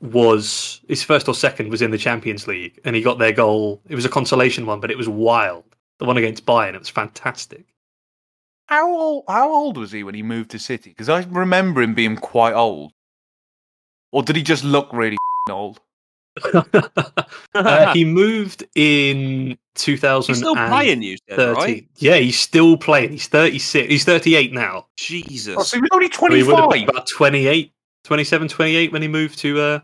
was 0.00 0.80
his 0.88 1.02
first 1.02 1.28
or 1.28 1.34
second 1.34 1.70
was 1.70 1.82
in 1.82 1.90
the 1.90 1.98
Champions 1.98 2.46
League, 2.46 2.78
and 2.84 2.94
he 2.94 3.02
got 3.02 3.18
their 3.18 3.32
goal. 3.32 3.80
It 3.88 3.94
was 3.94 4.04
a 4.04 4.08
consolation 4.08 4.66
one, 4.66 4.80
but 4.80 4.90
it 4.90 4.98
was 4.98 5.08
wild. 5.08 5.64
The 5.98 6.04
one 6.04 6.16
against 6.16 6.44
Bayern, 6.44 6.74
it 6.74 6.78
was 6.78 6.88
fantastic. 6.88 7.64
How 8.66 8.90
old? 8.90 9.24
How 9.28 9.52
old 9.52 9.76
was 9.76 9.92
he 9.92 10.02
when 10.02 10.14
he 10.14 10.22
moved 10.22 10.50
to 10.52 10.58
City? 10.58 10.90
Because 10.90 11.08
I 11.08 11.22
remember 11.24 11.82
him 11.82 11.94
being 11.94 12.16
quite 12.16 12.54
old. 12.54 12.92
Or 14.12 14.22
did 14.22 14.36
he 14.36 14.42
just 14.42 14.64
look 14.64 14.88
really 14.92 15.16
old? 15.50 15.80
uh, 17.54 17.92
he 17.92 18.04
moved 18.04 18.64
in 18.74 19.56
2000. 19.76 20.26
He's 20.34 20.38
still 20.38 20.56
playing, 20.56 21.02
you 21.02 21.16
said, 21.28 21.54
right? 21.56 21.86
Yeah, 21.96 22.16
he's 22.16 22.38
still 22.40 22.76
playing. 22.76 23.12
He's 23.12 23.28
36. 23.28 23.88
He's 23.88 24.04
38 24.04 24.52
now. 24.52 24.86
Jesus. 24.96 25.56
Oh, 25.58 25.62
so 25.62 25.76
he 25.76 25.80
was 25.82 25.90
only 25.92 26.10
So 26.10 26.26
he 26.28 26.42
would 26.42 26.56
have 26.56 26.70
been 26.70 26.86
twenty-five. 26.86 26.88
about 26.88 27.06
28, 27.08 27.72
27, 28.04 28.48
28 28.48 28.92
when 28.92 29.02
he 29.02 29.08
moved 29.08 29.38
to. 29.40 29.60
Uh, 29.60 29.80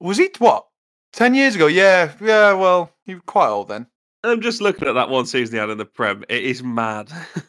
Was 0.00 0.16
he 0.16 0.30
what? 0.38 0.66
Ten 1.12 1.34
years 1.34 1.56
ago? 1.56 1.66
Yeah, 1.66 2.12
yeah. 2.20 2.52
Well, 2.54 2.90
he 3.04 3.14
was 3.14 3.22
quite 3.26 3.48
old 3.48 3.68
then. 3.68 3.86
I'm 4.24 4.40
just 4.40 4.60
looking 4.60 4.88
at 4.88 4.94
that 4.94 5.08
one 5.08 5.26
season 5.26 5.54
he 5.54 5.60
had 5.60 5.70
in 5.70 5.78
the 5.78 5.84
Prem. 5.84 6.24
It 6.28 6.42
is 6.44 6.62
mad. 6.62 7.10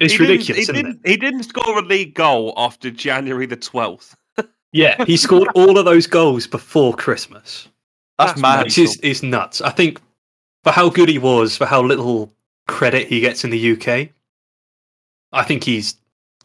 It's 0.00 0.12
He 0.12 0.18
didn't- 0.18 0.28
ridiculous, 0.30 0.56
He 0.56 0.62
isn't 0.62 0.76
it? 0.76 0.82
didn't, 0.82 1.06
he 1.06 1.16
didn't 1.16 1.42
score 1.44 1.78
a 1.78 1.82
league 1.82 2.12
goal 2.14 2.52
after 2.56 2.90
January 2.90 3.46
the 3.46 3.56
12th. 3.56 4.14
yeah, 4.72 5.02
he 5.04 5.16
scored 5.26 5.48
all 5.54 5.78
of 5.78 5.84
those 5.86 6.06
goals 6.06 6.46
before 6.46 6.94
Christmas, 6.94 7.68
That's, 8.18 8.32
That's 8.32 8.42
mad. 8.42 8.64
which 8.64 8.76
is, 8.76 8.96
is 8.98 9.22
nuts. 9.22 9.60
I 9.62 9.70
think 9.70 10.00
for 10.64 10.72
how 10.72 10.90
good 10.90 11.08
he 11.08 11.18
was, 11.18 11.56
for 11.56 11.64
how 11.64 11.80
little 11.82 12.30
credit 12.66 13.06
he 13.08 13.20
gets 13.20 13.44
in 13.44 13.50
the 13.50 13.72
UK, 13.72 14.10
I 15.32 15.42
think 15.44 15.64
he's 15.64 15.96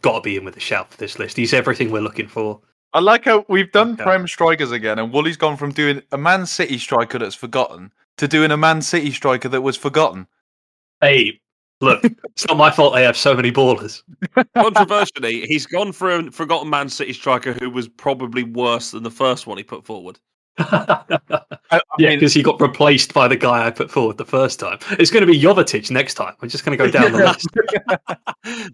got 0.01 0.15
to 0.15 0.21
be 0.21 0.37
in 0.37 0.45
with 0.45 0.55
a 0.55 0.61
shout 0.61 0.91
for 0.91 0.97
this 0.97 1.19
list. 1.19 1.35
He's 1.35 1.53
everything 1.53 1.91
we're 1.91 2.01
looking 2.01 2.27
for. 2.27 2.61
I 2.93 2.99
like 2.99 3.25
how 3.25 3.45
we've 3.49 3.71
done 3.71 3.93
Okay. 3.93 4.03
Prem 4.03 4.27
strikers 4.27 4.71
again, 4.71 4.99
and 4.99 5.11
Wooly's 5.11 5.37
gone 5.37 5.57
from 5.57 5.71
doing 5.71 6.01
a 6.11 6.17
Man 6.17 6.45
City 6.45 6.77
striker 6.77 7.17
that's 7.19 7.35
forgotten 7.35 7.91
to 8.17 8.27
doing 8.27 8.51
a 8.51 8.57
Man 8.57 8.81
City 8.81 9.11
striker 9.11 9.49
that 9.49 9.61
was 9.61 9.77
forgotten. 9.77 10.27
Hey, 11.01 11.39
look, 11.81 12.03
it's 12.25 12.47
not 12.47 12.57
my 12.57 12.71
fault 12.71 12.93
they 12.93 13.03
have 13.03 13.17
so 13.17 13.35
many 13.35 13.51
ballers. 13.51 14.03
Controversially, 14.55 15.45
he's 15.47 15.65
gone 15.65 15.91
for 15.91 16.11
a 16.11 16.31
forgotten 16.31 16.69
Man 16.69 16.89
City 16.89 17.13
striker 17.13 17.53
who 17.53 17.69
was 17.69 17.87
probably 17.87 18.43
worse 18.43 18.91
than 18.91 19.03
the 19.03 19.11
first 19.11 19.47
one 19.47 19.57
he 19.57 19.63
put 19.63 19.85
forward. 19.85 20.19
I, 20.59 21.19
I 21.71 21.81
Yeah, 21.97 22.13
because 22.13 22.33
he 22.33 22.43
got 22.43 22.61
replaced 22.61 23.13
by 23.13 23.27
the 23.27 23.35
guy 23.35 23.65
I 23.65 23.71
put 23.71 23.89
forward 23.89 24.17
the 24.17 24.25
first 24.25 24.59
time. 24.59 24.77
It's 24.91 25.09
going 25.09 25.25
to 25.25 25.31
be 25.31 25.39
Jovetic 25.39 25.89
next 25.89 26.13
time. 26.13 26.35
I'm 26.41 26.49
just 26.49 26.63
going 26.63 26.77
to 26.77 26.83
go 26.83 26.91
down 26.91 27.11
the 27.11 27.17
list. 27.17 27.47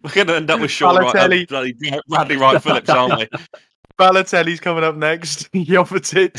We're 0.04 0.12
going 0.12 0.28
to 0.28 0.36
end 0.36 0.52
up 0.52 0.60
with 0.60 0.72
Shaun 0.72 0.98
Wright, 0.98 1.16
uh, 1.16 1.28
Balotelli. 1.28 2.02
Bradley 2.08 2.38
Wright 2.38 2.62
Phillips, 2.62 2.90
aren't 2.90 3.20
we? 3.20 3.28
Balotelli's 3.98 4.60
coming 4.60 4.84
up 4.84 4.96
next. 4.96 5.52
Jovetic, 5.54 6.34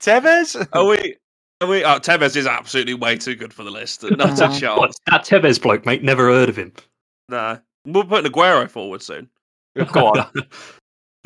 Tevez. 0.00 0.68
are 0.72 0.86
we? 0.86 1.16
Are 1.64 1.68
we? 1.68 1.84
Oh, 1.84 1.98
Tevez 1.98 2.36
is 2.36 2.46
absolutely 2.46 2.94
way 2.94 3.16
too 3.16 3.34
good 3.34 3.52
for 3.52 3.64
the 3.64 3.70
list. 3.70 4.02
Not 4.10 4.38
a 4.40 4.46
What, 4.48 4.58
chance. 4.60 4.96
that 5.06 5.24
Tevez 5.24 5.60
bloke, 5.60 5.86
mate, 5.86 6.02
never 6.02 6.28
heard 6.28 6.48
of 6.48 6.56
him. 6.56 6.72
Nah. 7.28 7.58
We'll 7.86 8.04
put 8.04 8.24
Aguero 8.24 8.68
forward 8.70 9.02
soon. 9.02 9.28
Go 9.92 10.08
on. 10.08 10.26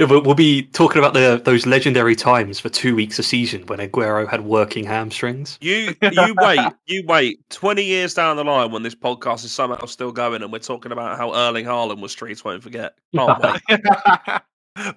Yeah, 0.00 0.06
We'll 0.06 0.22
we'll 0.22 0.36
be 0.36 0.62
talking 0.62 1.00
about 1.00 1.12
the 1.12 1.40
those 1.44 1.66
legendary 1.66 2.14
times 2.14 2.60
for 2.60 2.68
two 2.68 2.94
weeks 2.94 3.18
a 3.18 3.24
season 3.24 3.66
when 3.66 3.80
Aguero 3.80 4.28
had 4.28 4.44
working 4.44 4.84
hamstrings. 4.84 5.58
You 5.60 5.92
you 6.00 6.34
wait, 6.38 6.60
you 6.86 7.02
wait. 7.08 7.40
Twenty 7.50 7.82
years 7.82 8.14
down 8.14 8.36
the 8.36 8.44
line, 8.44 8.70
when 8.70 8.84
this 8.84 8.94
podcast 8.94 9.44
is 9.44 9.50
somehow 9.50 9.86
still 9.86 10.12
going, 10.12 10.44
and 10.44 10.52
we're 10.52 10.60
talking 10.60 10.92
about 10.92 11.18
how 11.18 11.34
Erling 11.34 11.64
Haaland 11.64 12.00
was 12.00 12.12
streets 12.12 12.44
won't 12.44 12.62
forget. 12.62 12.94
Can't 13.12 13.42
wait. 13.68 13.80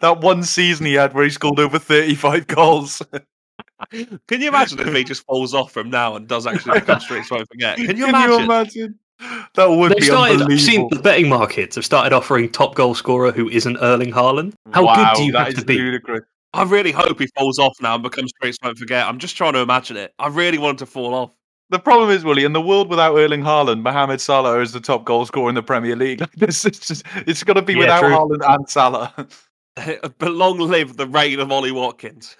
that 0.02 0.22
one 0.22 0.44
season 0.44 0.86
he 0.86 0.94
had 0.94 1.16
where 1.16 1.24
he 1.24 1.32
scored 1.32 1.60
over 1.60 1.80
35 1.80 2.46
goals. 2.46 3.02
Can 4.28 4.42
you 4.42 4.48
imagine 4.50 4.80
if 4.80 4.94
he 4.94 5.04
just 5.04 5.26
falls 5.26 5.54
off 5.54 5.72
from 5.72 5.90
now 5.90 6.16
and 6.16 6.28
does 6.28 6.48
actually 6.48 6.80
become 6.80 7.00
streets 7.00 7.30
won't 7.32 7.48
forget? 7.48 7.78
Can 7.78 7.98
you 7.98 8.06
Can 8.06 8.10
imagine? 8.10 8.32
you 8.40 8.44
imagine? 8.44 9.00
That 9.54 9.70
would 9.70 9.92
They've 9.92 10.00
be 10.00 10.06
started. 10.06 10.42
I've 10.42 10.60
seen 10.60 10.88
the 10.90 11.00
betting 11.00 11.30
markets 11.30 11.76
have 11.76 11.86
started 11.86 12.12
offering 12.12 12.50
top 12.52 12.74
goal 12.76 12.96
scorer 12.96 13.32
who 13.32 13.50
isn't 13.50 13.78
Erling 13.78 14.12
Haaland. 14.12 14.54
How 14.74 14.86
Wow, 14.86 15.14
good 15.14 15.18
do 15.18 15.26
you 15.26 15.34
have 15.38 15.54
to 15.54 15.64
be? 15.66 15.78
ludicrous. 15.78 16.24
I 16.54 16.64
really 16.64 16.92
hope 16.92 17.20
he 17.20 17.28
falls 17.38 17.60
off 17.60 17.74
now 17.82 17.94
and 17.94 18.04
becomes 18.04 18.32
streets 18.36 18.58
won't 18.64 18.78
forget. 18.78 19.06
I'm 19.08 19.20
just 19.20 19.38
trying 19.38 19.54
to 19.54 19.60
imagine 19.60 19.96
it. 19.96 20.14
I 20.20 20.28
really 20.28 20.58
want 20.58 20.72
him 20.82 20.86
to 20.88 20.92
fall 20.92 21.14
off. 21.14 21.32
The 21.70 21.80
problem 21.80 22.10
is, 22.10 22.26
Willie, 22.26 22.44
in 22.44 22.52
the 22.52 22.60
world 22.62 22.90
without 22.90 23.16
Erling 23.16 23.42
Haaland, 23.44 23.82
Mohamed 23.82 24.20
Salah 24.20 24.60
is 24.60 24.74
the 24.74 24.82
top 24.82 25.06
goal 25.06 25.26
scorer 25.26 25.48
in 25.50 25.56
the 25.56 25.64
Premier 25.64 25.96
League. 25.96 26.20
Like 26.20 26.32
this, 26.36 26.66
is 26.66 26.80
just, 26.80 27.06
it's 27.28 27.44
going 27.44 27.56
to 27.56 27.62
be 27.62 27.74
Yeah, 27.74 27.80
without 27.80 28.00
true. 28.02 28.10
Haaland 28.10 28.56
and 28.56 28.70
Salah. 28.70 29.14
but 30.18 30.32
long 30.34 30.58
live 30.58 30.98
the 30.98 31.08
reign 31.08 31.40
of 31.40 31.50
Ollie 31.52 31.72
Watkins. 31.72 32.36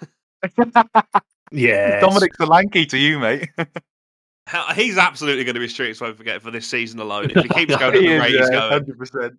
Yeah, 1.52 2.00
Dominic 2.00 2.32
Solanke 2.36 2.88
to 2.88 2.98
you, 2.98 3.18
mate. 3.18 3.48
He's 4.74 4.98
absolutely 4.98 5.44
going 5.44 5.54
to 5.54 5.60
be 5.60 5.68
streets 5.68 6.00
won't 6.00 6.16
forget 6.16 6.42
for 6.42 6.50
this 6.50 6.66
season 6.66 7.00
alone. 7.00 7.30
If 7.30 7.42
he 7.42 7.48
keeps 7.54 7.76
going 7.76 7.94
at 7.94 8.00
the 8.00 8.06
is, 8.06 8.20
rate 8.20 8.30
he's 8.32 8.50
yeah, 8.50 8.70
going. 8.70 8.84
100%. 8.84 9.36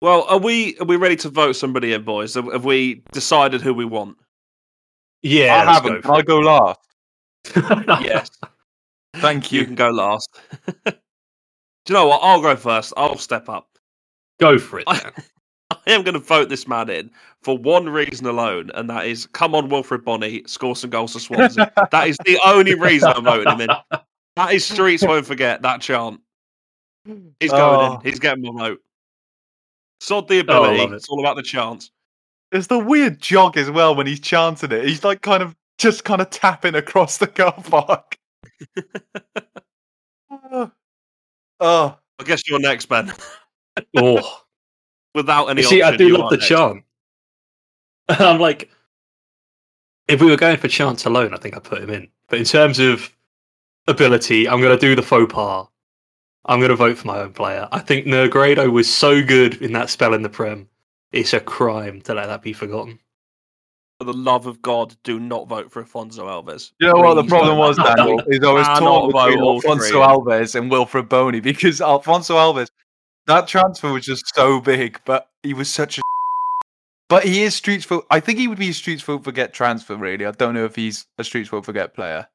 Well, 0.00 0.26
are 0.28 0.38
we 0.38 0.76
are 0.78 0.84
we 0.84 0.96
ready 0.96 1.16
to 1.16 1.30
vote 1.30 1.52
somebody 1.52 1.94
in, 1.94 2.02
boys? 2.02 2.34
Have, 2.34 2.52
have 2.52 2.64
we 2.64 3.02
decided 3.12 3.62
who 3.62 3.72
we 3.72 3.84
want? 3.86 4.18
yeah. 5.22 5.64
I 5.66 5.72
haven't. 5.72 6.02
go 6.02 6.14
I 6.14 6.22
go 6.22 6.38
last? 6.40 6.80
Yes, 8.04 8.30
Thank 9.16 9.52
you 9.52 9.60
you. 9.60 9.66
can 9.66 9.74
go 9.74 9.90
last. 9.90 10.28
Do 10.84 10.92
you 11.88 11.94
know 11.94 12.06
what? 12.06 12.20
I'll 12.22 12.42
go 12.42 12.56
first. 12.56 12.92
I'll 12.96 13.16
step 13.16 13.48
up. 13.48 13.68
Go 14.40 14.58
for 14.58 14.80
it. 14.80 14.84
I, 14.86 14.98
Dan. 14.98 15.12
I 15.86 15.92
am 15.92 16.02
going 16.02 16.14
to 16.14 16.20
vote 16.20 16.48
this 16.48 16.66
man 16.66 16.88
in 16.90 17.10
for 17.42 17.56
one 17.58 17.88
reason 17.88 18.26
alone, 18.26 18.70
and 18.74 18.88
that 18.90 19.06
is 19.06 19.26
come 19.26 19.54
on, 19.54 19.68
Wilfried 19.68 20.04
Bony, 20.04 20.42
score 20.46 20.74
some 20.76 20.90
goals 20.90 21.12
for 21.12 21.18
Swansea. 21.20 21.72
that 21.90 22.08
is 22.08 22.16
the 22.24 22.38
only 22.44 22.74
reason 22.74 23.10
I'm 23.14 23.24
voting 23.24 23.52
him 23.52 23.60
in. 23.62 24.00
That 24.36 24.52
is 24.52 24.64
streets 24.64 25.02
won't 25.06 25.26
forget 25.26 25.62
that 25.62 25.80
chant. 25.80 26.20
He's 27.40 27.50
going 27.50 27.80
Oh. 27.90 27.94
in. 27.96 28.00
He's 28.00 28.18
getting 28.18 28.42
my 28.42 28.68
vote. 28.68 28.80
Sod 30.00 30.26
the 30.28 30.38
Oh, 30.38 30.40
ability. 30.40 30.78
love 30.78 30.92
it. 30.92 30.96
it's 30.96 31.08
all 31.08 31.20
about 31.20 31.36
the 31.36 31.42
chance. 31.42 31.90
There's 32.50 32.66
the 32.66 32.78
weird 32.78 33.20
jog 33.20 33.56
as 33.56 33.70
well 33.70 33.94
when 33.94 34.06
he's 34.06 34.20
chanting 34.20 34.72
it. 34.72 34.84
He's 34.86 35.04
like 35.04 35.22
kind 35.22 35.42
of 35.42 35.54
just 35.78 36.04
kind 36.04 36.20
of 36.22 36.30
tapping 36.30 36.74
across 36.74 37.18
the 37.18 37.26
car 37.26 37.52
park. 37.64 38.16
oh, 40.30 40.70
oh, 41.60 41.98
I 42.18 42.24
guess 42.24 42.48
you're 42.48 42.60
next, 42.60 42.86
Ben. 42.86 43.12
oh, 43.96 44.40
Without 45.14 45.46
any 45.46 45.62
you 45.62 45.68
see, 45.68 45.82
I 45.82 45.96
do 45.96 46.16
love 46.16 46.30
the 46.30 46.36
next. 46.36 46.48
chant. 46.48 46.84
I'm 48.08 48.40
like, 48.40 48.70
if 50.08 50.20
we 50.20 50.30
were 50.30 50.36
going 50.36 50.56
for 50.56 50.68
chance 50.68 51.04
alone, 51.06 51.34
I 51.34 51.38
think 51.38 51.56
I'd 51.56 51.64
put 51.64 51.82
him 51.82 51.90
in. 51.90 52.08
But 52.28 52.38
in 52.40 52.44
terms 52.44 52.78
of 52.78 53.14
ability, 53.86 54.48
I'm 54.48 54.60
going 54.60 54.76
to 54.76 54.86
do 54.86 54.94
the 54.94 55.02
faux 55.02 55.32
pas. 55.32 55.66
I'm 56.46 56.58
going 56.58 56.70
to 56.70 56.76
vote 56.76 56.98
for 56.98 57.06
my 57.06 57.20
own 57.20 57.32
player. 57.32 57.68
I 57.72 57.78
think 57.78 58.06
Negredo 58.06 58.70
was 58.70 58.92
so 58.92 59.24
good 59.24 59.62
in 59.62 59.72
that 59.72 59.88
spell 59.88 60.12
in 60.12 60.22
the 60.22 60.28
Prem. 60.28 60.68
It's 61.12 61.32
a 61.32 61.40
crime 61.40 62.00
to 62.02 62.14
let 62.14 62.26
that 62.26 62.42
be 62.42 62.52
forgotten. 62.52 62.98
For 63.98 64.04
the 64.04 64.12
love 64.12 64.46
of 64.46 64.60
God, 64.60 64.96
do 65.04 65.20
not 65.20 65.48
vote 65.48 65.70
for 65.70 65.82
Afonso 65.82 66.24
Alves. 66.24 66.72
you 66.80 66.88
know 66.88 67.00
what 67.00 67.14
the 67.14 67.24
problem 67.24 67.56
was, 67.56 67.76
Daniel? 67.96 68.20
Is 68.26 68.42
I 68.42 68.52
was 68.52 68.66
Cannot 68.66 68.80
torn 68.80 69.12
vote 69.12 69.26
between 69.28 69.44
all 69.44 69.60
three. 69.60 69.70
Afonso 69.70 70.06
Alves 70.06 70.54
and 70.56 70.70
Wilfried 70.70 71.08
Bony 71.08 71.40
because 71.52 71.78
Afonso 71.78 72.34
Alves, 72.34 72.68
that 73.26 73.48
transfer 73.48 73.92
was 73.92 74.04
just 74.04 74.34
so 74.34 74.60
big, 74.60 75.00
but 75.04 75.28
he 75.42 75.54
was 75.54 75.70
such 75.70 75.98
a. 75.98 76.02
But 77.08 77.24
he 77.24 77.42
is 77.42 77.54
Streets 77.54 77.84
for. 77.84 78.04
I 78.10 78.20
think 78.20 78.38
he 78.38 78.48
would 78.48 78.58
be 78.58 78.70
a 78.70 78.74
Streets 78.74 79.02
for 79.02 79.18
Forget 79.18 79.52
transfer. 79.52 79.96
Really, 79.96 80.26
I 80.26 80.30
don't 80.32 80.54
know 80.54 80.64
if 80.64 80.76
he's 80.76 81.06
a 81.18 81.24
Streets 81.24 81.48
for 81.48 81.62
Forget 81.62 81.94
player. 81.94 82.26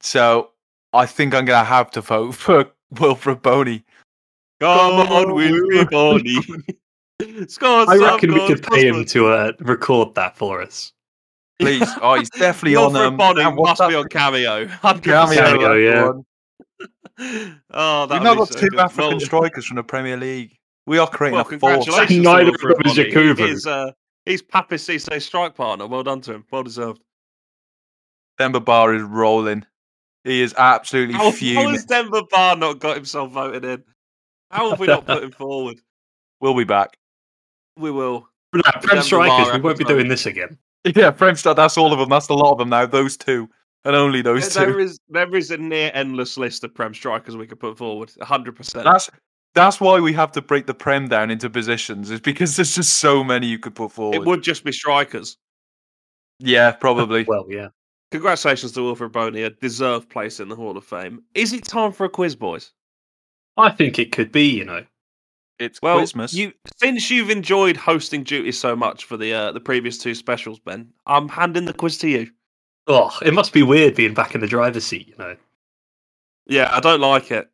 So 0.00 0.50
I 0.92 1.06
think 1.06 1.34
I'm 1.34 1.44
gonna 1.44 1.64
have 1.64 1.90
to 1.92 2.00
vote 2.00 2.32
for 2.32 2.70
Wilfried 2.94 3.42
Bony. 3.42 3.84
Come 4.60 5.08
on, 5.08 5.26
Wilfried 5.28 5.90
Bony. 5.90 6.38
Score 7.48 7.88
I 7.88 7.96
some 7.96 8.00
reckon 8.00 8.34
we 8.34 8.46
could 8.48 8.62
pay 8.64 8.88
him 8.88 9.04
to 9.06 9.28
uh, 9.28 9.52
record 9.60 10.14
that 10.16 10.36
for 10.36 10.60
us. 10.60 10.92
Please. 11.60 11.88
Oh, 12.00 12.14
he's 12.18 12.30
definitely 12.30 12.76
on 12.76 12.92
Wilfried 12.92 13.06
um, 13.06 13.16
Bony 13.16 13.42
damn, 13.42 13.56
what's 13.56 13.80
must 13.80 13.90
be 13.90 13.94
on 13.94 14.08
Cameo. 14.08 14.66
100%. 14.66 15.02
Cameo, 15.02 15.34
Cameo, 15.34 15.68
that's 15.68 16.16
yeah. 16.16 16.22
The 17.18 17.24
one. 17.24 17.62
Oh, 17.70 18.06
We've 18.10 18.22
now 18.22 18.34
got 18.34 18.50
two 18.50 18.68
African 18.78 19.20
strikers 19.20 19.66
from 19.66 19.76
the 19.76 19.82
Premier 19.82 20.16
League. 20.16 20.56
We 20.86 20.98
are 20.98 21.06
creating 21.06 21.36
Well, 21.36 21.46
a 21.48 21.58
force. 21.58 21.86
Neither 22.10 22.48
of 22.50 22.54
Wilfried 22.56 22.60
them 22.60 22.86
is 22.86 22.96
Bony. 22.96 23.10
Yakubu. 23.10 23.48
He's, 23.48 23.66
uh, 23.66 23.92
he's 24.24 24.42
Papiss 24.42 24.80
Cisse's 24.80 25.24
strike 25.24 25.54
partner. 25.54 25.86
Well 25.86 26.02
done 26.02 26.20
to 26.22 26.34
him. 26.34 26.44
Well 26.50 26.62
deserved. 26.62 27.02
Demba 28.38 28.60
Ba 28.60 28.90
is 28.94 29.02
rolling. 29.02 29.64
He 30.24 30.40
is 30.42 30.54
absolutely 30.56 31.14
How, 31.14 31.30
how 31.30 31.70
has 31.70 31.84
Demba 31.84 32.22
Ba 32.30 32.56
not 32.56 32.78
got 32.78 32.96
himself 32.96 33.32
voted 33.32 33.64
in? 33.64 33.82
How 34.50 34.70
have 34.70 34.80
we 34.80 34.86
not 34.86 35.06
put 35.06 35.22
him 35.22 35.30
forward? 35.38 35.80
We'll 36.40 36.56
be 36.56 36.64
back. 36.64 36.96
We 37.76 37.90
will. 37.90 38.28
No, 38.52 38.62
Prem 38.82 39.02
strikers, 39.02 39.52
we 39.54 39.60
won't 39.60 39.78
be 39.78 39.84
doing 39.84 40.08
this 40.08 40.26
again. 40.26 40.58
Yeah, 40.84 41.10
Fremstad, 41.12 41.56
that's 41.56 41.78
all 41.78 41.92
of 41.92 41.98
them. 41.98 42.08
That's 42.08 42.28
a 42.28 42.34
lot 42.34 42.52
of 42.52 42.58
them 42.58 42.68
now. 42.68 42.84
Those 42.86 43.16
two. 43.16 43.48
And 43.84 43.96
only 43.96 44.22
those 44.22 44.54
There 44.54 44.72
two. 44.72 44.78
is 44.78 44.98
there 45.08 45.34
is 45.34 45.50
a 45.50 45.56
near 45.56 45.90
endless 45.94 46.36
list 46.36 46.62
of 46.64 46.72
Prem 46.74 46.94
strikers 46.94 47.36
we 47.36 47.46
could 47.46 47.58
put 47.58 47.76
forward. 47.76 48.10
100%. 48.20 48.84
That's 48.84 49.10
that's 49.54 49.80
why 49.80 50.00
we 50.00 50.12
have 50.14 50.32
to 50.32 50.40
break 50.40 50.66
the 50.66 50.74
Prem 50.74 51.08
down 51.08 51.30
into 51.30 51.50
positions, 51.50 52.10
is 52.10 52.20
because 52.20 52.56
there's 52.56 52.74
just 52.74 52.96
so 52.98 53.22
many 53.24 53.46
you 53.48 53.58
could 53.58 53.74
put 53.74 53.92
forward. 53.92 54.14
It 54.16 54.24
would 54.24 54.42
just 54.42 54.64
be 54.64 54.72
strikers. 54.72 55.36
Yeah, 56.38 56.72
probably. 56.72 57.24
Well, 57.28 57.46
yeah. 57.48 57.68
Congratulations 58.12 58.72
to 58.72 58.80
Wilfried 58.80 59.12
Bony, 59.12 59.42
a 59.42 59.50
deserved 59.50 60.10
place 60.10 60.38
in 60.38 60.48
the 60.48 60.56
Hall 60.56 60.76
of 60.76 60.84
Fame. 60.84 61.22
Is 61.34 61.52
it 61.54 61.64
time 61.64 61.92
for 61.92 62.04
a 62.04 62.10
quiz, 62.10 62.36
boys? 62.36 62.72
I 63.56 63.70
think 63.70 63.98
it 63.98 64.12
could 64.12 64.30
be, 64.32 64.48
you 64.50 64.64
know. 64.66 64.84
it's 65.58 65.80
Well, 65.82 65.96
Christmas. 65.98 66.34
you 66.34 66.52
since 66.78 67.10
you've 67.10 67.30
enjoyed 67.30 67.76
hosting 67.76 68.22
duties 68.22 68.58
so 68.58 68.76
much 68.76 69.04
for 69.04 69.16
the 69.16 69.32
uh, 69.32 69.52
the 69.52 69.60
previous 69.60 69.98
two 69.98 70.14
specials, 70.14 70.58
Ben, 70.60 70.88
I'm 71.06 71.28
handing 71.28 71.64
the 71.64 71.72
quiz 71.74 71.98
to 71.98 72.08
you. 72.08 72.30
Oh, 72.86 73.16
it 73.24 73.32
must 73.32 73.52
be 73.52 73.62
weird 73.62 73.94
being 73.94 74.14
back 74.14 74.34
in 74.34 74.40
the 74.40 74.46
driver's 74.46 74.84
seat, 74.84 75.08
you 75.08 75.14
know. 75.18 75.36
Yeah, 76.46 76.68
I 76.72 76.80
don't 76.80 77.00
like 77.00 77.30
it. 77.30 77.48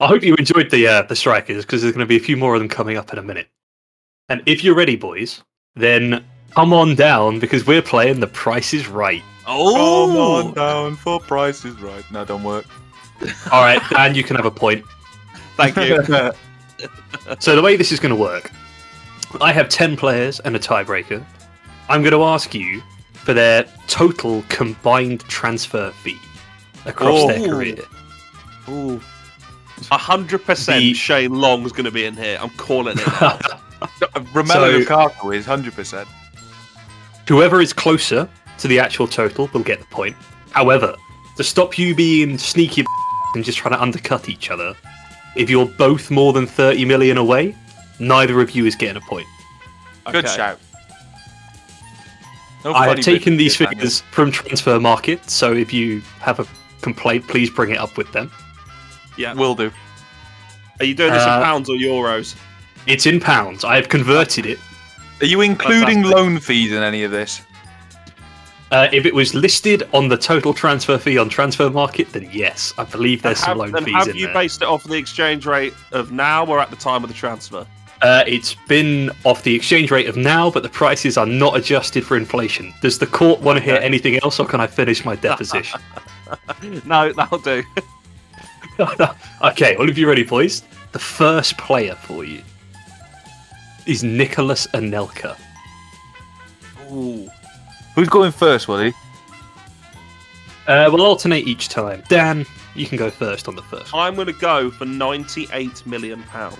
I 0.00 0.06
hope 0.06 0.22
you 0.22 0.34
enjoyed 0.34 0.70
the 0.70 0.86
uh, 0.86 1.02
the 1.02 1.16
strikers 1.16 1.64
because 1.64 1.82
there's 1.82 1.94
going 1.94 2.04
to 2.04 2.08
be 2.08 2.16
a 2.16 2.20
few 2.20 2.36
more 2.36 2.54
of 2.54 2.60
them 2.60 2.68
coming 2.68 2.96
up 2.96 3.12
in 3.12 3.18
a 3.18 3.22
minute. 3.22 3.48
And 4.28 4.42
if 4.46 4.64
you're 4.64 4.74
ready, 4.74 4.96
boys, 4.96 5.42
then 5.74 6.24
come 6.50 6.72
on 6.72 6.94
down 6.94 7.38
because 7.38 7.66
we're 7.66 7.82
playing 7.82 8.20
The 8.20 8.26
Price 8.26 8.74
is 8.74 8.88
Right. 8.88 9.22
Oh, 9.46 10.06
Come 10.08 10.16
on 10.16 10.54
down 10.54 10.96
for 10.96 11.20
prices 11.20 11.80
right. 11.80 12.04
No, 12.10 12.24
don't 12.24 12.42
work. 12.42 12.66
All 13.52 13.62
right, 13.62 13.80
Dan, 13.90 14.14
you 14.14 14.24
can 14.24 14.36
have 14.36 14.44
a 14.44 14.50
point. 14.50 14.84
thank 15.56 15.76
you. 15.76 16.02
So 17.38 17.56
the 17.56 17.62
way 17.62 17.76
this 17.76 17.90
is 17.90 17.98
going 17.98 18.14
to 18.14 18.20
work, 18.20 18.50
I 19.40 19.50
have 19.50 19.68
ten 19.70 19.96
players 19.96 20.40
and 20.40 20.54
a 20.54 20.58
tiebreaker. 20.58 21.24
I'm 21.88 22.02
going 22.02 22.12
to 22.12 22.22
ask 22.22 22.54
you 22.54 22.82
for 23.26 23.34
their 23.34 23.64
total 23.88 24.42
combined 24.48 25.20
transfer 25.22 25.90
fee 26.02 26.16
across 26.86 27.26
their 27.26 27.40
Oh. 27.40 27.48
career. 27.50 27.76
Ooh. 28.68 29.00
A 29.90 29.98
hundred 29.98 30.44
percent 30.44 30.78
The- 30.80 30.94
Shane 30.94 31.32
Long's 31.34 31.72
going 31.72 31.84
to 31.84 31.90
be 31.90 32.04
in 32.06 32.16
here. 32.16 32.38
I'm 32.40 32.50
calling 32.50 32.96
it. 32.98 33.04
Romelu 34.32 34.46
So- 34.48 34.80
Lukaku 34.80 35.36
is 35.36 35.44
100%. 35.46 36.06
Whoever 37.28 37.60
is 37.60 37.72
closer 37.72 38.28
to 38.58 38.68
the 38.68 38.78
actual 38.78 39.08
total 39.08 39.50
will 39.52 39.62
get 39.64 39.80
the 39.80 39.86
point. 39.86 40.16
However, 40.52 40.94
to 41.36 41.44
stop 41.44 41.76
you 41.78 41.94
being 41.94 42.38
sneaky 42.38 42.84
and 43.34 43.44
just 43.44 43.58
trying 43.58 43.74
to 43.74 43.82
undercut 43.82 44.28
each 44.28 44.50
other, 44.50 44.74
if 45.34 45.50
you're 45.50 45.66
both 45.66 46.10
more 46.10 46.32
than 46.32 46.46
30 46.46 46.84
million 46.84 47.18
away, 47.18 47.54
neither 47.98 48.40
of 48.40 48.52
you 48.52 48.64
is 48.66 48.76
getting 48.76 48.96
a 48.96 49.04
point. 49.06 49.26
Good 50.12 50.28
shout. 50.28 50.60
No 52.66 52.74
I 52.74 52.88
have 52.88 52.98
taken 53.00 53.36
these 53.36 53.56
here, 53.56 53.66
Daniel. 53.68 53.78
figures 53.78 54.00
from 54.10 54.32
Transfermarkt, 54.32 55.30
so 55.30 55.52
if 55.52 55.72
you 55.72 56.02
have 56.18 56.40
a 56.40 56.46
complaint, 56.82 57.28
please 57.28 57.48
bring 57.48 57.70
it 57.70 57.78
up 57.78 57.96
with 57.96 58.10
them. 58.10 58.28
Yeah. 59.16 59.34
Will 59.34 59.54
do. 59.54 59.70
Are 60.80 60.84
you 60.84 60.92
doing 60.92 61.12
this 61.12 61.22
Uh, 61.22 61.36
in 61.36 61.42
pounds 61.44 61.70
or 61.70 61.76
euros? 61.76 62.34
It's 62.88 63.06
in 63.06 63.20
pounds. 63.20 63.62
I 63.62 63.76
have 63.76 63.88
converted 63.88 64.46
it. 64.46 64.58
Are 65.20 65.26
you 65.26 65.42
including 65.42 66.02
Fantastic. 66.02 66.16
loan 66.16 66.38
fees 66.40 66.72
in 66.72 66.82
any 66.82 67.04
of 67.04 67.12
this? 67.12 67.40
Uh, 68.72 68.88
if 68.92 69.06
it 69.06 69.14
was 69.14 69.32
listed 69.32 69.88
on 69.94 70.08
the 70.08 70.16
total 70.16 70.52
transfer 70.52 70.98
fee 70.98 71.18
on 71.18 71.30
Transfermarkt, 71.30 72.10
then 72.10 72.28
yes, 72.32 72.74
I 72.76 72.82
believe 72.82 73.22
there's 73.22 73.38
And 73.38 73.44
some 73.44 73.48
have, 73.50 73.58
loan 73.58 73.76
and 73.76 73.86
fees 73.86 74.06
have 74.06 74.16
you 74.16 74.26
based 74.32 74.60
it 74.60 74.66
off 74.66 74.82
the 74.82 74.96
exchange 74.96 75.46
rate 75.46 75.72
of 75.92 76.10
now 76.10 76.44
or 76.44 76.58
at 76.58 76.70
the 76.70 76.76
time 76.76 77.04
of 77.04 77.08
the 77.08 77.14
transfer? 77.14 77.64
Uh, 78.02 78.22
it's 78.26 78.54
been 78.68 79.10
off 79.24 79.42
the 79.42 79.54
exchange 79.54 79.90
rate 79.90 80.06
of 80.06 80.16
now, 80.16 80.50
but 80.50 80.62
the 80.62 80.68
prices 80.68 81.16
are 81.16 81.26
not 81.26 81.56
adjusted 81.56 82.04
for 82.04 82.16
inflation. 82.16 82.72
Does 82.82 82.98
the 82.98 83.06
court 83.06 83.40
want 83.40 83.58
to 83.58 83.64
hear 83.64 83.76
anything 83.76 84.18
else, 84.22 84.38
or 84.38 84.46
can 84.46 84.60
I 84.60 84.66
finish 84.66 85.04
my 85.04 85.16
deposition? 85.16 85.80
No, 86.84 87.12
that'll 87.12 87.38
do. 87.38 87.62
okay, 89.42 89.76
all 89.76 89.88
of 89.88 89.96
you 89.96 90.08
ready, 90.08 90.24
please? 90.24 90.64
The 90.90 90.98
first 90.98 91.56
player 91.56 91.94
for 91.94 92.24
you 92.24 92.42
is 93.86 94.02
Nicolas 94.02 94.66
Anelka. 94.74 95.38
Ooh. 96.90 97.28
Who's 97.94 98.08
going 98.08 98.32
first, 98.32 98.66
Willie? 98.66 98.92
Uh, 100.66 100.90
we'll 100.92 101.02
alternate 101.02 101.46
each 101.46 101.68
time. 101.68 102.02
Dan, 102.08 102.44
you 102.74 102.86
can 102.86 102.98
go 102.98 103.08
first 103.08 103.46
on 103.46 103.54
the 103.54 103.62
first. 103.62 103.94
I'm 103.94 104.16
going 104.16 104.26
to 104.26 104.32
go 104.32 104.70
for 104.70 104.84
98 104.84 105.86
million 105.86 106.22
pounds. 106.24 106.58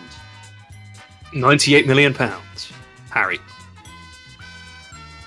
98 1.32 1.86
million 1.86 2.14
pounds. 2.14 2.72
Harry. 3.10 3.38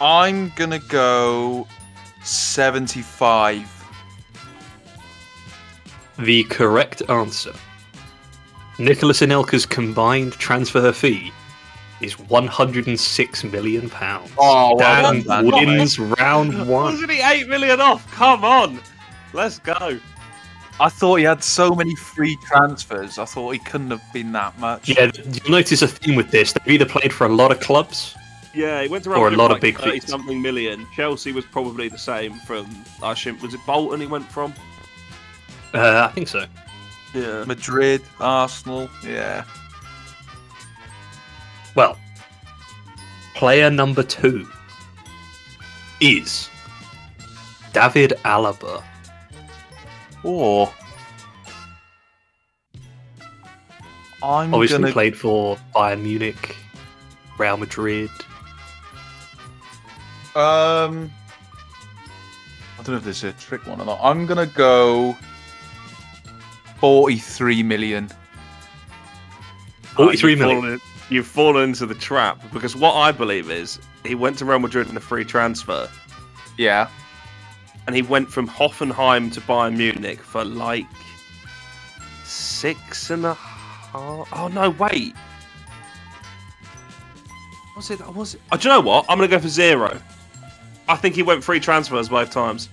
I'm 0.02 0.50
gonna 0.56 0.80
go 0.80 1.68
seventy-five. 2.24 3.68
The 6.20 6.44
correct 6.46 7.02
answer. 7.10 7.54
Nicolas 8.78 9.20
Anelka's 9.22 9.66
combined 9.66 10.34
transfer 10.34 10.92
fee 10.92 11.32
is 12.02 12.18
106 12.18 13.44
million 13.46 13.90
pounds. 13.90 14.32
Oh, 14.38 14.76
well 14.76 15.04
Dan 15.04 15.24
done, 15.24 15.50
Dan. 15.50 15.68
wins 15.68 16.00
round 16.00 16.54
one. 16.68 16.94
Wasn't 16.94 17.12
he 17.12 17.22
8 17.22 17.50
million 17.50 17.82
off? 17.82 18.10
Come 18.12 18.46
on. 18.46 18.80
Let's 19.34 19.60
go. 19.60 20.00
I 20.82 20.88
thought 20.90 21.16
he 21.18 21.26
had 21.26 21.44
so 21.44 21.76
many 21.76 21.94
free 21.96 22.38
transfers. 22.48 23.18
I 23.18 23.26
thought 23.26 23.52
he 23.52 23.60
couldn't 23.60 23.92
have 23.92 24.02
been 24.14 24.32
that 24.32 24.58
much. 24.60 24.88
Yeah, 24.88 25.12
you'll 25.16 25.52
notice 25.52 25.82
a 25.82 25.88
theme 25.88 26.16
with 26.16 26.32
this. 26.32 26.54
They've 26.54 26.76
either 26.76 26.86
played 26.86 27.12
for 27.12 27.26
a 27.28 27.30
lot 27.34 27.52
of 27.52 27.60
clubs. 27.60 28.16
Yeah, 28.54 28.82
he 28.82 28.88
went 28.88 29.04
to 29.04 29.14
Or 29.14 29.28
a 29.28 29.32
lot 29.32 29.52
Madrid 29.52 29.52
of 29.52 29.58
for 29.58 29.62
big 29.62 29.76
like 29.76 29.84
30 29.86 30.00
fees. 30.00 30.10
something 30.10 30.42
million. 30.42 30.88
Chelsea 30.96 31.32
was 31.34 31.46
probably 31.46 31.90
the 31.90 31.98
same 31.98 32.34
from, 32.40 32.68
I 33.04 33.12
assume, 33.12 33.40
was 33.42 33.54
it 33.54 33.60
Bolton 33.66 34.00
he 34.00 34.08
went 34.08 34.26
from? 34.32 34.54
Uh, 35.74 36.08
I 36.10 36.14
think 36.14 36.28
so. 36.28 36.46
Yeah. 37.14 37.44
Madrid, 37.46 38.02
Arsenal, 38.20 38.90
yeah. 39.06 39.44
Well, 41.76 41.98
player 43.36 43.70
number 43.70 44.02
two 44.04 44.48
is 46.00 46.50
David 47.74 48.14
Alaba. 48.26 48.84
Or 50.24 50.72
I'm 54.22 54.54
Obviously 54.54 54.80
gonna 54.80 54.92
played 54.92 55.18
for 55.18 55.58
Bayern 55.76 56.02
Munich, 56.02 56.56
Real 57.38 57.58
Madrid. 57.58 58.10
um. 60.36 61.12
I 62.78 62.82
don't 62.84 62.94
know 62.94 62.98
if 62.98 63.04
this 63.04 63.18
is 63.18 63.24
a 63.26 63.34
trick 63.34 63.68
one 63.68 63.82
or 63.82 63.86
not. 63.86 64.00
I'm 64.02 64.26
gonna 64.26 64.46
go 64.46 65.16
forty-three 66.78 67.62
million. 67.64 68.10
43 69.96 70.30
you've 70.32 70.40
million. 70.40 70.62
Fallen, 70.62 70.82
you've 71.10 71.28
fallen 71.28 71.70
into 71.70 71.86
the 71.86 71.96
trap 71.96 72.42
because 72.54 72.74
what 72.76 72.94
I 72.94 73.12
believe 73.12 73.52
is 73.52 73.80
he 74.06 74.16
went 74.16 74.38
to 74.38 74.46
Real 74.46 74.60
Madrid 74.60 74.88
in 74.90 74.96
a 74.96 75.02
free 75.02 75.26
transfer 75.26 75.90
Yeah. 76.58 76.88
And 77.90 77.96
he 77.96 78.04
went 78.04 78.32
from 78.32 78.48
Hoffenheim 78.48 79.34
to 79.34 79.42
Bayern 79.42 79.76
Munich 79.76 80.20
for 80.20 80.46
like 80.46 80.86
six 82.24 83.10
and 83.10 83.26
a 83.26 83.34
half. 83.34 84.30
Oh 84.32 84.48
no, 84.54 84.70
wait. 84.70 85.16
Was 87.76 87.90
it? 87.90 88.00
Was 88.14 88.36
it? 88.36 88.42
Oh, 88.52 88.58
do 88.58 88.68
you 88.68 88.74
know 88.76 88.80
what? 88.80 89.08
I'm 89.10 89.18
gonna 89.18 89.28
go 89.28 89.40
for 89.40 89.48
zero. 89.48 90.00
I 90.88 90.96
think 90.98 91.16
he 91.16 91.24
went 91.24 91.44
free 91.44 91.60
transfers 91.60 92.10
both 92.10 92.30
times. 92.30 92.70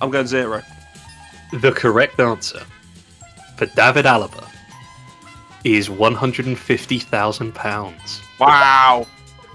I'm 0.00 0.10
going 0.10 0.26
zero. 0.26 0.62
The 1.52 1.72
correct 1.72 2.18
answer 2.20 2.62
for 3.58 3.66
David 3.66 4.06
Alaba 4.06 4.48
is 5.64 5.90
£150,000. 5.90 8.22
Wow. 8.40 9.06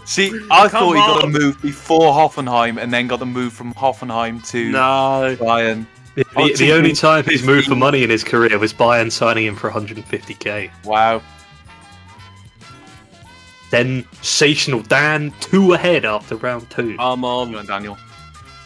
See, 0.06 0.28
I 0.52 0.68
Come 0.68 0.70
thought 0.70 0.92
he 0.94 1.00
got 1.00 1.24
a 1.24 1.26
on. 1.28 1.32
move 1.32 1.62
before 1.62 2.14
Hoffenheim 2.14 2.82
and 2.82 2.92
then 2.92 3.08
got 3.08 3.20
the 3.20 3.26
move 3.26 3.54
from 3.54 3.74
Hoffenheim 3.74 4.46
to 4.50 4.72
No. 4.72 5.36
Bayern. 5.40 5.86
The, 6.16 6.26
Oh, 6.36 6.48
the 6.50 6.72
only 6.74 6.90
two- 6.90 6.96
time 6.98 7.24
he's 7.24 7.44
moved 7.44 7.68
for 7.68 7.76
money 7.76 8.04
in 8.04 8.10
his 8.10 8.24
career 8.24 8.60
was 8.60 8.74
Bayern 8.74 9.12
signing 9.12 9.46
him 9.46 9.56
for 9.56 9.70
150k. 9.72 10.70
Wow. 10.84 11.22
Sensational 13.72 14.82
Dan, 14.84 15.34
two 15.40 15.74
ahead 15.74 16.06
after 16.06 16.36
round 16.36 16.70
two. 16.70 16.96
Come 16.98 17.26
on. 17.26 17.48
Come 17.48 17.56
on, 17.56 17.66
Daniel. 17.66 17.98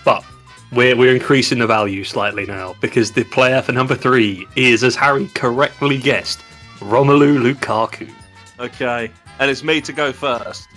But 0.04 0.26
we're, 0.74 0.98
we're 0.98 1.14
increasing 1.16 1.60
the 1.60 1.68
value 1.68 2.04
slightly 2.04 2.46
now 2.46 2.76
because 2.82 3.12
the 3.14 3.24
player 3.24 3.62
for 3.62 3.72
number 3.72 3.96
three 3.96 4.46
is, 4.58 4.84
as 4.84 4.96
Harry 4.96 5.28
correctly 5.34 5.98
guessed, 5.98 6.42
Romelu 6.80 7.38
Lukaku. 7.54 8.12
Okay. 8.60 9.10
And 9.40 9.50
it's 9.52 9.64
me 9.64 9.80
to 9.82 9.94
go 9.94 10.12
first. 10.12 10.68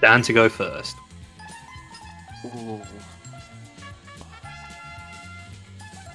Dan 0.00 0.22
to 0.22 0.32
go 0.32 0.48
first. 0.48 0.96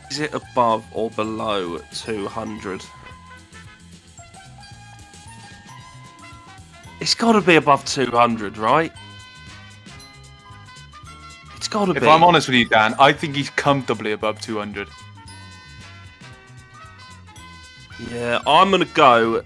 Is 0.10 0.20
it 0.20 0.34
above 0.34 0.86
or 0.94 1.10
below 1.12 1.80
200? 1.94 2.84
It's 7.00 7.16
got 7.16 7.32
to 7.32 7.42
be 7.42 7.56
above 7.56 7.84
200, 7.86 8.58
right? 8.58 8.92
It's 11.56 11.68
got 11.68 11.86
to 11.86 11.94
be. 11.94 11.98
If 11.98 12.04
be. 12.04 12.10
I'm 12.10 12.24
honest 12.24 12.48
with 12.48 12.56
you, 12.56 12.66
Dan, 12.66 12.94
I 13.00 13.12
think 13.12 13.36
he's 13.36 13.50
comfortably 13.50 14.12
above 14.12 14.40
200. 14.42 14.88
Yeah, 18.12 18.42
I'm 18.46 18.70
going 18.70 18.82
to 18.82 18.94
go 18.94 19.44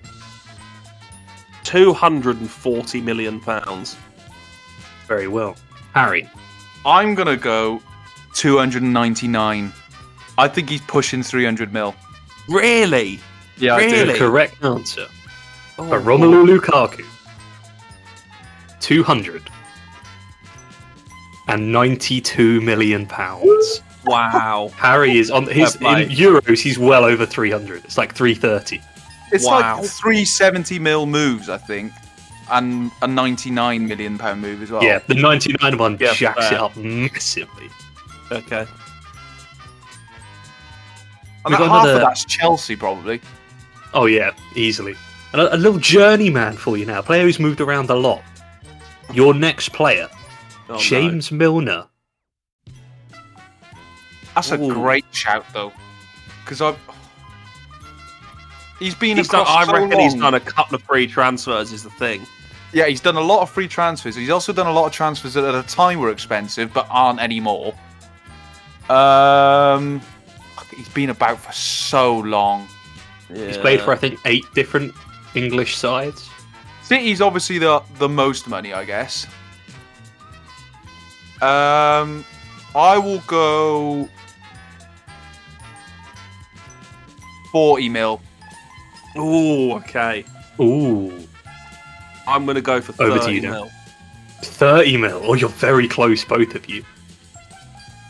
240 1.63 3.01
million 3.01 3.39
pounds. 3.39 3.97
Very 5.07 5.27
well. 5.27 5.55
Harry. 5.93 6.29
I'm 6.85 7.15
going 7.15 7.27
to 7.27 7.37
go 7.37 7.81
299. 8.33 9.73
I 10.37 10.47
think 10.47 10.69
he's 10.69 10.81
pushing 10.81 11.23
300 11.23 11.71
mil. 11.73 11.95
Really? 12.49 13.19
Yeah, 13.57 13.75
I 13.75 13.87
do. 13.89 14.15
Correct 14.17 14.55
oh. 14.61 14.75
answer 14.75 15.07
Oh, 15.77 15.89
for 15.89 15.99
Romelu 15.99 16.45
Lukaku. 16.59 17.03
200 18.79 19.49
and 21.47 21.71
92 21.71 22.61
million 22.61 23.05
pounds. 23.05 23.81
Wow. 24.05 24.71
Harry 24.77 25.17
is 25.17 25.31
on 25.31 25.47
his 25.47 25.75
Fair 25.75 26.01
in 26.01 26.09
euros. 26.09 26.59
He's 26.61 26.77
well 26.77 27.03
over 27.03 27.25
300. 27.25 27.83
It's 27.85 27.97
like 27.97 28.13
330. 28.13 28.81
It's 29.31 29.43
Wow. 29.45 29.81
like 29.81 29.89
370 29.89 30.79
mil 30.79 31.05
moves, 31.07 31.49
I 31.49 31.57
think, 31.57 31.91
and 32.51 32.91
a 33.01 33.07
99 33.07 33.87
million 33.87 34.17
pound 34.17 34.41
move 34.41 34.61
as 34.61 34.71
well. 34.71 34.83
Yeah, 34.83 34.99
the 35.07 35.15
99 35.15 35.77
one 35.77 35.97
Yeah, 35.99 36.13
jacks 36.13 36.51
it 36.51 36.57
up 36.59 36.75
massively. 36.77 37.69
Okay. 38.31 38.59
and 38.59 38.67
We've 41.45 41.57
that 41.59 41.67
half 41.69 41.83
another- 41.85 41.93
of 41.95 42.01
that's 42.01 42.25
Chelsea 42.25 42.75
probably. 42.75 43.21
Oh 43.93 44.05
yeah, 44.07 44.31
easily. 44.55 44.95
And 45.33 45.41
a, 45.41 45.55
a 45.55 45.57
little 45.57 45.79
journeyman 45.79 46.53
for 46.57 46.77
you 46.77 46.85
now, 46.85 47.01
player 47.01 47.23
who's 47.23 47.39
moved 47.39 47.61
around 47.61 47.89
a 47.89 47.95
lot. 47.95 48.23
Your 49.13 49.33
next 49.47 49.69
player, 49.73 50.09
Oh, 50.67 50.73
no. 50.73 50.79
James 50.79 51.31
Milner. 51.31 51.85
That's 54.33 54.51
a 54.51 54.57
great 54.57 55.05
shout 55.11 55.45
though, 55.53 55.71
because 56.43 56.61
I've. 56.61 56.77
He's 58.79 58.93
been 58.95 59.15
He's 59.15 59.29
done, 59.29 59.41
across 59.41 59.57
I 59.57 59.65
so 59.65 59.73
reckon 59.73 59.99
he's 59.99 60.15
done 60.15 60.33
a 60.33 60.39
couple 60.39 60.75
of 60.75 60.83
free 60.83 61.07
transfers, 61.07 61.71
is 61.71 61.83
the 61.83 61.89
thing. 61.91 62.25
Yeah, 62.75 62.87
he's 62.87 62.99
done 62.99 63.15
a 63.15 63.21
lot 63.21 63.41
of 63.41 63.49
free 63.49 63.69
transfers. 63.69 64.17
He's 64.17 64.29
also 64.29 64.51
done 64.51 64.67
a 64.67 64.73
lot 64.73 64.85
of 64.85 64.91
transfers 64.91 65.33
that 65.35 65.45
at 65.45 65.55
a 65.55 65.65
time 65.65 65.97
were 65.97 66.11
expensive 66.11 66.73
but 66.73 66.85
aren't 66.89 67.21
anymore. 67.21 67.73
Um, 68.89 70.01
he's 70.75 70.89
been 70.89 71.09
about 71.09 71.39
for 71.39 71.53
so 71.53 72.17
long. 72.19 72.67
He's 73.33 73.57
played 73.57 73.79
for 73.79 73.93
I 73.93 73.95
think 73.95 74.19
eight 74.25 74.43
different 74.53 74.93
English 75.35 75.77
sides. 75.77 76.29
City's 76.83 77.21
obviously 77.21 77.59
the 77.59 77.81
the 77.97 78.09
most 78.09 78.45
money, 78.49 78.73
I 78.73 78.83
guess. 78.83 79.25
Um, 81.41 82.25
I 82.75 82.97
will 82.97 83.23
go 83.25 84.09
forty 87.53 87.87
mil. 87.87 88.21
Ooh, 89.17 89.71
okay. 89.75 90.25
Ooh, 90.59 91.25
I'm 92.27 92.45
going 92.45 92.55
to 92.55 92.61
go 92.61 92.81
for 92.81 92.91
30 92.93 93.11
Over 93.11 93.25
to 93.25 93.33
you, 93.33 93.41
Dan. 93.41 93.51
mil. 93.51 93.71
30 94.41 94.97
mil. 94.97 95.21
Oh, 95.23 95.33
you're 95.33 95.49
very 95.49 95.87
close, 95.87 96.23
both 96.25 96.55
of 96.55 96.69
you. 96.69 96.83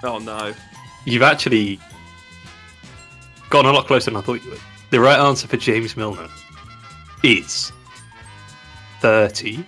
Oh, 0.04 0.20
no. 0.20 0.54
You've 1.06 1.22
actually 1.24 1.80
gotten 3.50 3.70
a 3.70 3.74
lot 3.74 3.88
closer 3.88 4.12
than 4.12 4.18
I 4.18 4.22
thought 4.22 4.44
you 4.44 4.52
would. 4.52 4.60
The 4.92 5.00
right 5.00 5.20
answer 5.20 5.48
for 5.48 5.58
James 5.58 5.98
Milner 5.98 6.28
is 7.24 7.72
30. 9.02 9.66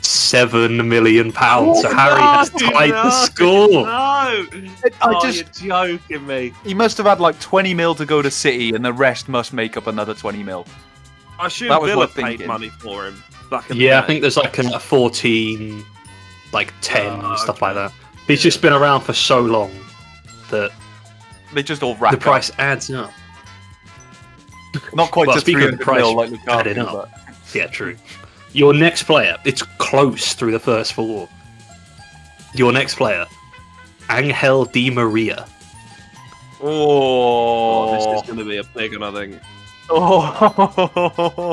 Seven 0.00 0.88
million 0.88 1.30
pounds. 1.30 1.82
so 1.82 1.88
oh, 1.88 1.94
Harry 1.94 2.20
has 2.20 2.50
tied 2.50 2.90
the 2.90 3.10
score. 3.26 3.68
No, 3.68 3.86
oh, 3.86 4.46
I 4.50 4.90
oh, 5.02 5.20
just 5.22 5.62
you're 5.62 5.98
joking 5.98 6.26
me. 6.26 6.52
he 6.64 6.74
must 6.74 6.96
have 6.96 7.06
had 7.06 7.20
like 7.20 7.38
20 7.38 7.74
mil 7.74 7.94
to 7.94 8.06
go 8.06 8.22
to 8.22 8.30
City, 8.30 8.74
and 8.74 8.84
the 8.84 8.92
rest 8.92 9.28
must 9.28 9.52
make 9.52 9.76
up 9.76 9.86
another 9.86 10.14
20 10.14 10.42
mil. 10.42 10.66
I 11.42 11.46
assume 11.46 11.68
That 11.70 11.82
was 11.82 11.90
Villa 11.90 12.06
paid 12.06 12.14
thinking. 12.14 12.46
money 12.46 12.68
for 12.68 13.06
him. 13.06 13.22
Back 13.50 13.68
in 13.70 13.76
the 13.78 13.84
Yeah, 13.84 14.00
I 14.00 14.06
think 14.06 14.20
there's 14.20 14.36
like 14.36 14.56
a 14.58 14.78
14, 14.78 15.84
like 16.52 16.72
10, 16.82 17.20
Oh, 17.24 17.34
stuff 17.36 17.56
okay. 17.56 17.66
like 17.66 17.74
that. 17.74 17.92
He's 18.28 18.40
just 18.42 18.62
been 18.62 18.72
around 18.72 19.00
for 19.00 19.12
so 19.12 19.40
long 19.40 19.72
that 20.50 20.70
They 21.52 21.62
just 21.64 21.82
all 21.82 21.96
rack 21.96 22.12
the 22.12 22.16
up. 22.18 22.22
price 22.22 22.52
adds 22.58 22.90
up. 22.90 23.10
Not 24.94 25.10
quite 25.10 25.26
Well, 25.26 25.34
to 25.34 25.40
speaking 25.40 25.64
of 25.64 25.78
the 25.78 25.84
price 25.84 26.00
mil 26.00 26.14
like 26.16 26.30
added 26.48 26.76
Lukaku, 26.76 26.86
up. 27.02 27.10
but 27.12 27.54
Yeah, 27.54 27.66
true. 27.66 27.96
Your 28.52 28.72
next 28.72 29.02
player, 29.02 29.36
it's 29.44 29.62
close 29.62 30.34
through 30.34 30.52
the 30.52 30.60
first 30.60 30.92
four. 30.92 31.28
Your 32.54 32.70
next 32.72 32.94
player, 32.94 33.26
Angel 34.10 34.64
Di 34.66 34.90
Maria. 34.90 35.46
Oh, 36.62 37.92
this 37.96 38.04
oh, 38.06 38.14
is 38.14 38.22
going 38.22 38.38
to 38.38 38.44
be 38.44 38.58
a 38.58 38.64
big 38.64 38.96
one, 38.96 39.02
I 39.14 39.18
think. 39.20 39.40
Oh, 39.90 41.44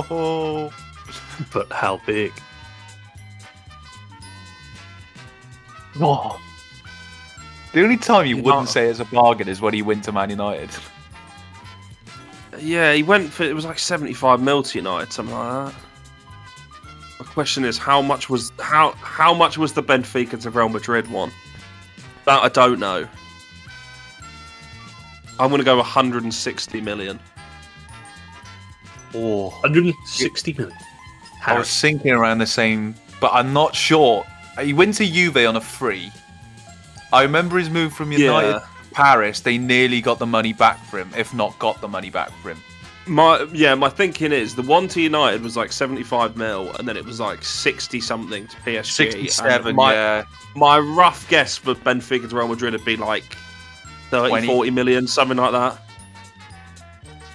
But 1.54 1.72
how 1.72 2.02
big? 2.06 2.34
oh. 6.00 6.40
The 7.72 7.84
only 7.84 7.98
time 7.98 8.26
you 8.26 8.38
You 8.38 8.44
wouldn't 8.44 8.70
say 8.70 8.88
it's 8.88 9.00
a 9.00 9.06
bargain 9.06 9.48
is 9.48 9.62
when 9.62 9.74
he 9.74 9.82
went 9.82 10.04
to 10.06 10.12
Man 10.12 10.30
United. 10.32 10.70
Yeah, 12.60 12.94
he 12.94 13.04
went 13.04 13.32
for 13.32 13.44
it 13.44 13.54
was 13.54 13.64
like 13.66 13.80
seventy-five 13.80 14.42
mil 14.42 14.64
to 14.64 14.78
United, 14.78 15.14
something 15.14 15.36
like 15.36 15.72
that. 15.72 15.76
The 17.20 17.26
question 17.26 17.64
is, 17.64 17.78
how 17.78 18.02
much 18.02 18.30
was 18.30 18.52
how 18.60 18.92
how 18.94 19.34
much 19.34 19.58
was 19.58 19.74
the 19.74 19.84
Benfica 19.84 20.42
to 20.42 20.50
Real 20.50 20.70
Madrid 20.70 21.10
one? 21.12 21.32
That 22.26 22.44
I 22.44 22.50
don't 22.50 22.80
know. 22.80 23.08
I'm 25.40 25.50
going 25.50 25.60
to 25.60 25.66
go 25.66 25.78
160 25.78 26.82
million. 26.82 27.18
Oh, 29.16 29.50
160 29.62 30.54
million. 30.54 30.78
I 31.46 31.58
was 31.58 31.82
thinking 31.82 32.12
around 32.12 32.40
the 32.40 32.46
same, 32.46 32.96
but 33.22 33.32
I'm 33.34 33.54
not 33.54 33.76
sure. 33.76 34.26
He 34.62 34.74
went 34.74 34.96
to 34.96 35.06
Juve 35.06 35.38
on 35.38 35.56
a 35.56 35.62
free. 35.62 36.12
I 37.14 37.24
remember 37.24 37.58
his 37.58 37.70
move 37.70 37.94
from 37.94 38.12
United 38.12 38.48
Yeah. 38.50 38.60
to 38.60 38.68
Paris. 38.92 39.40
They 39.40 39.58
nearly 39.58 40.02
got 40.02 40.20
the 40.20 40.26
money 40.28 40.54
back 40.54 40.84
for 40.86 41.00
him, 41.00 41.10
if 41.18 41.34
not 41.34 41.58
got 41.60 41.82
the 41.82 41.88
money 41.88 42.10
back 42.10 42.30
for 42.42 42.50
him. 42.52 42.58
My 43.08 43.48
yeah, 43.54 43.74
my 43.74 43.90
thinking 43.90 44.32
is 44.32 44.54
the 44.56 44.62
one 44.62 44.88
to 44.90 45.02
United 45.02 45.42
was 45.42 45.58
like 45.58 45.72
75 45.72 46.38
mil, 46.38 46.72
and 46.76 46.88
then 46.88 46.96
it 46.98 47.06
was 47.06 47.20
like 47.20 47.44
60 47.44 48.00
something 48.02 48.46
to 48.46 48.56
PSG. 48.58 48.92
67, 48.92 49.76
My, 49.76 49.94
yeah. 49.94 50.24
my 50.56 50.78
rough 50.78 51.28
guess 51.30 51.58
for 51.58 51.74
Benfica 51.74 52.30
to 52.30 52.36
Real 52.36 52.48
Madrid 52.48 52.74
would 52.74 52.86
be 52.86 52.98
like 52.98 53.36
30, 54.12 54.30
20. 54.30 54.48
40 54.48 54.72
million, 54.72 55.08
something 55.08 55.38
like 55.38 55.54
that. 55.54 55.82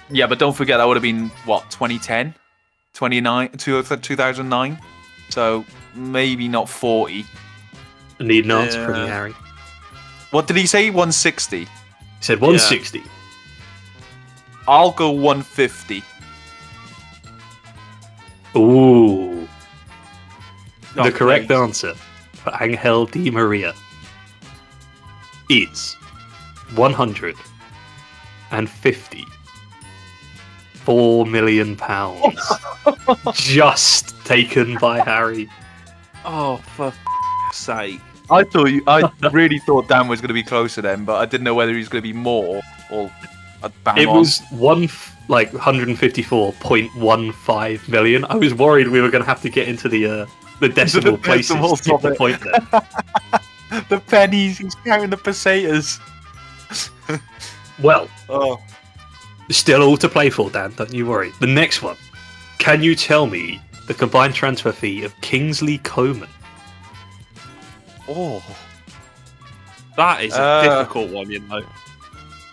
Yeah, 0.09 0.27
but 0.27 0.39
don't 0.39 0.55
forget 0.55 0.77
that 0.77 0.85
would 0.85 0.95
have 0.95 1.03
been 1.03 1.29
what 1.45 1.69
2010, 1.71 2.33
29, 2.93 3.49
2009. 3.49 4.79
So 5.29 5.65
maybe 5.95 6.47
not 6.47 6.69
40. 6.69 7.25
I 8.19 8.23
need 8.23 8.45
an 8.45 8.51
answer 8.51 8.85
from 8.85 8.95
you, 8.95 9.07
Harry. 9.07 9.33
What 10.31 10.47
did 10.47 10.57
he 10.57 10.67
say? 10.67 10.89
160. 10.89 11.59
He 11.59 11.67
said 12.21 12.39
160. 12.39 13.03
I'll 14.67 14.91
go 14.91 15.11
150. 15.11 16.03
Ooh. 18.55 19.47
Oh, 20.97 21.03
the 21.03 21.11
correct 21.11 21.47
please. 21.47 21.55
answer 21.55 21.93
for 22.33 22.53
Angel 22.61 23.05
Di 23.05 23.29
Maria 23.29 23.73
is 25.49 25.95
150. 26.75 29.25
Four 30.85 31.25
million 31.25 31.75
pounds. 31.75 32.39
Just 33.33 34.15
taken 34.25 34.77
by 34.77 34.99
Harry. 34.99 35.49
Oh, 36.23 36.57
for 36.75 36.87
f- 36.87 36.97
sake! 37.53 37.99
I 38.31 38.43
thought 38.43 38.65
you, 38.65 38.81
I 38.87 39.09
really 39.31 39.59
thought 39.59 39.87
Dan 39.87 40.07
was 40.07 40.19
going 40.21 40.27
to 40.29 40.33
be 40.33 40.43
closer 40.43 40.81
then, 40.81 41.05
but 41.05 41.15
I 41.15 41.25
didn't 41.25 41.43
know 41.43 41.53
whether 41.55 41.71
he 41.71 41.77
was 41.79 41.89
going 41.89 42.03
to 42.03 42.07
be 42.07 42.13
more 42.13 42.61
or 42.91 43.11
I'd 43.63 43.71
It 43.97 44.07
on. 44.07 44.17
was 44.19 44.41
one 44.51 44.83
f- 44.85 45.11
like 45.27 45.51
154.15 45.51 47.87
million. 47.89 48.25
I 48.25 48.35
was 48.35 48.53
worried 48.53 48.87
we 48.89 49.01
were 49.01 49.09
going 49.09 49.23
to 49.23 49.29
have 49.29 49.41
to 49.41 49.49
get 49.49 49.67
into 49.67 49.89
the 49.89 50.05
uh, 50.05 50.25
the 50.59 50.69
decimal 50.69 51.17
places 51.23 51.47
decimals 51.55 51.81
to 51.81 51.89
get 51.91 52.01
the 52.01 52.13
point 52.15 52.39
there. 52.41 52.61
the 53.89 53.99
pennies. 54.07 54.59
He's 54.59 54.75
counting 54.75 55.09
the 55.09 55.17
pesetas. 55.17 55.99
Well, 57.81 58.07
Oh, 58.29 58.59
Still 59.49 59.83
all 59.83 59.97
to 59.97 60.09
play 60.09 60.29
for, 60.29 60.49
Dan. 60.49 60.73
Don't 60.75 60.93
you 60.93 61.05
worry. 61.05 61.31
The 61.39 61.47
next 61.47 61.81
one. 61.81 61.95
Can 62.57 62.81
you 62.81 62.95
tell 62.95 63.27
me 63.27 63.61
the 63.87 63.93
combined 63.93 64.33
transfer 64.33 64.71
fee 64.71 65.03
of 65.03 65.19
Kingsley 65.21 65.77
Coman? 65.79 66.29
oh. 68.09 68.43
That 69.97 70.23
is 70.23 70.33
a 70.35 70.41
Uh, 70.41 70.79
difficult 70.79 71.09
one, 71.11 71.29
you 71.31 71.39
know. 71.39 71.61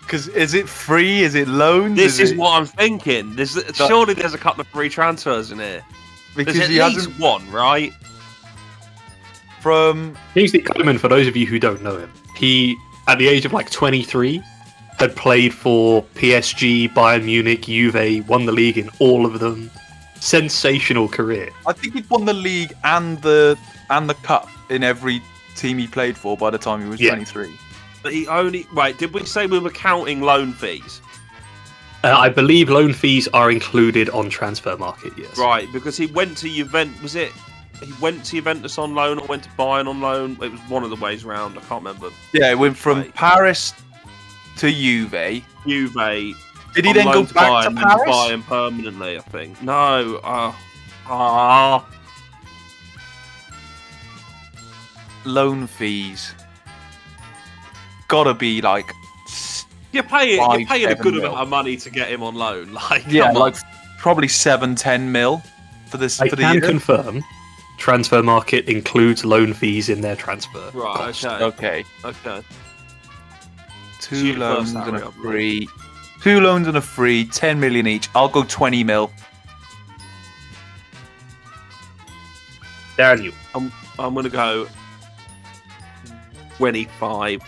Because 0.01 0.29
is 0.29 0.55
it 0.55 0.69
free? 0.69 1.23
Is 1.23 1.35
it 1.35 1.49
loans? 1.49 1.97
This 1.97 2.19
is 2.21 2.33
it- 2.33 2.39
what 2.39 2.53
I'm 2.57 2.67
thinking. 2.67 3.35
There's 3.35 3.59
surely 3.75 4.15
there's 4.15 4.35
a 4.35 4.39
couple 4.39 4.61
of 4.61 4.69
free 4.69 4.89
transfers 4.89 5.51
in 5.51 5.59
here. 5.59 5.83
because 6.37 6.55
There's 6.55 6.69
at 6.69 6.73
he 6.73 6.81
least 6.83 6.95
hasn't 6.97 7.19
one, 7.19 7.51
right? 7.51 7.93
from 9.61 10.17
Kingsley 10.35 10.61
Coman, 10.61 10.99
for 10.99 11.07
those 11.09 11.27
of 11.29 11.37
you 11.37 11.47
who 11.47 11.59
don't 11.59 11.83
know 11.83 11.97
him, 11.97 12.11
he, 12.37 12.77
at 13.07 13.19
the 13.19 13.29
age 13.29 13.45
of 13.45 13.53
like 13.53 13.71
23, 13.71 14.43
had 15.03 15.17
played 15.17 15.53
for 15.53 16.03
PSG, 16.15 16.89
Bayern 16.95 17.25
Munich, 17.25 17.63
Juve, 17.63 18.27
won 18.29 18.47
the 18.47 18.53
league 18.53 18.79
in 18.79 18.89
all 19.01 19.27
of 19.27 19.41
them. 19.41 19.69
Sensational 20.21 21.09
career. 21.09 21.51
I 21.67 21.73
think 21.73 21.95
he'd 21.95 22.09
won 22.09 22.25
the 22.25 22.33
league 22.33 22.73
and 22.85 23.21
the 23.23 23.59
and 23.91 24.09
the 24.09 24.15
cup 24.15 24.49
in 24.71 24.83
every 24.85 25.21
team 25.57 25.77
he 25.79 25.87
played 25.89 26.17
for 26.17 26.37
by 26.37 26.51
the 26.51 26.59
time 26.59 26.81
he 26.81 26.89
was 26.89 27.01
Yeah. 27.01 27.11
23. 27.11 27.53
But 28.03 28.13
he 28.13 28.27
only 28.29 28.67
right. 28.73 28.97
Did 28.97 29.13
we 29.13 29.25
say 29.25 29.47
we 29.47 29.59
were 29.59 29.71
counting 29.71 30.21
loan 30.23 30.53
fees? 30.53 31.01
Uh, 32.05 32.17
I 32.17 32.29
believe 32.29 32.69
loan 32.71 32.93
fees 32.93 33.29
are 33.35 33.51
included 33.51 34.09
on 34.11 34.31
Transfermarkt, 34.31 35.17
yes. 35.19 35.37
Right, 35.39 35.71
because 35.73 35.97
he 35.97 36.07
went 36.07 36.37
to 36.39 36.49
Juventus. 36.49 37.01
Was 37.03 37.15
it? 37.17 37.33
He 37.83 37.93
went 38.01 38.25
to 38.27 38.31
Juventus 38.37 38.79
on 38.79 38.95
loan 38.95 39.19
or 39.19 39.27
went 39.27 39.43
to 39.45 39.49
Bayern 39.51 39.89
on 39.89 40.01
loan? 40.01 40.37
It 40.41 40.51
was 40.53 40.61
one 40.69 40.85
of 40.85 40.91
the 40.91 40.97
ways 40.97 41.25
round. 41.25 41.57
I 41.59 41.61
can't 41.63 41.83
remember. 41.85 42.11
Yeah, 42.33 42.51
it 42.53 42.59
went 42.59 42.77
from 42.77 42.99
Right. 42.99 43.15
Paris 43.15 43.73
to 44.59 44.71
Juve. 44.71 45.45
Juve. 45.67 46.35
Did 46.75 46.85
he 46.87 46.93
then 46.93 47.05
go 47.05 47.13
loan 47.13 47.25
back 47.27 47.35
Bayern, 47.35 47.63
to 47.63 47.69
and 47.69 47.79
Paris? 47.79 48.03
Bayern 48.09 48.43
permanently? 48.47 49.19
I 49.19 49.21
think. 49.21 49.63
No. 49.63 50.21
Uh, 50.25 50.53
ah. 51.07 51.87
Loan 55.25 55.67
fees. 55.67 56.35
Gotta 58.09 58.35
be 58.35 58.61
like 58.61 58.91
You're 59.93 60.03
paying. 60.03 60.39
Five, 60.39 60.61
you're 60.61 60.69
paying 60.69 60.89
a 60.89 60.95
good 60.95 61.15
mil. 61.15 61.25
amount 61.25 61.41
of 61.43 61.49
money 61.49 61.77
to 61.77 61.91
get 61.91 62.11
him 62.11 62.23
on 62.23 62.35
loan. 62.35 62.73
Like, 62.91 63.05
yeah, 63.09 63.31
like 63.31 63.55
probably 63.99 64.29
seven, 64.29 64.75
ten 64.75 65.13
mil 65.13 65.43
for 65.89 65.97
this 65.99 66.21
I 66.21 66.29
for 66.29 66.37
the 66.37 66.43
can 66.43 66.55
year. 66.55 66.63
confirm 66.63 67.23
Transfermarkt 67.79 68.65
includes 68.67 69.25
loan 69.25 69.53
fees 69.55 69.89
in 69.89 70.01
their 70.01 70.17
transfer. 70.17 70.71
Right. 70.73 70.97
cost. 70.97 71.25
Okay. 71.25 71.45
okay, 71.45 71.85
Okay. 72.05 72.43
Two 74.21 74.37
loans 74.37 74.73
first, 74.73 74.87
and 74.87 74.97
Harry, 74.97 75.03
a 75.03 75.05
I'll 75.07 75.13
go. 75.13 75.23
free. 75.23 75.69
Two 76.23 76.41
loans 76.41 76.69
and 76.69 76.77
a 76.77 76.81
free, 76.81 77.25
ten 77.27 77.59
million 77.61 77.87
each. 77.87 78.09
I'll 78.15 78.29
go 78.29 78.45
twenty 78.45 78.85
mil. 78.85 79.11
Daniel, 82.97 83.27
you 83.27 83.73
I'm 83.99 84.15
gonna 84.15 84.29
go. 84.29 84.69
Twenty-five. 86.59 87.41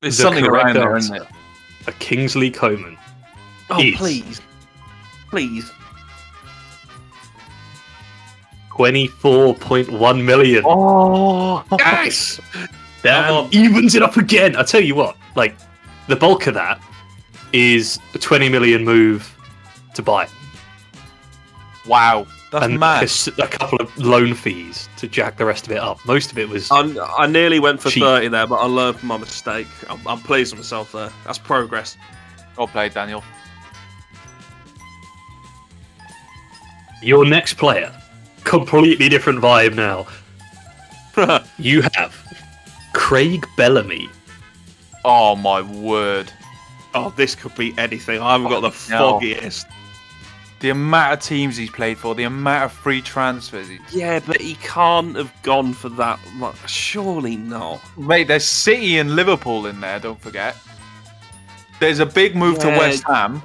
There's 0.00 0.16
The 0.16 0.22
something 0.22 0.44
correct 0.44 0.64
around 0.64 0.76
there, 0.76 0.94
answer. 0.96 1.14
isn't 1.16 1.26
it? 1.28 1.32
a 1.86 1.92
Kingsley 1.92 2.50
Coman. 2.50 2.96
Oh 3.70 3.80
Is- 3.80 3.96
please, 3.96 4.40
please. 5.30 5.70
24.1 8.70 10.24
million. 10.24 10.62
Oh, 10.66 11.62
Yes. 11.78 12.40
Damn, 13.02 13.24
Come 13.26 13.44
on. 13.46 13.48
evens 13.54 13.94
it 13.94 14.02
up 14.02 14.16
again. 14.16 14.56
I 14.56 14.62
tell 14.62 14.82
you 14.82 14.94
what, 14.94 15.16
like 15.36 15.56
the 16.08 16.16
bulk 16.16 16.46
of 16.46 16.54
that 16.54 16.80
is 17.52 17.98
a 18.14 18.18
20 18.18 18.48
million 18.48 18.84
move 18.84 19.34
to 19.94 20.02
buy, 20.02 20.28
wow, 21.86 22.26
that's 22.52 22.66
and 22.66 22.78
mad. 22.78 23.02
a 23.02 23.04
s- 23.04 23.26
a 23.28 23.46
couple 23.48 23.78
of 23.80 23.96
loan 23.98 24.34
fees 24.34 24.88
to 24.98 25.08
jack 25.08 25.36
the 25.38 25.44
rest 25.44 25.66
of 25.66 25.72
it 25.72 25.78
up. 25.78 25.98
Most 26.06 26.30
of 26.30 26.38
it 26.38 26.48
was 26.48 26.70
I'm, 26.70 26.96
I 27.18 27.26
nearly 27.26 27.58
went 27.58 27.80
for 27.80 27.90
Cheap. 27.90 28.02
30 28.02 28.28
there, 28.28 28.46
but 28.46 28.56
I 28.56 28.66
learned 28.66 28.98
from 28.98 29.08
my 29.08 29.16
mistake. 29.16 29.66
I'm, 29.88 30.00
I'm 30.06 30.20
pleased 30.20 30.52
with 30.52 30.60
myself 30.60 30.92
there. 30.92 31.10
That's 31.24 31.38
progress. 31.38 31.96
Well 32.58 32.68
played, 32.68 32.92
Daniel. 32.94 33.24
Your 37.02 37.24
next 37.24 37.54
player, 37.54 37.92
completely 38.44 39.08
different 39.08 39.40
vibe 39.40 39.74
now. 39.74 40.06
You 41.58 41.82
have 41.94 42.14
Craig 43.10 43.44
Bellamy. 43.56 44.08
Oh 45.04 45.34
my 45.34 45.62
word! 45.62 46.30
oh, 46.94 47.12
this 47.16 47.34
could 47.34 47.52
be 47.56 47.74
anything. 47.76 48.20
I 48.20 48.34
haven't 48.34 48.50
got 48.50 48.60
the 48.60 48.68
No. 48.88 49.18
foggiest. 49.18 49.66
The 50.60 50.70
amount 50.70 51.14
of 51.14 51.20
teams 51.20 51.56
he's 51.56 51.70
played 51.70 51.98
for, 51.98 52.14
the 52.14 52.22
amount 52.22 52.66
of 52.66 52.72
free 52.72 53.02
transfers. 53.02 53.66
He... 53.66 53.80
Yeah, 53.90 54.20
but 54.24 54.40
he 54.40 54.54
can't 54.62 55.16
have 55.16 55.32
gone 55.42 55.72
for 55.72 55.88
that. 55.88 56.20
Like, 56.38 56.54
surely 56.68 57.34
not. 57.34 57.80
Mate, 57.98 58.28
there's 58.28 58.44
City 58.44 58.98
and 58.98 59.16
Liverpool 59.16 59.66
in 59.66 59.80
there. 59.80 59.98
Don't 59.98 60.20
forget. 60.20 60.56
There's 61.80 61.98
a 61.98 62.06
big 62.06 62.36
move 62.36 62.60
to 62.60 62.68
West 62.68 63.02
Ham. 63.08 63.42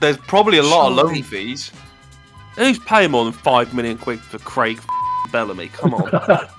There's 0.00 0.16
probably 0.16 0.56
a 0.56 0.62
lot 0.62 0.88
of 0.88 0.96
loan 0.96 1.22
fees. 1.22 1.70
Who's 2.54 2.78
paying 2.78 3.10
more 3.10 3.24
than 3.24 3.34
five 3.34 3.74
million 3.74 3.98
quid 3.98 4.20
for 4.20 4.38
Craig 4.38 4.80
Bellamy? 5.32 5.68
Come 5.68 5.92
on. 5.92 6.48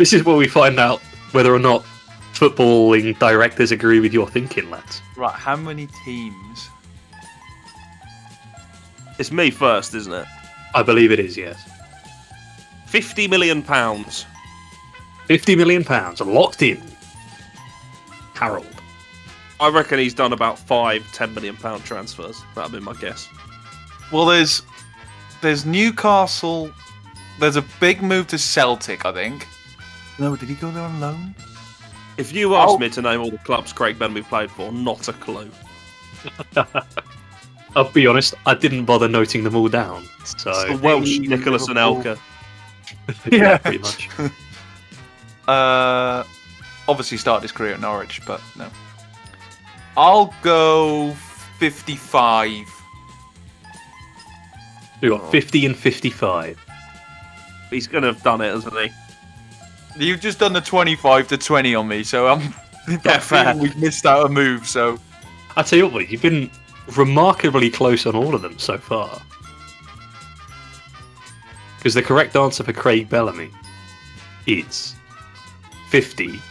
This 0.00 0.14
is 0.14 0.24
where 0.24 0.34
we 0.34 0.48
find 0.48 0.80
out 0.80 1.02
whether 1.32 1.54
or 1.54 1.58
not 1.58 1.84
footballing 2.32 3.18
directors 3.18 3.70
agree 3.70 4.00
with 4.00 4.14
your 4.14 4.26
thinking, 4.26 4.70
lads. 4.70 5.02
Right, 5.14 5.34
how 5.34 5.56
many 5.56 5.88
teams? 6.06 6.70
it's 9.18 9.30
me 9.30 9.50
first, 9.50 9.94
isn't 9.94 10.14
it? 10.14 10.24
I 10.74 10.82
believe 10.82 11.12
it 11.12 11.20
is, 11.20 11.36
yes. 11.36 11.68
Fifty 12.86 13.28
million 13.28 13.62
pounds. 13.62 14.24
Fifty 15.26 15.54
million 15.54 15.84
pounds 15.84 16.22
locked 16.22 16.62
in. 16.62 16.82
Harold. 18.32 18.66
I 19.60 19.68
reckon 19.68 19.98
he's 19.98 20.14
done 20.14 20.32
about 20.32 20.58
five, 20.58 21.06
ten 21.12 21.34
million 21.34 21.56
pound 21.56 21.84
transfers. 21.84 22.42
That'd 22.54 22.72
be 22.72 22.80
my 22.80 22.94
guess. 22.94 23.28
Well, 24.10 24.24
there's 24.24 24.62
there's 25.42 25.66
Newcastle. 25.66 26.72
There's 27.40 27.56
a 27.56 27.64
big 27.80 28.02
move 28.02 28.26
to 28.28 28.38
Celtic, 28.38 29.04
I 29.06 29.12
think. 29.12 29.48
No, 30.18 30.36
did 30.36 30.48
he 30.48 30.54
go 30.54 30.70
there 30.70 30.82
on 30.84 31.00
loan? 31.00 31.34
If 32.18 32.32
you 32.34 32.54
asked 32.54 32.72
Oh. 32.74 32.78
me 32.78 32.90
to 32.90 33.00
name 33.02 33.20
all 33.20 33.30
the 33.30 33.38
clubs 33.38 33.72
Craig 33.72 33.98
Bellamy 33.98 34.22
played 34.22 34.50
for, 34.50 34.70
not 34.70 35.08
a 35.08 35.14
clue. 35.14 35.50
I'll 37.76 37.90
be 37.92 38.06
honest, 38.06 38.34
I 38.46 38.54
didn't 38.54 38.84
bother 38.84 39.08
noting 39.08 39.42
them 39.44 39.56
all 39.56 39.68
down. 39.68 40.04
So 40.24 40.52
The 40.68 40.76
Welsh 40.82 41.08
City, 41.14 41.28
Nicolas 41.28 41.66
Liverpool. 41.68 42.02
Anelka. 42.02 42.18
yeah, 43.32 43.58
pretty 43.58 43.78
much. 43.78 44.08
Uh, 45.48 46.22
obviously 46.86 47.16
started 47.18 47.42
his 47.42 47.50
career 47.50 47.74
at 47.74 47.80
Norwich, 47.80 48.20
but 48.24 48.40
no. 48.56 48.68
I'll 49.96 50.32
go 50.42 51.12
55. 51.58 52.66
We 55.02 55.08
got 55.08 55.28
fifty 55.32 55.66
and 55.66 55.74
fifty-five. 55.74 56.56
He's 57.70 57.86
going 57.86 58.02
to 58.02 58.08
have 58.12 58.22
done 58.22 58.40
it, 58.40 58.50
hasn't 58.52 58.76
he? 58.76 58.90
You've 59.96 60.20
just 60.20 60.38
done 60.38 60.52
the 60.52 60.60
25 60.60 61.28
to 61.28 61.38
20 61.38 61.74
on 61.74 61.88
me, 61.88 62.02
so 62.02 62.26
I'm. 62.28 62.54
Yeah, 63.04 63.18
fair. 63.18 63.54
We've 63.56 63.76
missed 63.76 64.04
out 64.04 64.26
a 64.26 64.28
move, 64.28 64.66
so. 64.66 64.98
I 65.56 65.62
tell 65.62 65.78
you 65.78 65.86
what, 65.86 66.10
you've 66.10 66.22
been 66.22 66.50
remarkably 66.96 67.70
close 67.70 68.04
on 68.06 68.16
all 68.16 68.34
of 68.34 68.42
them 68.42 68.58
so 68.58 68.78
far. 68.78 69.20
Because 71.76 71.94
the 71.94 72.02
correct 72.02 72.34
answer 72.36 72.64
for 72.64 72.72
Craig 72.72 73.08
Bellamy 73.08 73.50
is 74.46 74.94
fifty-two 75.88 76.42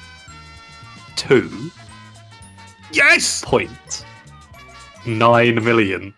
Yes! 2.92 3.44
point 3.44 4.06
nine 5.06 5.56
million. 5.64 6.14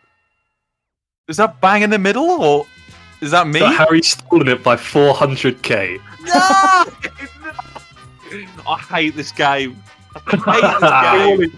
Is 1.28 1.38
that 1.38 1.60
bang 1.62 1.82
in 1.82 1.90
the 1.90 2.00
middle, 2.00 2.30
or 2.30 2.68
is 3.22 3.32
that 3.32 3.48
me? 3.48 3.60
So 3.60 3.68
Harry's 3.68 4.12
stolen 4.12 4.48
it 4.48 4.64
by 4.64 4.76
four 4.76 5.14
hundred 5.14 5.62
k. 5.62 6.00
I 8.68 8.78
hate 8.90 9.16
this 9.16 9.32
game. 9.32 9.82
I 10.16 10.20
hate 10.38 10.80
this 10.80 10.92
game. 11.12 11.38
Wooly, 11.38 11.52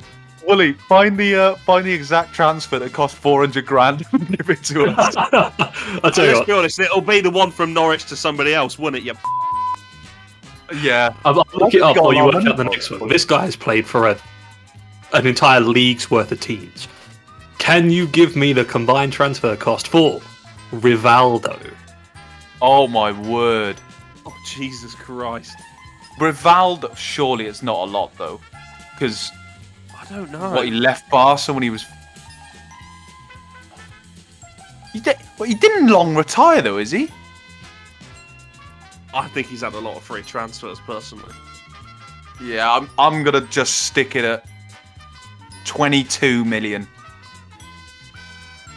Wooly, 0.48 0.74
find 0.74 1.18
the 1.18 1.36
uh, 1.36 1.56
find 1.56 1.86
the 1.86 1.94
exact 1.94 2.34
transfer 2.34 2.80
that 2.80 2.94
cost 2.94 3.16
400 3.16 3.66
grand 3.66 4.04
and 4.12 4.38
give 4.38 4.50
it 4.50 4.64
to 4.66 4.86
us. 4.86 5.16
I 5.18 5.30
tell 6.14 6.26
you 6.26 6.32
Let's 6.32 6.40
what, 6.40 6.48
be 6.48 6.54
honest, 6.54 6.80
it'll 6.80 7.02
be 7.02 7.22
the 7.22 7.30
one 7.32 7.52
from 7.52 7.74
Norwich 7.74 8.06
to 8.06 8.16
somebody 8.16 8.54
else, 8.54 8.78
wouldn't 8.78 9.04
it? 9.04 9.06
You 9.06 9.14
yeah. 10.82 11.14
I'll, 11.24 11.40
I'll 11.40 11.46
look 11.54 11.74
it 11.74 11.82
up 11.82 11.96
Got 11.96 12.04
while 12.04 12.14
you 12.14 12.24
a 12.24 12.26
lot 12.26 12.34
work 12.36 12.46
out 12.46 12.58
the 12.58 12.64
next 12.64 12.88
for 12.88 12.96
it. 12.96 13.02
one. 13.02 13.10
This 13.10 13.26
guy 13.26 13.46
has 13.46 13.56
played 13.56 13.86
for 13.86 14.08
a, 14.08 14.18
an 15.14 15.28
entire 15.28 15.60
league's 15.60 16.10
worth 16.10 16.32
of 16.32 16.40
teams. 16.40 16.88
Can 17.60 17.90
you 17.90 18.08
give 18.08 18.36
me 18.36 18.52
the 18.54 18.66
combined 18.66 19.14
transfer 19.14 19.56
cost 19.56 19.88
for 19.88 20.22
Rivaldo? 20.74 21.74
Oh 22.62 22.88
my 22.88 23.12
word. 23.12 23.80
Oh, 24.26 24.36
Jesus 24.46 24.96
Christ. 24.96 25.56
Rivaldo, 26.20 26.96
surely 26.96 27.46
it's 27.46 27.64
not 27.64 27.88
a 27.88 27.92
lot 27.92 28.16
though, 28.18 28.40
because 28.94 29.32
I 29.98 30.06
don't 30.06 30.32
know. 30.32 30.52
what 30.52 30.66
he 30.66 30.72
left 30.72 31.10
Barca 31.10 31.54
when 31.54 31.64
he 31.64 31.70
was. 31.70 31.86
He, 34.92 35.00
di- 35.00 35.16
well, 35.40 35.50
he 35.50 35.56
didn't 35.56 35.88
long 35.88 36.16
retire 36.16 36.62
though, 36.62 36.78
is 36.78 36.92
he? 36.92 37.10
I 39.14 39.28
think 39.28 39.48
he's 39.48 39.62
had 39.62 39.74
a 39.74 39.80
lot 39.80 39.96
of 39.96 40.04
free 40.04 40.24
transfers, 40.24 40.80
personally. 40.80 41.34
Yeah, 42.44 42.72
I'm. 42.72 42.90
I'm 42.98 43.24
gonna 43.24 43.42
just 43.42 43.84
stick 43.84 44.16
it 44.16 44.26
at 44.26 44.46
22 45.66 46.44
million. 46.46 46.88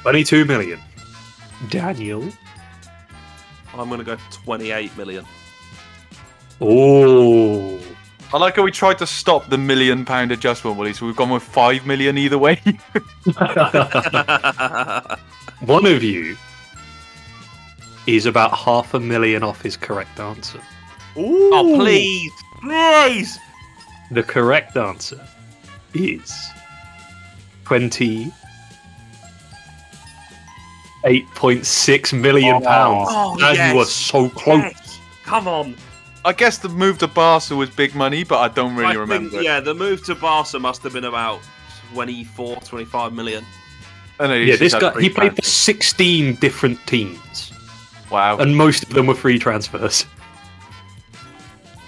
22 0.02 0.44
million. 0.44 0.80
Daniel? 1.68 2.28
I'm 3.74 3.88
going 3.88 3.98
to 3.98 4.04
go 4.04 4.16
for 4.16 4.32
28 4.44 4.96
million. 4.96 5.24
Oh. 6.60 7.78
I 8.32 8.38
like 8.38 8.56
how 8.56 8.62
we 8.62 8.72
tried 8.72 8.98
to 8.98 9.06
stop 9.06 9.48
the 9.50 9.58
million 9.58 10.04
pound 10.04 10.32
adjustment, 10.32 10.76
Willie. 10.76 10.92
So 10.92 11.06
we've 11.06 11.14
gone 11.16 11.30
with 11.30 11.42
five 11.42 11.86
million 11.86 12.18
either 12.18 12.38
way. 12.38 12.56
One 15.60 15.86
of 15.86 16.02
you 16.02 16.36
is 18.06 18.26
about 18.26 18.56
half 18.56 18.94
a 18.94 19.00
million 19.00 19.42
off 19.42 19.62
his 19.62 19.76
correct 19.76 20.18
answer. 20.18 20.60
oh, 21.16 21.74
please. 21.76 22.32
Please. 22.62 23.38
The 24.10 24.22
correct 24.22 24.76
answer 24.76 25.24
is 25.94 26.50
20. 27.64 28.32
8.6 31.06 32.20
million 32.20 32.56
oh. 32.56 32.60
pounds. 32.60 33.08
Oh, 33.10 33.32
and 33.34 33.56
yes. 33.56 33.72
you 33.72 33.78
were 33.78 33.84
so 33.84 34.28
close. 34.28 34.62
Yes. 34.62 35.00
Come 35.24 35.46
on. 35.46 35.76
I 36.24 36.32
guess 36.32 36.58
the 36.58 36.68
move 36.68 36.98
to 36.98 37.06
Barca 37.06 37.54
was 37.54 37.70
big 37.70 37.94
money, 37.94 38.24
but 38.24 38.38
I 38.38 38.48
don't 38.48 38.74
really 38.74 38.96
I 38.96 38.98
remember. 38.98 39.30
think, 39.30 39.44
yeah, 39.44 39.60
the 39.60 39.74
move 39.74 40.04
to 40.06 40.16
Barca 40.16 40.58
must 40.58 40.82
have 40.82 40.92
been 40.92 41.04
about 41.04 41.40
24, 41.94 42.56
25 42.56 43.12
million. 43.12 43.44
I 44.18 44.26
know 44.26 44.34
Yeah, 44.34 44.56
this 44.56 44.74
guy 44.74 45.00
he 45.00 45.08
played 45.08 45.36
for 45.36 45.42
16 45.42 46.34
different 46.36 46.84
teams, 46.86 47.52
Wow, 48.10 48.38
and 48.38 48.56
most 48.56 48.82
of 48.82 48.88
them 48.90 49.06
were 49.06 49.14
free 49.14 49.38
transfers. 49.38 50.04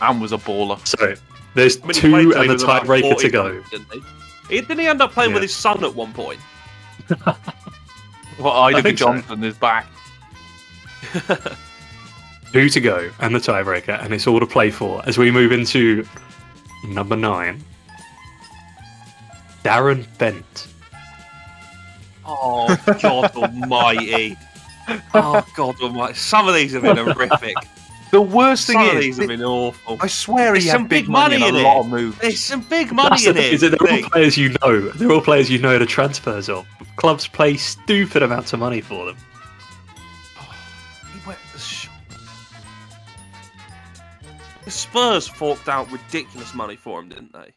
and 0.00 0.20
was 0.20 0.30
a 0.32 0.38
baller. 0.38 0.86
So 0.86 1.16
there's 1.54 1.82
I 1.82 1.86
mean, 1.86 1.94
two 1.94 2.10
played 2.10 2.22
till 2.24 2.32
he 2.34 2.40
and 2.40 2.50
the 2.50 2.52
was 2.52 2.62
about 2.62 2.84
tiebreaker 2.84 3.18
to 3.18 3.28
go. 3.30 3.62
Didn't 3.70 3.92
he? 3.92 4.02
He- 4.50 4.60
Didn't 4.60 4.78
he 4.78 4.86
end 4.86 5.02
up 5.02 5.12
playing 5.12 5.32
with 5.32 5.42
his 5.42 5.54
son 5.54 5.82
at 5.82 5.94
one 5.94 6.12
point? 6.12 6.38
Well, 8.38 8.82
think 8.82 8.98
so. 8.98 9.06
Johnson 9.06 9.44
is 9.44 9.56
back. 9.56 9.86
Two 12.52 12.68
to 12.70 12.80
go 12.80 13.10
and 13.20 13.34
the 13.34 13.38
tiebreaker, 13.38 14.02
and 14.02 14.14
it's 14.14 14.26
all 14.26 14.40
to 14.40 14.46
play 14.46 14.70
for 14.70 15.02
as 15.06 15.18
we 15.18 15.30
move 15.30 15.52
into 15.52 16.06
number 16.86 17.16
nine. 17.16 17.62
Darren 19.64 20.06
Bent. 20.18 20.68
Oh, 22.24 22.74
God 23.02 23.30
almighty. 23.36 24.36
Oh, 25.14 25.44
God 25.54 25.80
almighty. 25.80 26.14
Some 26.14 26.48
of 26.48 26.54
these 26.54 26.72
have 26.72 26.82
been 26.82 26.96
horrific. 26.96 27.56
The 28.10 28.20
worst 28.22 28.66
thing 28.66 28.74
Some 28.78 28.88
of 28.88 28.94
is, 28.96 29.00
these 29.04 29.18
have 29.18 29.28
been 29.28 29.42
awful. 29.42 29.98
I 30.00 30.06
swear 30.06 30.54
he 30.54 30.60
There's 30.60 30.64
had 30.66 30.72
some 30.78 30.86
big 30.86 31.04
big 31.04 31.08
money, 31.10 31.38
money 31.38 31.48
and 31.48 31.56
in 31.58 31.64
a 31.64 31.68
lot 31.68 31.80
of 31.80 31.88
moves. 31.88 32.18
There's 32.18 32.40
some 32.40 32.60
big 32.62 32.90
money 32.92 33.10
That's 33.10 33.26
in 33.26 33.34
thing, 33.34 33.44
it. 33.44 33.52
is 33.52 33.62
it 33.62 33.78
they're 33.78 33.90
all 34.02 34.08
players 34.10 34.36
you 34.38 34.54
know. 34.62 34.80
They're 34.90 35.10
all 35.12 35.20
players 35.20 35.50
you 35.50 35.58
know 35.58 35.78
the 35.78 35.86
transfers 35.86 36.48
of. 36.48 36.66
Clubs 36.96 37.28
pay 37.28 37.56
stupid 37.56 38.22
amounts 38.22 38.52
of 38.52 38.60
money 38.60 38.80
for 38.80 39.04
them. 39.06 39.16
He 41.12 41.26
went 41.26 41.38
the 44.64 44.70
Spurs 44.70 45.26
forked 45.28 45.68
out 45.68 45.90
ridiculous 45.92 46.54
money 46.54 46.76
for 46.76 47.00
him, 47.00 47.08
didn't 47.08 47.32
they? 47.32 47.54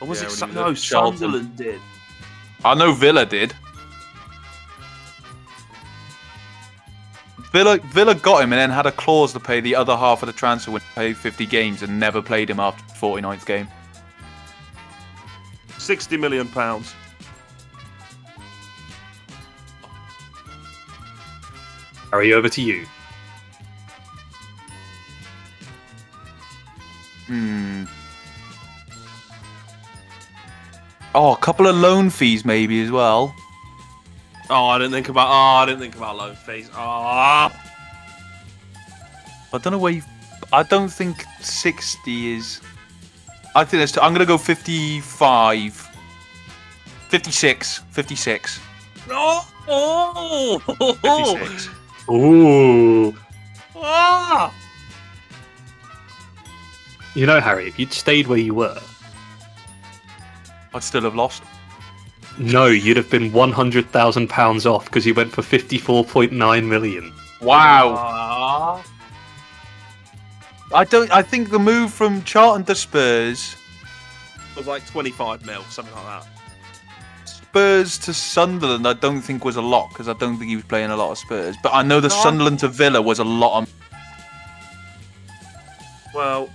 Or 0.00 0.08
was 0.08 0.18
Yeah, 0.20 0.26
it 0.26 0.30
when 0.30 0.36
Sun- 0.36 0.54
no? 0.54 0.74
Charlton. 0.74 1.18
Sunderland 1.18 1.56
did. 1.56 1.80
I 2.64 2.74
know 2.74 2.92
Villa 2.92 3.24
did. 3.26 3.54
Villa 7.52 7.78
Villa 7.78 8.14
got 8.14 8.42
him 8.42 8.52
and 8.52 8.60
then 8.60 8.70
had 8.70 8.86
a 8.86 8.92
clause 8.92 9.34
to 9.34 9.40
pay 9.40 9.60
the 9.60 9.76
other 9.76 9.94
half 9.94 10.22
of 10.22 10.26
the 10.26 10.32
transfer 10.32 10.70
when 10.70 10.80
he 10.80 10.88
played 10.94 11.16
50 11.16 11.44
games 11.46 11.82
and 11.82 12.00
never 12.00 12.22
played 12.22 12.48
him 12.48 12.58
after 12.58 12.82
the 12.86 12.94
49th 12.94 13.44
game. 13.44 13.68
60 15.76 16.16
million 16.16 16.48
pounds. 16.48 16.94
Harry, 22.10 22.32
over 22.32 22.48
to 22.48 22.62
you. 22.62 22.86
Hmm. 27.26 27.84
Oh, 31.14 31.32
a 31.32 31.36
couple 31.38 31.66
of 31.66 31.76
loan 31.76 32.08
fees 32.08 32.44
maybe 32.44 32.82
as 32.82 32.90
well. 32.90 33.34
Oh, 34.52 34.66
I 34.66 34.76
didn't 34.76 34.92
think 34.92 35.08
about. 35.08 35.28
Oh, 35.28 35.62
I 35.62 35.66
didn't 35.66 35.80
think 35.80 35.96
about 35.96 36.16
low 36.16 36.34
fees. 36.34 36.68
Ah, 36.74 37.50
I 39.50 39.58
don't 39.58 39.72
know 39.72 39.78
where 39.78 39.92
you. 39.92 40.02
I 40.52 40.62
don't 40.62 40.90
think 40.90 41.24
60 41.40 42.34
is. 42.34 42.60
I 43.54 43.64
think 43.64 43.80
that's. 43.80 43.96
I'm 43.96 44.12
gonna 44.12 44.26
go 44.26 44.36
55. 44.36 45.88
56. 47.08 47.78
56. 47.90 48.60
oh, 49.08 49.48
oh, 49.68 50.58
56. 51.38 51.68
Ooh. 52.10 53.16
ah. 53.76 54.54
You 57.14 57.24
know, 57.24 57.40
Harry, 57.40 57.68
if 57.68 57.78
you'd 57.78 57.92
stayed 57.92 58.26
where 58.26 58.38
you 58.38 58.52
were, 58.54 58.78
I'd 60.74 60.82
still 60.82 61.02
have 61.02 61.14
lost. 61.14 61.42
No, 62.38 62.66
you'd 62.66 62.96
have 62.96 63.10
been 63.10 63.32
one 63.32 63.52
hundred 63.52 63.88
thousand 63.90 64.28
pounds 64.28 64.66
off 64.66 64.86
because 64.86 65.06
you 65.06 65.14
went 65.14 65.32
for 65.32 65.42
fifty-four 65.42 66.04
point 66.04 66.32
nine 66.32 66.68
million. 66.68 67.12
Wow. 67.40 67.94
Ah. 67.96 68.84
I 70.74 70.84
don't. 70.84 71.10
I 71.10 71.22
think 71.22 71.50
the 71.50 71.58
move 71.58 71.92
from 71.92 72.22
Charlton 72.24 72.64
to 72.66 72.74
Spurs, 72.74 73.56
was 74.56 74.66
like 74.66 74.86
25 74.86 75.44
mil, 75.44 75.62
something 75.64 75.94
like 75.94 76.04
that. 76.22 76.26
Spurs 77.28 77.98
to 77.98 78.14
Sunderland, 78.14 78.86
I 78.88 78.94
don't 78.94 79.20
think 79.20 79.44
was 79.44 79.56
a 79.56 79.62
lot 79.62 79.90
because 79.90 80.08
I 80.08 80.14
don't 80.14 80.38
think 80.38 80.48
he 80.48 80.56
was 80.56 80.64
playing 80.64 80.90
a 80.90 80.96
lot 80.96 81.10
of 81.10 81.18
Spurs. 81.18 81.56
But 81.62 81.74
I 81.74 81.82
know 81.82 82.00
the 82.00 82.08
No, 82.08 82.14
I- 82.16 82.22
Sunderland 82.22 82.58
to 82.60 82.68
Villa 82.68 83.02
was 83.02 83.18
a 83.18 83.24
lot 83.24 83.62
of. 83.62 83.74
Well, 86.14 86.48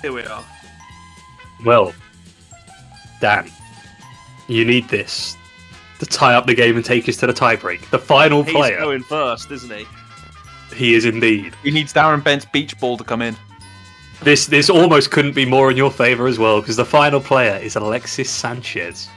here 0.00 0.12
we 0.12 0.22
are. 0.24 0.44
Well, 1.64 1.92
Dan, 3.20 3.50
you 4.48 4.64
need 4.64 4.88
this 4.88 5.36
to 5.98 6.06
tie 6.06 6.34
up 6.34 6.46
the 6.46 6.54
game 6.54 6.76
and 6.76 6.84
take 6.84 7.08
us 7.08 7.16
to 7.18 7.26
the 7.26 7.32
tiebreak. 7.32 7.88
The 7.90 7.98
final 7.98 8.42
He's 8.42 8.54
player, 8.54 8.76
He's 8.76 8.84
going 8.84 9.02
first, 9.02 9.50
isn't 9.50 9.70
he? 9.70 9.86
he 10.74 10.94
is 10.94 11.04
indeed. 11.04 11.54
He 11.62 11.70
needs 11.70 11.92
Darren 11.92 12.24
Bent's 12.24 12.44
beach 12.46 12.78
ball 12.80 12.96
to 12.96 13.04
come 13.04 13.22
in. 13.22 13.36
This 14.22 14.46
this 14.46 14.70
almost 14.70 15.10
couldn't 15.10 15.34
be 15.34 15.44
more 15.44 15.70
in 15.70 15.76
your 15.76 15.90
favour 15.90 16.26
as 16.28 16.38
well 16.38 16.60
because 16.60 16.76
the 16.76 16.84
final 16.84 17.20
player 17.20 17.56
is 17.56 17.76
Alexis 17.76 18.30
Sanchez. 18.30 19.08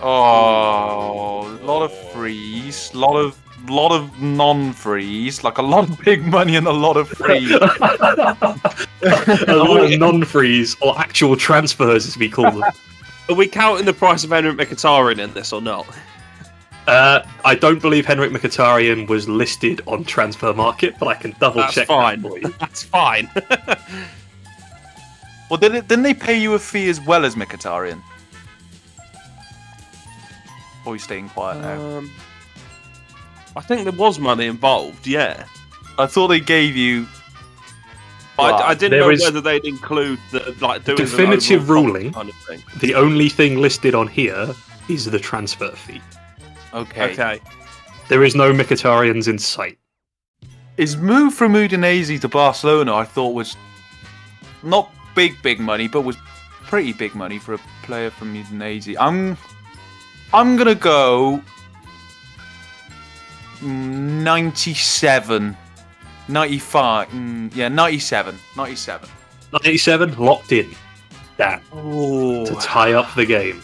Oh, 0.00 1.46
a 1.60 1.64
lot 1.64 1.82
of 1.82 1.92
frees, 2.12 2.94
lot 2.94 3.16
of 3.16 3.38
lot 3.68 3.92
of 3.92 4.20
non-frees, 4.20 5.44
like 5.44 5.58
a 5.58 5.62
lot 5.62 5.88
of 5.88 5.98
big 6.04 6.24
money 6.24 6.56
and 6.56 6.66
a 6.66 6.72
lot 6.72 6.96
of 6.96 7.08
frees. 7.08 7.50
a 7.52 7.60
lot 9.48 9.84
of 9.84 9.98
non-frees 9.98 10.76
or 10.80 10.98
actual 10.98 11.36
transfers, 11.36 12.06
as 12.06 12.16
we 12.16 12.28
call 12.28 12.50
them. 12.50 12.64
Are 13.28 13.34
we 13.34 13.46
counting 13.46 13.84
the 13.84 13.92
price 13.92 14.24
of 14.24 14.30
Henrik 14.30 14.56
Mkhitaryan 14.56 15.18
in 15.18 15.34
this 15.34 15.52
or 15.52 15.60
not? 15.60 15.86
Uh, 16.86 17.22
I 17.44 17.54
don't 17.54 17.82
believe 17.82 18.06
Henrik 18.06 18.32
Mkhitaryan 18.32 19.06
was 19.08 19.28
listed 19.28 19.82
on 19.86 20.04
Transfermarkt, 20.04 20.98
but 20.98 21.08
I 21.08 21.14
can 21.14 21.34
double 21.38 21.60
That's 21.60 21.74
check 21.74 21.86
fine. 21.88 22.22
that 22.22 22.28
for 22.28 22.38
you. 22.38 22.54
That's 22.60 22.82
fine. 22.82 23.30
well, 25.50 25.58
didn't, 25.58 25.86
didn't 25.88 26.04
they 26.04 26.14
pay 26.14 26.40
you 26.40 26.54
a 26.54 26.58
fee 26.58 26.88
as 26.88 26.98
well 27.02 27.26
as 27.26 27.34
Mkhitaryan? 27.34 28.02
Or 30.86 30.92
are 30.92 30.94
you 30.94 30.98
staying 30.98 31.28
quiet 31.28 31.60
now? 31.60 31.98
um, 31.98 32.10
I 33.54 33.60
think 33.60 33.82
there 33.82 33.92
was 33.92 34.18
money 34.18 34.46
involved, 34.46 35.06
yeah. 35.06 35.44
I 35.98 36.06
thought 36.06 36.28
they 36.28 36.40
gave 36.40 36.74
you. 36.76 37.06
But 38.38 38.54
I, 38.54 38.68
I 38.68 38.74
didn't 38.74 39.00
know 39.00 39.08
whether 39.08 39.40
they'd 39.40 39.64
include 39.64 40.20
the 40.30 40.56
like 40.60 40.84
doing 40.84 40.96
Definitive 40.96 41.62
overall 41.62 41.86
ruling. 41.86 42.12
kind 42.12 42.28
of 42.28 42.36
thing. 42.36 42.62
The 42.78 42.94
only 42.94 43.28
thing 43.28 43.58
listed 43.58 43.96
on 43.96 44.06
here 44.06 44.54
is 44.88 45.06
the 45.06 45.18
transfer 45.18 45.72
fee. 45.72 46.00
Okay. 46.72 47.12
Okay. 47.12 47.40
There 48.08 48.22
is 48.22 48.36
no 48.36 48.52
Mkhitaryan's 48.52 49.26
in 49.26 49.40
sight. 49.40 49.76
His 50.76 50.96
move 50.96 51.34
from 51.34 51.54
Udinese 51.54 52.20
to 52.20 52.28
Barcelona, 52.28 52.94
I 52.94 53.04
thought 53.04 53.34
was 53.34 53.56
not 54.62 54.88
big, 55.16 55.42
big 55.42 55.58
money, 55.58 55.88
but 55.88 56.02
was 56.02 56.16
pretty 56.62 56.92
big 56.92 57.16
money 57.16 57.40
for 57.40 57.54
a 57.54 57.58
player 57.82 58.10
from 58.10 58.34
Udinese. 58.34 58.94
I'm, 59.00 59.36
I'm 60.32 60.56
gonna 60.56 60.76
go 60.76 61.42
mm, 63.58 64.22
97, 64.22 65.56
95, 66.28 67.08
mm, 67.08 67.56
yeah, 67.56 67.68
97, 67.68 68.36
97. 68.56 69.08
97 69.52 70.16
locked 70.18 70.52
in. 70.52 70.70
Dan 71.36 71.62
Oh, 71.72 72.44
to 72.44 72.54
tie 72.56 72.92
up 72.92 73.14
the 73.14 73.24
game. 73.24 73.62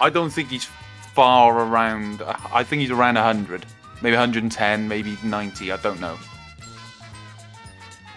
I 0.00 0.10
don't 0.10 0.30
think 0.30 0.48
he's 0.48 0.68
far 1.14 1.58
around. 1.58 2.22
I 2.52 2.62
think 2.62 2.80
he's 2.80 2.90
around 2.90 3.16
100, 3.16 3.66
maybe 4.02 4.12
110, 4.14 4.88
maybe 4.88 5.18
90. 5.24 5.72
I 5.72 5.76
don't 5.78 6.00
know. 6.00 6.16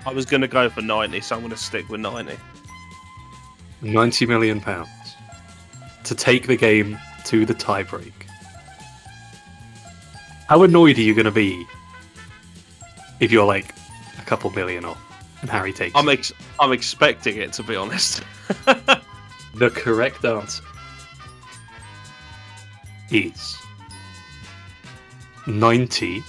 I 0.05 0.13
was 0.13 0.25
going 0.25 0.41
to 0.41 0.47
go 0.47 0.69
for 0.69 0.81
90, 0.81 1.19
so 1.21 1.35
I'm 1.35 1.41
going 1.41 1.51
to 1.51 1.57
stick 1.57 1.89
with 1.89 2.01
90. 2.01 2.37
90 3.81 4.25
million 4.25 4.59
pounds 4.61 4.89
to 6.03 6.15
take 6.15 6.47
the 6.47 6.55
game 6.55 6.97
to 7.25 7.45
the 7.45 7.53
tiebreak. 7.53 8.13
How 10.47 10.63
annoyed 10.63 10.97
are 10.97 11.01
you 11.01 11.13
going 11.13 11.25
to 11.25 11.31
be 11.31 11.65
if 13.19 13.31
you're 13.31 13.45
like 13.45 13.73
a 13.75 13.78
couple 14.29 14.51
million 14.51 14.85
off 14.85 15.01
and 15.41 15.49
Harry 15.49 15.73
takes 15.73 15.95
I'm 15.95 16.07
it? 16.07 16.19
ex- 16.19 16.33
I'm 16.59 16.71
expecting 16.71 17.37
it 17.37 17.51
to 17.53 17.63
be 17.63 17.75
honest. 17.75 18.21
the 19.55 19.71
correct 19.73 20.23
answer 20.23 20.61
is 23.09 23.57
90 25.47 26.21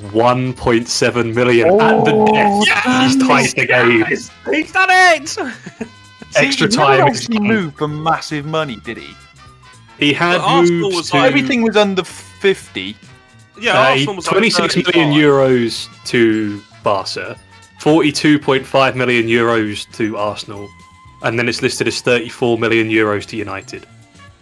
1.7 0.00 1.34
million 1.34 1.80
at 1.80 2.04
the 2.04 2.12
oh, 2.12 2.64
death. 2.64 3.02
He's 3.04 3.26
tied 3.26 3.50
the 3.56 3.66
game. 3.66 4.04
He's 4.52 4.72
done 4.72 4.88
it! 4.90 5.38
Extra 6.36 6.66
he 6.68 6.76
time 6.76 6.98
Never 6.98 7.10
is 7.10 7.20
actually 7.20 7.38
gone. 7.38 7.46
moved 7.46 7.78
for 7.78 7.88
massive 7.88 8.44
money, 8.44 8.76
did 8.76 8.98
he? 8.98 9.14
He 9.98 10.12
had 10.12 10.38
But 10.38 10.62
moved 10.64 10.96
was 10.96 11.10
to 11.10 11.16
like- 11.16 11.28
Everything 11.28 11.62
was 11.62 11.76
under 11.76 12.02
50. 12.04 12.96
Yeah, 13.58 13.78
uh, 13.78 13.90
Arsenal 13.90 14.16
was 14.16 14.26
like 14.26 14.32
26 14.32 14.76
million 14.76 15.12
euros 15.12 15.88
to 16.06 16.62
Barca, 16.82 17.38
42.5 17.80 18.94
million 18.94 19.26
euros 19.26 19.90
to 19.96 20.16
Arsenal, 20.16 20.68
and 21.22 21.38
then 21.38 21.48
it's 21.48 21.62
listed 21.62 21.86
as 21.86 22.00
34 22.00 22.58
million 22.58 22.88
euros 22.88 23.26
to 23.26 23.36
United. 23.36 23.86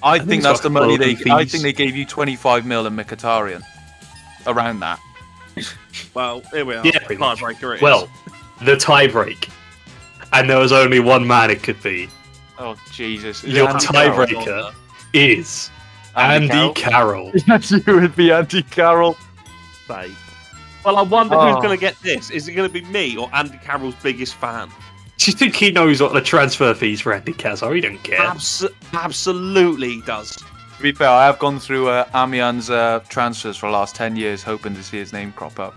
I, 0.02 0.18
think 0.18 0.28
think 0.28 0.44
it's 0.44 0.60
the 0.60 0.70
money 0.70 0.96
they. 0.96 1.14
welcome 1.14 1.32
I 1.32 1.44
think 1.44 1.62
they 1.62 1.72
gave 1.72 1.94
you 1.94 2.04
25 2.04 2.66
mil 2.66 2.86
in 2.86 2.96
Mkhitaryan. 2.96 3.62
Around 4.46 4.80
that. 4.80 5.00
Well, 6.14 6.42
here 6.52 6.64
we 6.64 6.74
are. 6.74 6.84
Yeah, 6.84 6.98
pretty. 6.98 7.22
Tiebreaker 7.22 7.74
it 7.74 7.76
is. 7.76 7.82
Well, 7.82 8.08
the 8.62 8.74
tiebreak, 8.76 9.48
and 10.32 10.48
there 10.48 10.58
was 10.58 10.72
only 10.72 11.00
one 11.00 11.26
man 11.26 11.50
it 11.50 11.62
could 11.62 11.80
be. 11.82 12.08
Oh 12.58 12.76
Jesus! 12.90 13.44
Your 13.44 13.68
tiebreaker 13.68 14.74
is 15.12 15.70
Andy 16.16 16.50
Andy 16.50 16.74
Carroll. 16.74 17.32
Yes, 17.46 17.70
you 17.70 17.82
would 17.86 18.14
be 18.16 18.30
Andy 18.32 18.62
Carroll. 18.64 19.16
Say. 19.88 20.10
Well, 20.84 20.96
I 20.96 21.02
wonder 21.02 21.36
Oh. 21.36 21.46
who's 21.54 21.62
going 21.62 21.76
to 21.76 21.80
get 21.80 21.96
this. 22.02 22.30
Is 22.30 22.48
it 22.48 22.52
going 22.52 22.68
to 22.68 22.72
be 22.72 22.82
me 22.88 23.16
or 23.16 23.30
Andy 23.32 23.58
Carroll's 23.58 23.94
biggest 24.02 24.34
fan? 24.34 24.68
Do 25.18 25.30
you 25.30 25.36
think 25.36 25.54
he 25.54 25.70
knows 25.70 26.02
what 26.02 26.12
the 26.12 26.20
transfer 26.20 26.74
fees 26.74 27.00
for 27.00 27.12
Andy 27.12 27.32
Carroll 27.32 27.58
are? 27.62 27.74
He 27.74 27.80
don't 27.80 28.02
care. 28.02 28.20
Abs- 28.20 28.64
absolutely 28.92 29.90
he 29.94 30.00
does. 30.02 30.36
To 30.76 30.82
be 30.82 30.92
fair, 30.92 31.08
I 31.08 31.26
have 31.26 31.38
gone 31.38 31.60
through 31.60 31.88
uh, 31.88 32.06
Amian's 32.12 32.68
uh, 32.70 33.00
transfers 33.08 33.56
for 33.56 33.66
the 33.66 33.72
last 33.72 33.94
10 33.94 34.16
years, 34.16 34.42
hoping 34.42 34.74
to 34.74 34.82
see 34.82 34.98
his 34.98 35.12
name 35.12 35.32
crop 35.32 35.60
up. 35.60 35.74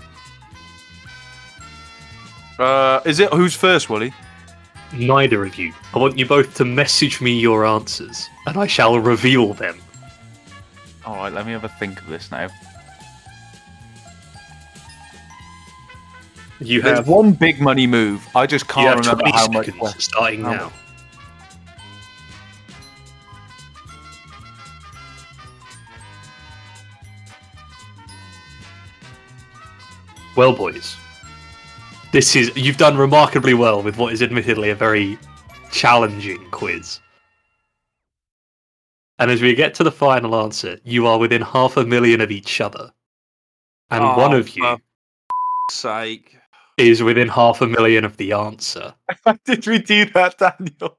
Uh, 2.57 3.01
is 3.05 3.19
it 3.19 3.31
who's 3.33 3.53
first, 3.55 3.89
Woolley? 3.89 4.13
Neither 4.93 5.43
of 5.45 5.55
you. 5.57 5.73
I 5.93 5.99
want 5.99 6.17
you 6.17 6.25
both 6.25 6.55
to 6.55 6.65
message 6.65 7.19
me 7.21 7.37
your 7.37 7.65
answers, 7.65 8.29
and 8.47 8.57
I 8.57 8.65
shall 8.65 8.97
reveal 8.99 9.53
them. 9.53 9.77
All 11.05 11.17
right, 11.17 11.31
let 11.31 11.45
me 11.45 11.51
have 11.51 11.63
a 11.63 11.69
think 11.69 12.01
of 12.01 12.07
this 12.07 12.31
now. 12.31 12.47
You 16.59 16.81
There's 16.81 16.97
have 16.97 17.07
one 17.07 17.33
big 17.33 17.61
money 17.61 17.85
move. 17.85 18.25
I 18.33 18.47
just 18.47 18.67
can't 18.67 18.99
remember 18.99 19.25
how 19.29 19.47
much. 19.49 19.67
was. 19.77 20.03
starting 20.03 20.41
How 20.41 20.53
now. 20.53 20.73
Well, 30.35 30.53
boys, 30.53 30.97
this 32.11 32.35
is 32.35 32.51
you've 32.55 32.77
done 32.77 32.97
remarkably 32.97 33.53
well 33.53 33.81
with 33.81 33.97
what 33.97 34.11
is 34.11 34.21
admittedly 34.21 34.69
a 34.69 34.75
very 34.75 35.17
challenging 35.71 36.49
quiz. 36.51 36.99
And 39.19 39.31
as 39.31 39.41
we 39.41 39.55
get 39.55 39.73
to 39.75 39.83
the 39.83 39.91
final 39.91 40.35
answer, 40.35 40.77
you 40.83 41.07
are 41.07 41.17
within 41.17 41.41
half 41.41 41.77
a 41.77 41.85
million 41.85 42.19
of 42.21 42.31
each 42.31 42.59
other. 42.59 42.91
And 43.89 44.03
Oh, 44.03 44.17
one 44.17 44.33
of 44.33 44.55
you 44.55 44.63
for 44.63 44.77
Sake. 45.71 46.37
is 46.77 47.01
within 47.01 47.29
half 47.29 47.61
a 47.61 47.67
million 47.67 48.03
of 48.03 48.17
the 48.17 48.33
answer. 48.33 48.93
Why 49.23 49.37
did 49.45 49.65
we 49.67 49.79
do 49.79 50.05
that, 50.05 50.37
Daniel? 50.37 50.97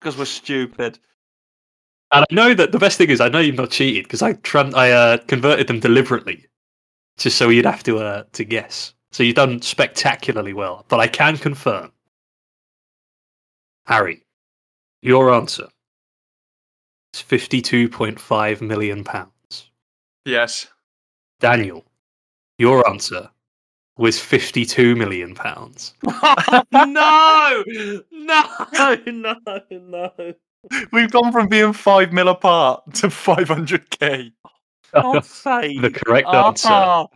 Because 0.00 0.18
we're 0.18 0.24
stupid. 0.24 0.98
And 2.12 2.24
I 2.28 2.34
know 2.34 2.54
that 2.54 2.72
the 2.72 2.78
best 2.78 2.98
thing 2.98 3.10
is 3.10 3.20
I 3.20 3.28
know 3.28 3.38
you've 3.40 3.56
not 3.56 3.70
cheated 3.70 4.04
because 4.04 4.22
I 4.22 4.34
tran- 4.34 4.74
I 4.74 4.90
uh, 4.92 5.18
converted 5.18 5.66
them 5.66 5.80
deliberately, 5.80 6.46
just 7.18 7.36
so 7.36 7.48
you'd 7.48 7.66
have 7.66 7.82
to 7.84 7.98
uh, 7.98 8.24
to 8.32 8.44
guess. 8.44 8.94
So 9.12 9.22
you've 9.22 9.36
done 9.36 9.60
spectacularly 9.62 10.52
well. 10.52 10.84
But 10.88 11.00
I 11.00 11.08
can 11.08 11.36
confirm, 11.36 11.90
Harry, 13.86 14.22
your 15.02 15.32
answer 15.32 15.68
is 17.16 17.20
fifty-two 17.22 17.88
point 17.88 18.20
five 18.20 18.60
million 18.60 19.02
pounds. 19.04 19.70
Yes. 20.24 20.66
Daniel, 21.40 21.84
your 22.58 22.86
answer 22.88 23.30
was 23.96 24.20
fifty-two 24.20 24.96
million 24.96 25.34
pounds. 25.34 25.94
no! 26.72 27.64
No! 28.12 28.44
No! 29.06 29.36
No! 29.70 30.34
We've 30.92 31.10
gone 31.10 31.32
from 31.32 31.48
being 31.48 31.72
five 31.72 32.12
mil 32.12 32.28
apart 32.28 32.82
to 32.94 33.06
500k. 33.06 34.32
God's 34.92 35.28
sake. 35.28 35.80
The 35.80 35.90
correct 35.90 36.26
Ah. 36.30 36.48
answer 36.48 37.06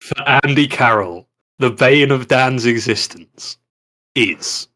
for 0.00 0.28
Andy 0.44 0.66
Carroll, 0.66 1.26
the 1.58 1.70
bane 1.70 2.10
of 2.10 2.28
Dan's 2.28 2.66
existence, 2.66 3.56
is 4.14 4.68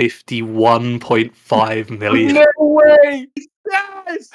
fifty-one 0.00 0.98
point 0.98 1.34
five 1.36 1.90
million. 1.90 2.34
No 2.34 2.44
way! 2.58 3.26
Yes! 3.70 4.30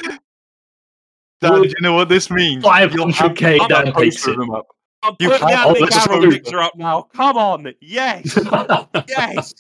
Dan, 1.42 1.62
do 1.62 1.68
you 1.68 1.74
know 1.82 1.94
what 1.94 2.08
this 2.08 2.30
means? 2.30 2.64
Five 2.64 2.94
You'll 2.94 3.08
have 3.08 3.16
hundred 3.16 3.36
to 3.36 3.42
k 3.42 3.58
put 3.60 3.70
Dan 3.70 3.94
takes 3.94 4.28
it. 4.28 4.36
of 4.36 4.42
him 4.42 4.52
up. 4.52 4.68
I'm 5.04 5.16
You 5.20 5.30
putting 5.30 5.48
the 5.48 5.54
can't- 5.54 5.68
Andy 5.68 5.80
that's 5.82 6.06
Carroll 6.06 6.22
true. 6.22 6.32
picture 6.32 6.60
up 6.60 6.76
now. 6.76 7.02
Come 7.16 7.38
on. 7.38 7.74
Yes. 7.82 8.38
Yes. 9.08 9.54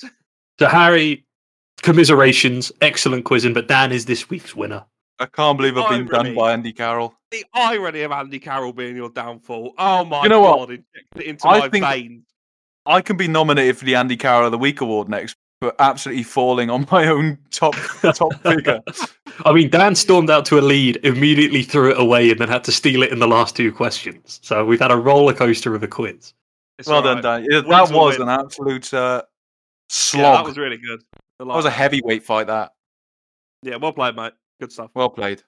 So 0.59 0.67
Harry, 0.67 1.25
commiserations, 1.81 2.71
excellent 2.81 3.25
quizzing, 3.25 3.53
but 3.53 3.67
Dan 3.67 3.91
is 3.91 4.05
this 4.05 4.29
week's 4.29 4.55
winner. 4.55 4.85
I 5.19 5.25
can't 5.25 5.57
believe 5.57 5.77
I've 5.77 5.89
been 5.89 6.07
done 6.07 6.33
by 6.35 6.53
Andy 6.53 6.71
Carroll. 6.71 7.13
The 7.31 7.43
irony 7.53 8.01
of 8.01 8.11
Andy 8.11 8.39
Carroll 8.39 8.73
being 8.73 8.95
your 8.95 9.09
downfall. 9.09 9.73
Oh 9.77 10.05
my 10.05 10.23
You 10.23 10.29
know 10.29 10.41
what? 10.41 10.57
god, 10.59 10.69
injected 10.69 11.21
it 11.21 11.25
into 11.25 11.47
I 11.47 11.59
my 11.59 11.69
think- 11.69 11.85
veins. 11.85 12.25
I 12.87 13.01
can 13.01 13.17
be 13.17 13.27
nominated 13.27 13.77
for 13.79 13.85
the 13.85 13.95
Andy 13.95 14.15
Carroll 14.15 14.45
of 14.45 14.51
the 14.51 14.59
Week 14.59 14.79
award 14.79 15.09
next, 15.09 15.35
but 15.61 15.75
absolutely 15.79 16.23
falling 16.23 16.69
on 16.69 16.87
my 16.91 17.07
own 17.07 17.37
top 17.51 17.75
top 18.13 18.33
figure. 18.43 18.81
I 19.45 19.51
mean, 19.51 19.69
Dan 19.69 19.95
stormed 19.95 20.29
out 20.29 20.45
to 20.45 20.59
a 20.59 20.61
lead, 20.61 20.97
immediately 21.03 21.63
threw 21.63 21.91
it 21.91 21.99
away, 21.99 22.29
and 22.31 22.39
then 22.39 22.47
had 22.47 22.63
to 22.65 22.71
steal 22.71 23.03
it 23.03 23.11
in 23.11 23.19
the 23.19 23.27
last 23.27 23.55
two 23.55 23.71
questions. 23.71 24.39
So 24.43 24.65
we've 24.65 24.79
had 24.79 24.91
a 24.91 24.97
roller 24.97 25.33
coaster 25.33 25.75
of 25.75 25.83
a 25.83 25.87
quiz. 25.87 26.33
It's 26.77 26.87
well 26.87 26.97
all 26.97 27.03
done, 27.03 27.15
right. 27.17 27.43
Dan. 27.43 27.47
Yeah, 27.49 27.61
that 27.61 27.91
was 27.91 28.17
win. 28.19 28.27
an 28.27 28.39
absolute 28.39 28.93
uh, 28.93 29.23
slog. 29.89 30.21
Yeah, 30.21 30.31
that 30.31 30.45
was 30.45 30.57
really 30.57 30.77
good. 30.77 31.01
That 31.39 31.47
was 31.47 31.65
a 31.65 31.69
heavyweight 31.69 32.23
fight. 32.23 32.47
That 32.47 32.71
Yeah, 33.63 33.77
well 33.77 33.93
played, 33.93 34.15
mate. 34.15 34.33
Good 34.59 34.71
stuff. 34.71 34.91
well 34.93 35.09
played. 35.09 35.41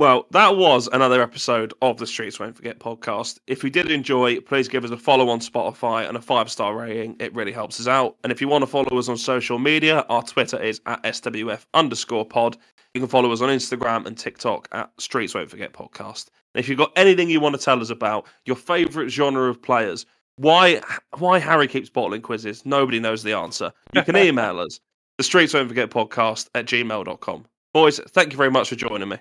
Well, 0.00 0.24
that 0.30 0.56
was 0.56 0.88
another 0.90 1.20
episode 1.20 1.74
of 1.82 1.98
the 1.98 2.06
Streets 2.06 2.40
Won't 2.40 2.56
Forget 2.56 2.78
podcast. 2.78 3.38
If 3.46 3.62
you 3.62 3.68
did 3.68 3.90
enjoy, 3.90 4.40
please 4.40 4.66
give 4.66 4.82
us 4.82 4.90
a 4.90 4.96
follow 4.96 5.28
on 5.28 5.40
Spotify 5.40 6.08
and 6.08 6.16
a 6.16 6.22
five 6.22 6.50
star 6.50 6.74
rating. 6.74 7.16
It 7.20 7.34
really 7.34 7.52
helps 7.52 7.78
us 7.78 7.86
out. 7.86 8.16
And 8.24 8.32
if 8.32 8.40
you 8.40 8.48
want 8.48 8.62
to 8.62 8.66
follow 8.66 8.98
us 8.98 9.10
on 9.10 9.18
social 9.18 9.58
media, 9.58 10.06
our 10.08 10.22
Twitter 10.22 10.58
is 10.58 10.80
at 10.86 11.02
SWF 11.02 11.66
underscore 11.74 12.24
pod. 12.24 12.56
You 12.94 13.02
can 13.02 13.10
follow 13.10 13.30
us 13.30 13.42
on 13.42 13.50
Instagram 13.50 14.06
and 14.06 14.16
TikTok 14.16 14.68
at 14.72 14.90
Streets 14.98 15.34
Won't 15.34 15.50
Forget 15.50 15.74
podcast. 15.74 16.30
And 16.54 16.64
if 16.64 16.70
you've 16.70 16.78
got 16.78 16.92
anything 16.96 17.28
you 17.28 17.40
want 17.40 17.56
to 17.56 17.62
tell 17.62 17.82
us 17.82 17.90
about, 17.90 18.24
your 18.46 18.56
favourite 18.56 19.10
genre 19.10 19.50
of 19.50 19.60
players, 19.60 20.06
why 20.36 20.80
why 21.18 21.38
Harry 21.38 21.68
keeps 21.68 21.90
bottling 21.90 22.22
quizzes, 22.22 22.64
nobody 22.64 23.00
knows 23.00 23.22
the 23.22 23.34
answer. 23.34 23.70
You 23.92 24.02
can 24.02 24.16
email 24.28 24.60
us, 24.60 24.80
the 25.18 25.24
Streets 25.24 25.52
Won't 25.52 25.68
Forget 25.68 25.90
podcast 25.90 26.48
at 26.54 26.64
gmail.com. 26.64 27.44
Boys, 27.74 28.00
thank 28.08 28.32
you 28.32 28.38
very 28.38 28.50
much 28.50 28.70
for 28.70 28.76
joining 28.76 29.10
me. 29.10 29.18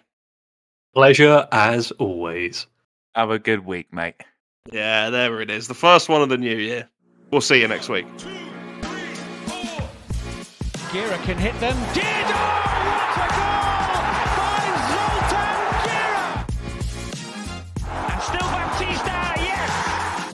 Pleasure 0.93 1.47
as 1.51 1.91
always. 1.91 2.65
Have 3.15 3.29
a 3.29 3.37
good 3.39 3.65
week, 3.65 3.93
mate. 3.93 4.15
Yeah, 4.71 5.09
there 5.09 5.39
it 5.41 5.49
is. 5.49 5.67
The 5.67 5.73
first 5.73 6.09
one 6.09 6.21
of 6.21 6.29
the 6.29 6.37
new 6.37 6.55
year. 6.55 6.89
We'll 7.31 7.41
see 7.41 7.61
you 7.61 7.67
next 7.67 7.89
week. 7.89 8.05
Gera 10.91 11.17
can 11.19 11.37
hit 11.37 11.59
them. 11.59 11.77
Did 11.93 12.03
oh, 12.03 12.89
what 12.89 13.13
a 13.21 13.27
goal 13.37 13.69
by 14.35 14.65
Zoltan 14.89 15.61
Gera! 15.85 16.27
And 18.09 18.21
still 18.23 18.49
Baptista, 18.49 19.17
yes! 19.37 20.33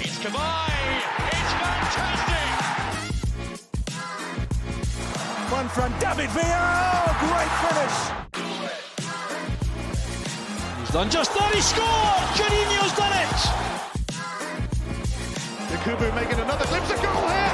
It's 0.00 0.18
Kavai! 0.20 0.70
It's 1.26 1.52
fantastic! 1.58 2.50
One 5.50 5.68
from 5.68 5.90
David 5.98 6.30
Villa! 6.30 7.04
Oh, 7.08 7.18
great 7.26 7.52
finish! 7.68 8.19
Coutinho's 10.90 10.92
done 10.92 11.10
just 11.10 11.34
that. 11.34 11.54
He 11.54 11.60
scored. 11.60 11.86
Coutinho's 12.34 12.92
done 12.96 13.12
it. 13.14 13.30
Kubu 15.84 16.14
making 16.14 16.40
another 16.40 16.66
glimpse 16.66 16.90
of 16.90 17.02
goal 17.02 17.28
here. 17.28 17.49